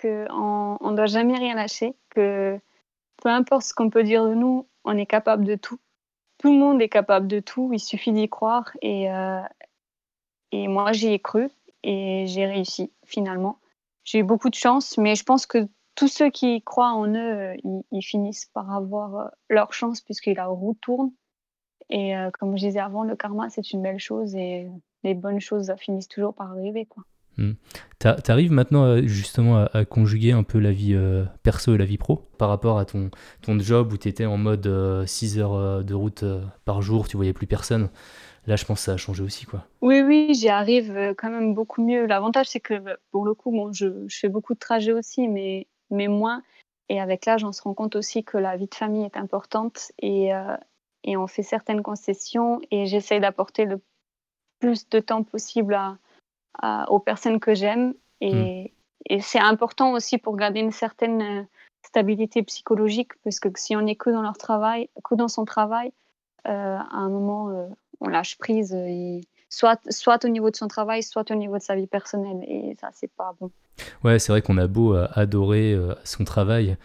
qu'on 0.00 0.78
ne 0.90 0.96
doit 0.96 1.06
jamais 1.06 1.36
rien 1.36 1.54
lâcher, 1.54 1.94
que 2.10 2.58
peu 3.22 3.28
importe 3.28 3.62
ce 3.62 3.74
qu'on 3.74 3.90
peut 3.90 4.04
dire 4.04 4.24
de 4.24 4.34
nous, 4.34 4.68
on 4.84 4.96
est 4.96 5.06
capable 5.06 5.44
de 5.44 5.56
tout. 5.56 5.80
Tout 6.38 6.52
le 6.52 6.58
monde 6.58 6.80
est 6.80 6.88
capable 6.88 7.26
de 7.26 7.40
tout, 7.40 7.70
il 7.72 7.80
suffit 7.80 8.12
d'y 8.12 8.28
croire. 8.28 8.70
Et, 8.80 9.10
euh, 9.10 9.40
et 10.52 10.68
moi, 10.68 10.92
j'y 10.92 11.08
ai 11.08 11.18
cru 11.18 11.48
et 11.82 12.26
j'ai 12.28 12.46
réussi 12.46 12.92
finalement. 13.04 13.58
J'ai 14.04 14.20
eu 14.20 14.22
beaucoup 14.22 14.50
de 14.50 14.54
chance, 14.54 14.96
mais 14.98 15.16
je 15.16 15.24
pense 15.24 15.46
que 15.46 15.66
tous 15.98 16.06
ceux 16.06 16.30
qui 16.30 16.62
croient 16.62 16.92
en 16.92 17.12
eux, 17.12 17.56
ils, 17.90 18.02
finissent 18.02 18.46
par 18.54 18.70
avoir 18.72 19.16
euh, 19.16 19.28
leur 19.50 19.72
chance 19.72 20.00
puisque 20.00 20.26
la 20.26 20.46
roue 20.46 20.78
tourne. 20.80 21.10
Et 21.90 22.16
euh, 22.16 22.30
comme 22.30 22.56
je 22.56 22.66
disais 22.66 22.78
avant, 22.78 23.02
le 23.02 23.16
karma, 23.16 23.50
c'est 23.50 23.72
une 23.72 23.82
belle 23.82 23.98
chose 23.98 24.36
et 24.36 24.68
les 25.02 25.14
bonnes 25.14 25.40
choses 25.40 25.74
finissent 25.76 26.06
toujours 26.06 26.34
par 26.34 26.52
arriver. 26.52 26.86
Quoi. 26.86 27.02
Hmm. 27.38 27.52
Tu 28.00 28.30
arrives 28.30 28.50
maintenant 28.50 29.00
justement 29.02 29.66
à, 29.72 29.84
conjuguer 29.84 30.32
un 30.32 30.42
peu 30.42 30.58
la 30.58 30.72
vie 30.72 30.94
euh, 30.94 31.24
perso 31.44 31.72
et 31.74 31.78
la 31.78 31.84
vie 31.84 31.96
pro 31.96 32.16
par 32.36 32.48
rapport 32.48 32.80
à 32.80 32.84
ton, 32.84 33.10
ton 33.42 33.58
job 33.60 33.92
où 33.92 33.96
tu 33.96 34.08
étais 34.08 34.26
en 34.26 34.36
mode 34.36 34.68
6 35.06 35.38
euh, 35.38 35.40
heures 35.40 35.54
euh, 35.54 35.82
de 35.84 35.94
route 35.94 36.24
par 36.64 36.82
jour, 36.82 37.06
tu 37.06 37.16
voyais 37.16 37.32
plus 37.32 37.46
personne. 37.46 37.90
Là, 38.46 38.56
je 38.56 38.64
pense 38.64 38.80
que 38.80 38.84
ça 38.86 38.92
a 38.94 38.96
changé 38.96 39.22
aussi. 39.22 39.46
quoi. 39.46 39.64
Oui, 39.82 40.00
oui, 40.00 40.34
j'y 40.34 40.48
arrive 40.48 41.14
quand 41.16 41.30
même 41.30 41.54
beaucoup 41.54 41.84
mieux. 41.84 42.06
L'avantage, 42.06 42.46
c'est 42.48 42.60
que 42.60 42.74
pour 43.12 43.24
le 43.24 43.34
coup, 43.34 43.52
bon, 43.52 43.72
je, 43.72 43.86
je, 44.08 44.18
fais 44.18 44.28
beaucoup 44.28 44.54
de 44.54 44.58
trajets 44.58 44.92
aussi, 44.92 45.28
mais, 45.28 45.68
mais 45.90 46.08
moins. 46.08 46.42
Et 46.88 47.00
avec 47.00 47.26
l'âge, 47.26 47.44
on 47.44 47.52
se 47.52 47.62
rend 47.62 47.74
compte 47.74 47.96
aussi 47.96 48.24
que 48.24 48.38
la 48.38 48.56
vie 48.56 48.66
de 48.66 48.74
famille 48.74 49.04
est 49.04 49.16
importante 49.16 49.92
et, 49.98 50.30
et 51.04 51.16
on 51.18 51.26
fait 51.26 51.42
certaines 51.42 51.82
concessions 51.82 52.60
et 52.70 52.86
j'essaye 52.86 53.20
d'apporter 53.20 53.66
le 53.66 53.80
plus 54.58 54.88
de 54.88 55.00
temps 55.00 55.22
possible 55.22 55.74
à, 55.74 56.90
aux 56.90 56.98
personnes 56.98 57.40
que 57.40 57.54
j'aime. 57.54 57.94
Et, 58.20 58.32
hmm. 58.32 58.68
et 59.06 59.20
c'est 59.20 59.38
important 59.38 59.92
aussi 59.92 60.18
pour 60.18 60.36
garder 60.36 60.60
une 60.60 60.72
certaine 60.72 61.22
euh, 61.22 61.42
stabilité 61.86 62.42
psychologique, 62.42 63.12
parce 63.22 63.40
que 63.40 63.48
si 63.56 63.76
on 63.76 63.86
est 63.86 63.94
que 63.94 64.10
dans 64.10 64.22
leur 64.22 64.36
travail, 64.36 64.88
que 65.04 65.14
dans 65.14 65.28
son 65.28 65.44
travail, 65.44 65.92
euh, 66.46 66.76
à 66.76 66.96
un 66.96 67.08
moment, 67.08 67.50
euh, 67.50 67.68
on 68.00 68.08
lâche 68.08 68.38
prise, 68.38 68.74
et 68.74 69.20
soit, 69.48 69.80
soit 69.90 70.24
au 70.24 70.28
niveau 70.28 70.50
de 70.50 70.56
son 70.56 70.68
travail, 70.68 71.02
soit 71.02 71.30
au 71.30 71.34
niveau 71.34 71.58
de 71.58 71.62
sa 71.62 71.74
vie 71.74 71.86
personnelle. 71.86 72.44
Et 72.46 72.76
ça, 72.80 72.90
c'est 72.92 73.10
pas 73.10 73.34
bon. 73.40 73.50
Ouais, 74.04 74.18
c'est 74.18 74.32
vrai 74.32 74.42
qu'on 74.42 74.58
a 74.58 74.66
beau 74.66 74.94
adorer 74.94 75.78
son 76.04 76.24
travail, 76.24 76.76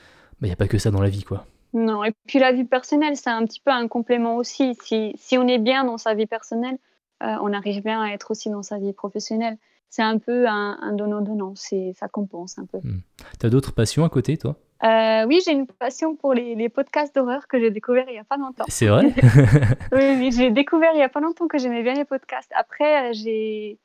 il 0.42 0.46
n'y 0.48 0.52
a 0.52 0.56
pas 0.56 0.68
que 0.68 0.78
ça 0.78 0.92
dans 0.92 1.02
la 1.02 1.10
vie, 1.10 1.24
quoi. 1.24 1.46
Non, 1.74 2.04
et 2.04 2.14
puis 2.28 2.38
la 2.40 2.52
vie 2.52 2.66
personnelle, 2.66 3.18
c'est 3.18 3.32
un 3.32 3.44
petit 3.46 3.60
peu 3.60 3.72
un 3.72 3.88
complément 3.88 4.38
aussi. 4.38 4.76
Si, 4.84 5.14
si 5.18 5.38
on 5.38 5.48
est 5.48 5.58
bien 5.58 5.84
dans 5.86 5.98
sa 5.98 6.14
vie 6.14 6.28
personnelle, 6.28 6.78
euh, 7.24 7.36
on 7.42 7.52
arrive 7.54 7.84
bien 7.84 8.02
à 8.02 8.10
être 8.10 8.32
aussi 8.32 8.50
dans 8.50 8.64
sa 8.64 8.78
vie 8.78 8.94
professionnelle. 8.94 9.58
C'est 9.90 10.04
un 10.04 10.18
peu 10.18 10.48
un, 10.48 10.94
donnant-donnant, 10.94 11.54
ça 11.56 12.08
compense 12.08 12.58
un 12.58 12.66
peu. 12.66 12.80
Hmm. 12.80 13.02
Tu 13.40 13.46
as 13.46 13.50
d'autres 13.50 13.74
passions 13.74 14.04
à 14.04 14.10
côté, 14.10 14.38
toi? 14.38 14.56
Euh, 14.84 15.26
oui, 15.28 15.42
j'ai 15.46 15.52
une 15.52 15.68
passion 15.68 16.16
pour 16.16 16.34
les, 16.34 16.70
podcasts 16.70 17.16
d'horreur 17.16 17.48
que 17.48 17.60
j'ai 17.60 17.72
découvert 17.72 18.06
il 18.08 18.14
n'y 18.14 18.20
a 18.20 18.24
pas 18.24 18.38
longtemps. 18.38 18.66
C'est 18.68 18.88
vrai 18.88 19.14
Oui, 19.92 20.32
j'ai 20.32 20.52
découvert 20.52 20.92
il 20.94 20.98
n'y 20.98 21.04
a 21.04 21.10
pas 21.10 21.22
longtemps 21.22 21.48
que 21.48 21.58
j'aimais 21.58 21.84
bien 21.84 21.94
les 21.94 22.06
podcasts. 22.06 22.52
Après, 22.56 23.10
euh, 23.10 23.14
j'ai 23.14 23.80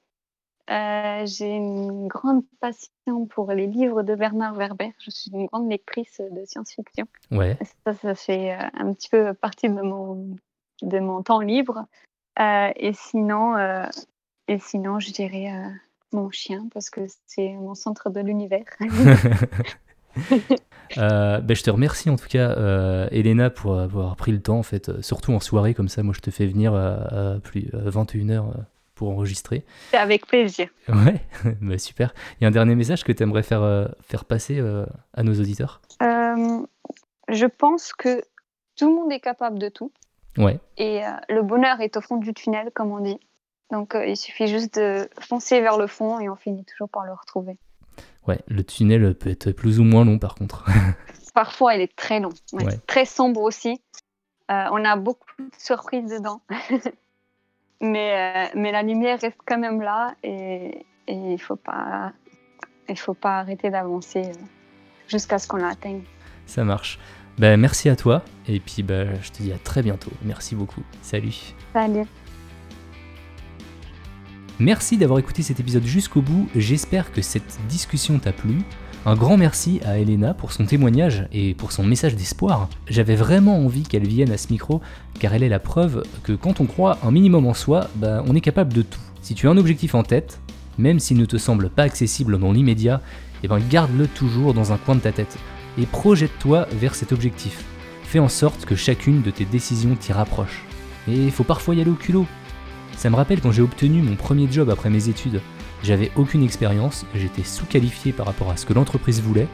j'ai 0.70 1.56
une 1.56 2.08
grande 2.08 2.42
passion 2.60 3.24
pour 3.26 3.50
les 3.52 3.66
livres 3.66 4.02
de 4.02 4.14
Bernard 4.14 4.54
Werber. 4.54 4.92
Je 4.98 5.10
suis 5.10 5.30
une 5.32 5.46
grande 5.46 5.70
lectrice 5.70 6.20
de 6.20 6.44
science-fiction. 6.44 7.06
Ouais. 7.30 7.56
Ça, 7.86 7.94
ça 7.94 8.14
fait 8.14 8.52
un 8.52 8.92
petit 8.92 9.08
peu 9.08 9.32
partie 9.32 9.70
de 9.70 9.80
mon, 9.80 10.36
de 10.82 10.98
mon 10.98 11.22
temps 11.22 11.40
libre. 11.40 11.86
Euh, 12.38 12.70
et 12.76 12.92
sinon, 12.92 13.56
euh, 13.56 13.86
et 14.46 14.58
sinon, 14.58 15.00
je 15.00 15.10
dirais 15.10 15.52
euh, 15.52 15.68
mon 16.12 16.30
chien 16.30 16.68
parce 16.72 16.88
que 16.90 17.00
c'est 17.26 17.52
mon 17.54 17.74
centre 17.74 18.10
de 18.10 18.20
l'univers. 18.20 18.64
ben, 20.96 21.54
je 21.54 21.62
te 21.62 21.70
remercie 21.70 22.10
en 22.10 22.16
tout 22.16 22.28
cas, 22.28 22.50
euh, 22.50 23.08
Elena, 23.10 23.50
pour 23.50 23.78
avoir 23.78 24.16
pris 24.16 24.32
le 24.32 24.40
temps, 24.40 24.58
en 24.58 24.62
fait, 24.62 25.02
surtout 25.02 25.32
en 25.32 25.40
soirée 25.40 25.74
comme 25.74 25.88
ça. 25.88 26.02
Moi, 26.02 26.14
je 26.16 26.20
te 26.20 26.30
fais 26.30 26.46
venir 26.46 26.74
à, 26.74 27.36
plus, 27.42 27.68
21h 27.72 28.44
pour 28.94 29.10
enregistrer. 29.10 29.64
Avec 29.92 30.26
plaisir. 30.26 30.68
Ouais, 30.88 31.20
bah, 31.60 31.78
super. 31.78 32.14
Il 32.40 32.44
y 32.44 32.46
a 32.46 32.48
un 32.48 32.52
dernier 32.52 32.74
message 32.74 33.04
que 33.04 33.12
tu 33.12 33.22
aimerais 33.22 33.42
faire, 33.42 33.90
faire 34.02 34.24
passer 34.24 34.62
à 35.14 35.22
nos 35.22 35.34
auditeurs? 35.34 35.80
Je 37.28 37.44
pense 37.44 37.92
que 37.92 38.22
tout 38.76 38.88
le 38.88 38.94
monde 38.94 39.12
est 39.12 39.20
capable 39.20 39.58
de 39.58 39.68
tout. 39.68 39.92
Ouais. 40.38 40.58
Et 40.76 41.04
euh, 41.04 41.10
le 41.28 41.42
bonheur 41.42 41.80
est 41.80 41.96
au 41.96 42.00
fond 42.00 42.16
du 42.16 42.32
tunnel, 42.32 42.70
comme 42.74 42.92
on 42.92 43.00
dit. 43.00 43.18
Donc 43.70 43.94
euh, 43.94 44.06
il 44.06 44.16
suffit 44.16 44.46
juste 44.46 44.78
de 44.78 45.08
foncer 45.20 45.60
vers 45.60 45.76
le 45.76 45.86
fond 45.86 46.20
et 46.20 46.28
on 46.28 46.36
finit 46.36 46.64
toujours 46.64 46.88
par 46.88 47.04
le 47.04 47.12
retrouver. 47.12 47.58
Ouais, 48.28 48.38
le 48.46 48.62
tunnel 48.62 49.14
peut 49.14 49.30
être 49.30 49.52
plus 49.52 49.80
ou 49.80 49.84
moins 49.84 50.04
long 50.04 50.18
par 50.18 50.34
contre. 50.34 50.64
Parfois, 51.34 51.74
il 51.74 51.80
est 51.80 51.94
très 51.94 52.20
long, 52.20 52.30
très 52.86 53.04
sombre 53.04 53.42
aussi. 53.42 53.80
on 54.48 54.84
a 54.84 54.96
beaucoup 54.96 55.30
de 55.38 55.50
surprises 55.56 56.10
dedans. 56.10 56.42
mais, 57.80 58.50
mais 58.54 58.72
la 58.72 58.82
lumière 58.82 59.20
reste 59.20 59.38
quand 59.46 59.58
même 59.58 59.80
là 59.80 60.14
et, 60.22 60.84
il 61.06 61.32
ne 61.32 61.36
faut, 61.38 61.56
pas, 61.56 62.12
faut 62.96 63.14
pas 63.14 63.38
arrêter 63.38 63.70
d'avancer 63.70 64.32
jusqu'à 65.06 65.38
ce 65.38 65.48
qu'on 65.48 65.56
l'atteigne. 65.56 66.02
Ça 66.46 66.64
marche. 66.64 66.98
Ben, 67.38 67.58
merci 67.58 67.88
à 67.88 67.96
toi 67.96 68.22
et 68.48 68.58
puis 68.58 68.82
ben, 68.82 69.16
je 69.22 69.30
te 69.30 69.42
dis 69.42 69.52
à 69.52 69.58
très 69.58 69.82
bientôt. 69.82 70.10
Merci 70.22 70.54
beaucoup. 70.54 70.82
Salut. 71.02 71.54
Salut. 71.72 72.06
Merci 74.60 74.96
d'avoir 74.96 75.20
écouté 75.20 75.42
cet 75.44 75.60
épisode 75.60 75.84
jusqu'au 75.84 76.20
bout, 76.20 76.48
j'espère 76.56 77.12
que 77.12 77.22
cette 77.22 77.60
discussion 77.68 78.18
t'a 78.18 78.32
plu. 78.32 78.58
Un 79.06 79.14
grand 79.14 79.36
merci 79.36 79.78
à 79.84 79.98
Elena 79.98 80.34
pour 80.34 80.50
son 80.50 80.66
témoignage 80.66 81.28
et 81.32 81.54
pour 81.54 81.70
son 81.70 81.84
message 81.84 82.16
d'espoir. 82.16 82.68
J'avais 82.88 83.14
vraiment 83.14 83.64
envie 83.64 83.84
qu'elle 83.84 84.08
vienne 84.08 84.32
à 84.32 84.36
ce 84.36 84.48
micro 84.50 84.80
car 85.20 85.32
elle 85.32 85.44
est 85.44 85.48
la 85.48 85.60
preuve 85.60 86.02
que 86.24 86.32
quand 86.32 86.60
on 86.60 86.66
croit 86.66 86.98
un 87.04 87.12
minimum 87.12 87.46
en 87.46 87.54
soi, 87.54 87.88
bah, 87.94 88.24
on 88.26 88.34
est 88.34 88.40
capable 88.40 88.72
de 88.72 88.82
tout. 88.82 88.98
Si 89.22 89.36
tu 89.36 89.46
as 89.46 89.50
un 89.52 89.58
objectif 89.58 89.94
en 89.94 90.02
tête, 90.02 90.40
même 90.76 90.98
s'il 90.98 91.18
ne 91.18 91.24
te 91.24 91.36
semble 91.36 91.70
pas 91.70 91.84
accessible 91.84 92.36
dans 92.36 92.50
l'immédiat, 92.50 93.00
eh 93.44 93.48
ben 93.48 93.60
garde-le 93.60 94.08
toujours 94.08 94.54
dans 94.54 94.72
un 94.72 94.76
coin 94.76 94.96
de 94.96 95.00
ta 95.00 95.12
tête 95.12 95.38
et 95.80 95.86
projette-toi 95.86 96.66
vers 96.72 96.96
cet 96.96 97.12
objectif. 97.12 97.64
Fais 98.02 98.18
en 98.18 98.28
sorte 98.28 98.64
que 98.64 98.74
chacune 98.74 99.22
de 99.22 99.30
tes 99.30 99.44
décisions 99.44 99.94
t'y 99.94 100.12
rapproche. 100.12 100.64
Et 101.06 101.14
il 101.14 101.30
faut 101.30 101.44
parfois 101.44 101.76
y 101.76 101.80
aller 101.80 101.90
au 101.90 101.94
culot, 101.94 102.26
ça 102.98 103.10
me 103.10 103.16
rappelle 103.16 103.40
quand 103.40 103.52
j'ai 103.52 103.62
obtenu 103.62 104.02
mon 104.02 104.16
premier 104.16 104.50
job 104.50 104.70
après 104.70 104.90
mes 104.90 105.08
études. 105.08 105.40
J'avais 105.84 106.10
aucune 106.16 106.42
expérience, 106.42 107.06
j'étais 107.14 107.44
sous-qualifié 107.44 108.12
par 108.12 108.26
rapport 108.26 108.50
à 108.50 108.56
ce 108.56 108.66
que 108.66 108.72
l'entreprise 108.72 109.22
voulait, 109.22 109.46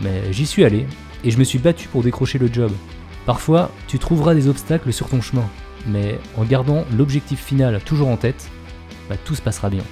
mais 0.00 0.32
j'y 0.32 0.46
suis 0.46 0.64
allé 0.64 0.86
et 1.22 1.30
je 1.30 1.38
me 1.38 1.44
suis 1.44 1.58
battu 1.58 1.88
pour 1.88 2.02
décrocher 2.02 2.38
le 2.38 2.50
job. 2.50 2.72
Parfois, 3.26 3.70
tu 3.86 3.98
trouveras 3.98 4.34
des 4.34 4.48
obstacles 4.48 4.94
sur 4.94 5.10
ton 5.10 5.20
chemin, 5.20 5.44
mais 5.86 6.18
en 6.38 6.44
gardant 6.44 6.86
l'objectif 6.96 7.44
final 7.44 7.82
toujours 7.84 8.08
en 8.08 8.16
tête, 8.16 8.48
bah, 9.10 9.16
tout 9.22 9.34
se 9.34 9.42
passera 9.42 9.68
bien. 9.68 9.84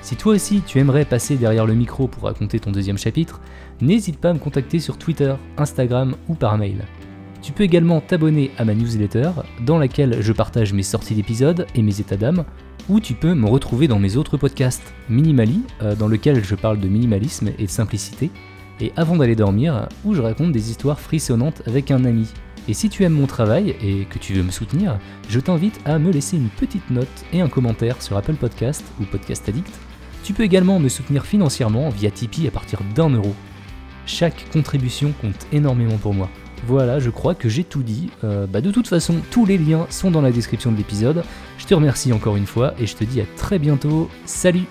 Si 0.00 0.14
toi 0.14 0.34
aussi 0.34 0.62
tu 0.64 0.78
aimerais 0.78 1.04
passer 1.04 1.34
derrière 1.34 1.66
le 1.66 1.74
micro 1.74 2.06
pour 2.06 2.24
raconter 2.24 2.60
ton 2.60 2.70
deuxième 2.70 2.98
chapitre, 2.98 3.40
n'hésite 3.80 4.20
pas 4.20 4.30
à 4.30 4.34
me 4.34 4.38
contacter 4.38 4.78
sur 4.78 4.98
Twitter, 4.98 5.34
Instagram 5.56 6.14
ou 6.28 6.34
par 6.34 6.56
mail. 6.58 6.84
Tu 7.42 7.50
peux 7.50 7.64
également 7.64 8.00
t'abonner 8.00 8.52
à 8.56 8.64
ma 8.64 8.72
newsletter, 8.72 9.32
dans 9.66 9.76
laquelle 9.76 10.18
je 10.20 10.32
partage 10.32 10.72
mes 10.72 10.84
sorties 10.84 11.16
d'épisodes 11.16 11.66
et 11.74 11.82
mes 11.82 12.00
états 12.00 12.16
d'âme, 12.16 12.44
ou 12.88 13.00
tu 13.00 13.14
peux 13.14 13.34
me 13.34 13.48
retrouver 13.48 13.88
dans 13.88 13.98
mes 13.98 14.16
autres 14.16 14.36
podcasts 14.36 14.94
Minimali, 15.08 15.62
euh, 15.82 15.96
dans 15.96 16.06
lequel 16.06 16.44
je 16.44 16.54
parle 16.54 16.78
de 16.78 16.86
minimalisme 16.86 17.50
et 17.58 17.66
de 17.66 17.70
simplicité, 17.70 18.30
et 18.80 18.92
Avant 18.96 19.16
d'aller 19.16 19.36
dormir, 19.36 19.88
où 20.04 20.14
je 20.14 20.20
raconte 20.20 20.52
des 20.52 20.70
histoires 20.70 20.98
frissonnantes 20.98 21.62
avec 21.66 21.90
un 21.90 22.04
ami. 22.04 22.28
Et 22.68 22.74
si 22.74 22.88
tu 22.88 23.04
aimes 23.04 23.12
mon 23.12 23.26
travail 23.26 23.76
et 23.82 24.06
que 24.06 24.18
tu 24.18 24.34
veux 24.34 24.42
me 24.42 24.50
soutenir, 24.50 24.98
je 25.28 25.40
t'invite 25.40 25.80
à 25.84 25.98
me 25.98 26.10
laisser 26.10 26.36
une 26.36 26.48
petite 26.48 26.90
note 26.90 27.06
et 27.32 27.40
un 27.40 27.48
commentaire 27.48 28.00
sur 28.02 28.16
Apple 28.16 28.34
Podcast 28.34 28.84
ou 29.00 29.04
Podcast 29.04 29.48
Addict. 29.48 29.72
Tu 30.24 30.32
peux 30.32 30.44
également 30.44 30.78
me 30.78 30.88
soutenir 30.88 31.26
financièrement 31.26 31.90
via 31.90 32.10
Tipeee 32.10 32.48
à 32.48 32.50
partir 32.52 32.80
d'un 32.94 33.10
euro. 33.10 33.34
Chaque 34.06 34.48
contribution 34.52 35.12
compte 35.20 35.46
énormément 35.52 35.98
pour 35.98 36.14
moi. 36.14 36.28
Voilà, 36.64 37.00
je 37.00 37.10
crois 37.10 37.34
que 37.34 37.48
j'ai 37.48 37.64
tout 37.64 37.82
dit. 37.82 38.10
Euh, 38.24 38.46
bah 38.46 38.60
de 38.60 38.70
toute 38.70 38.86
façon, 38.86 39.16
tous 39.30 39.44
les 39.44 39.58
liens 39.58 39.86
sont 39.90 40.10
dans 40.10 40.20
la 40.20 40.30
description 40.30 40.70
de 40.70 40.76
l'épisode. 40.76 41.24
Je 41.58 41.66
te 41.66 41.74
remercie 41.74 42.12
encore 42.12 42.36
une 42.36 42.46
fois 42.46 42.74
et 42.78 42.86
je 42.86 42.94
te 42.96 43.04
dis 43.04 43.20
à 43.20 43.24
très 43.36 43.58
bientôt. 43.58 44.08
Salut 44.26 44.66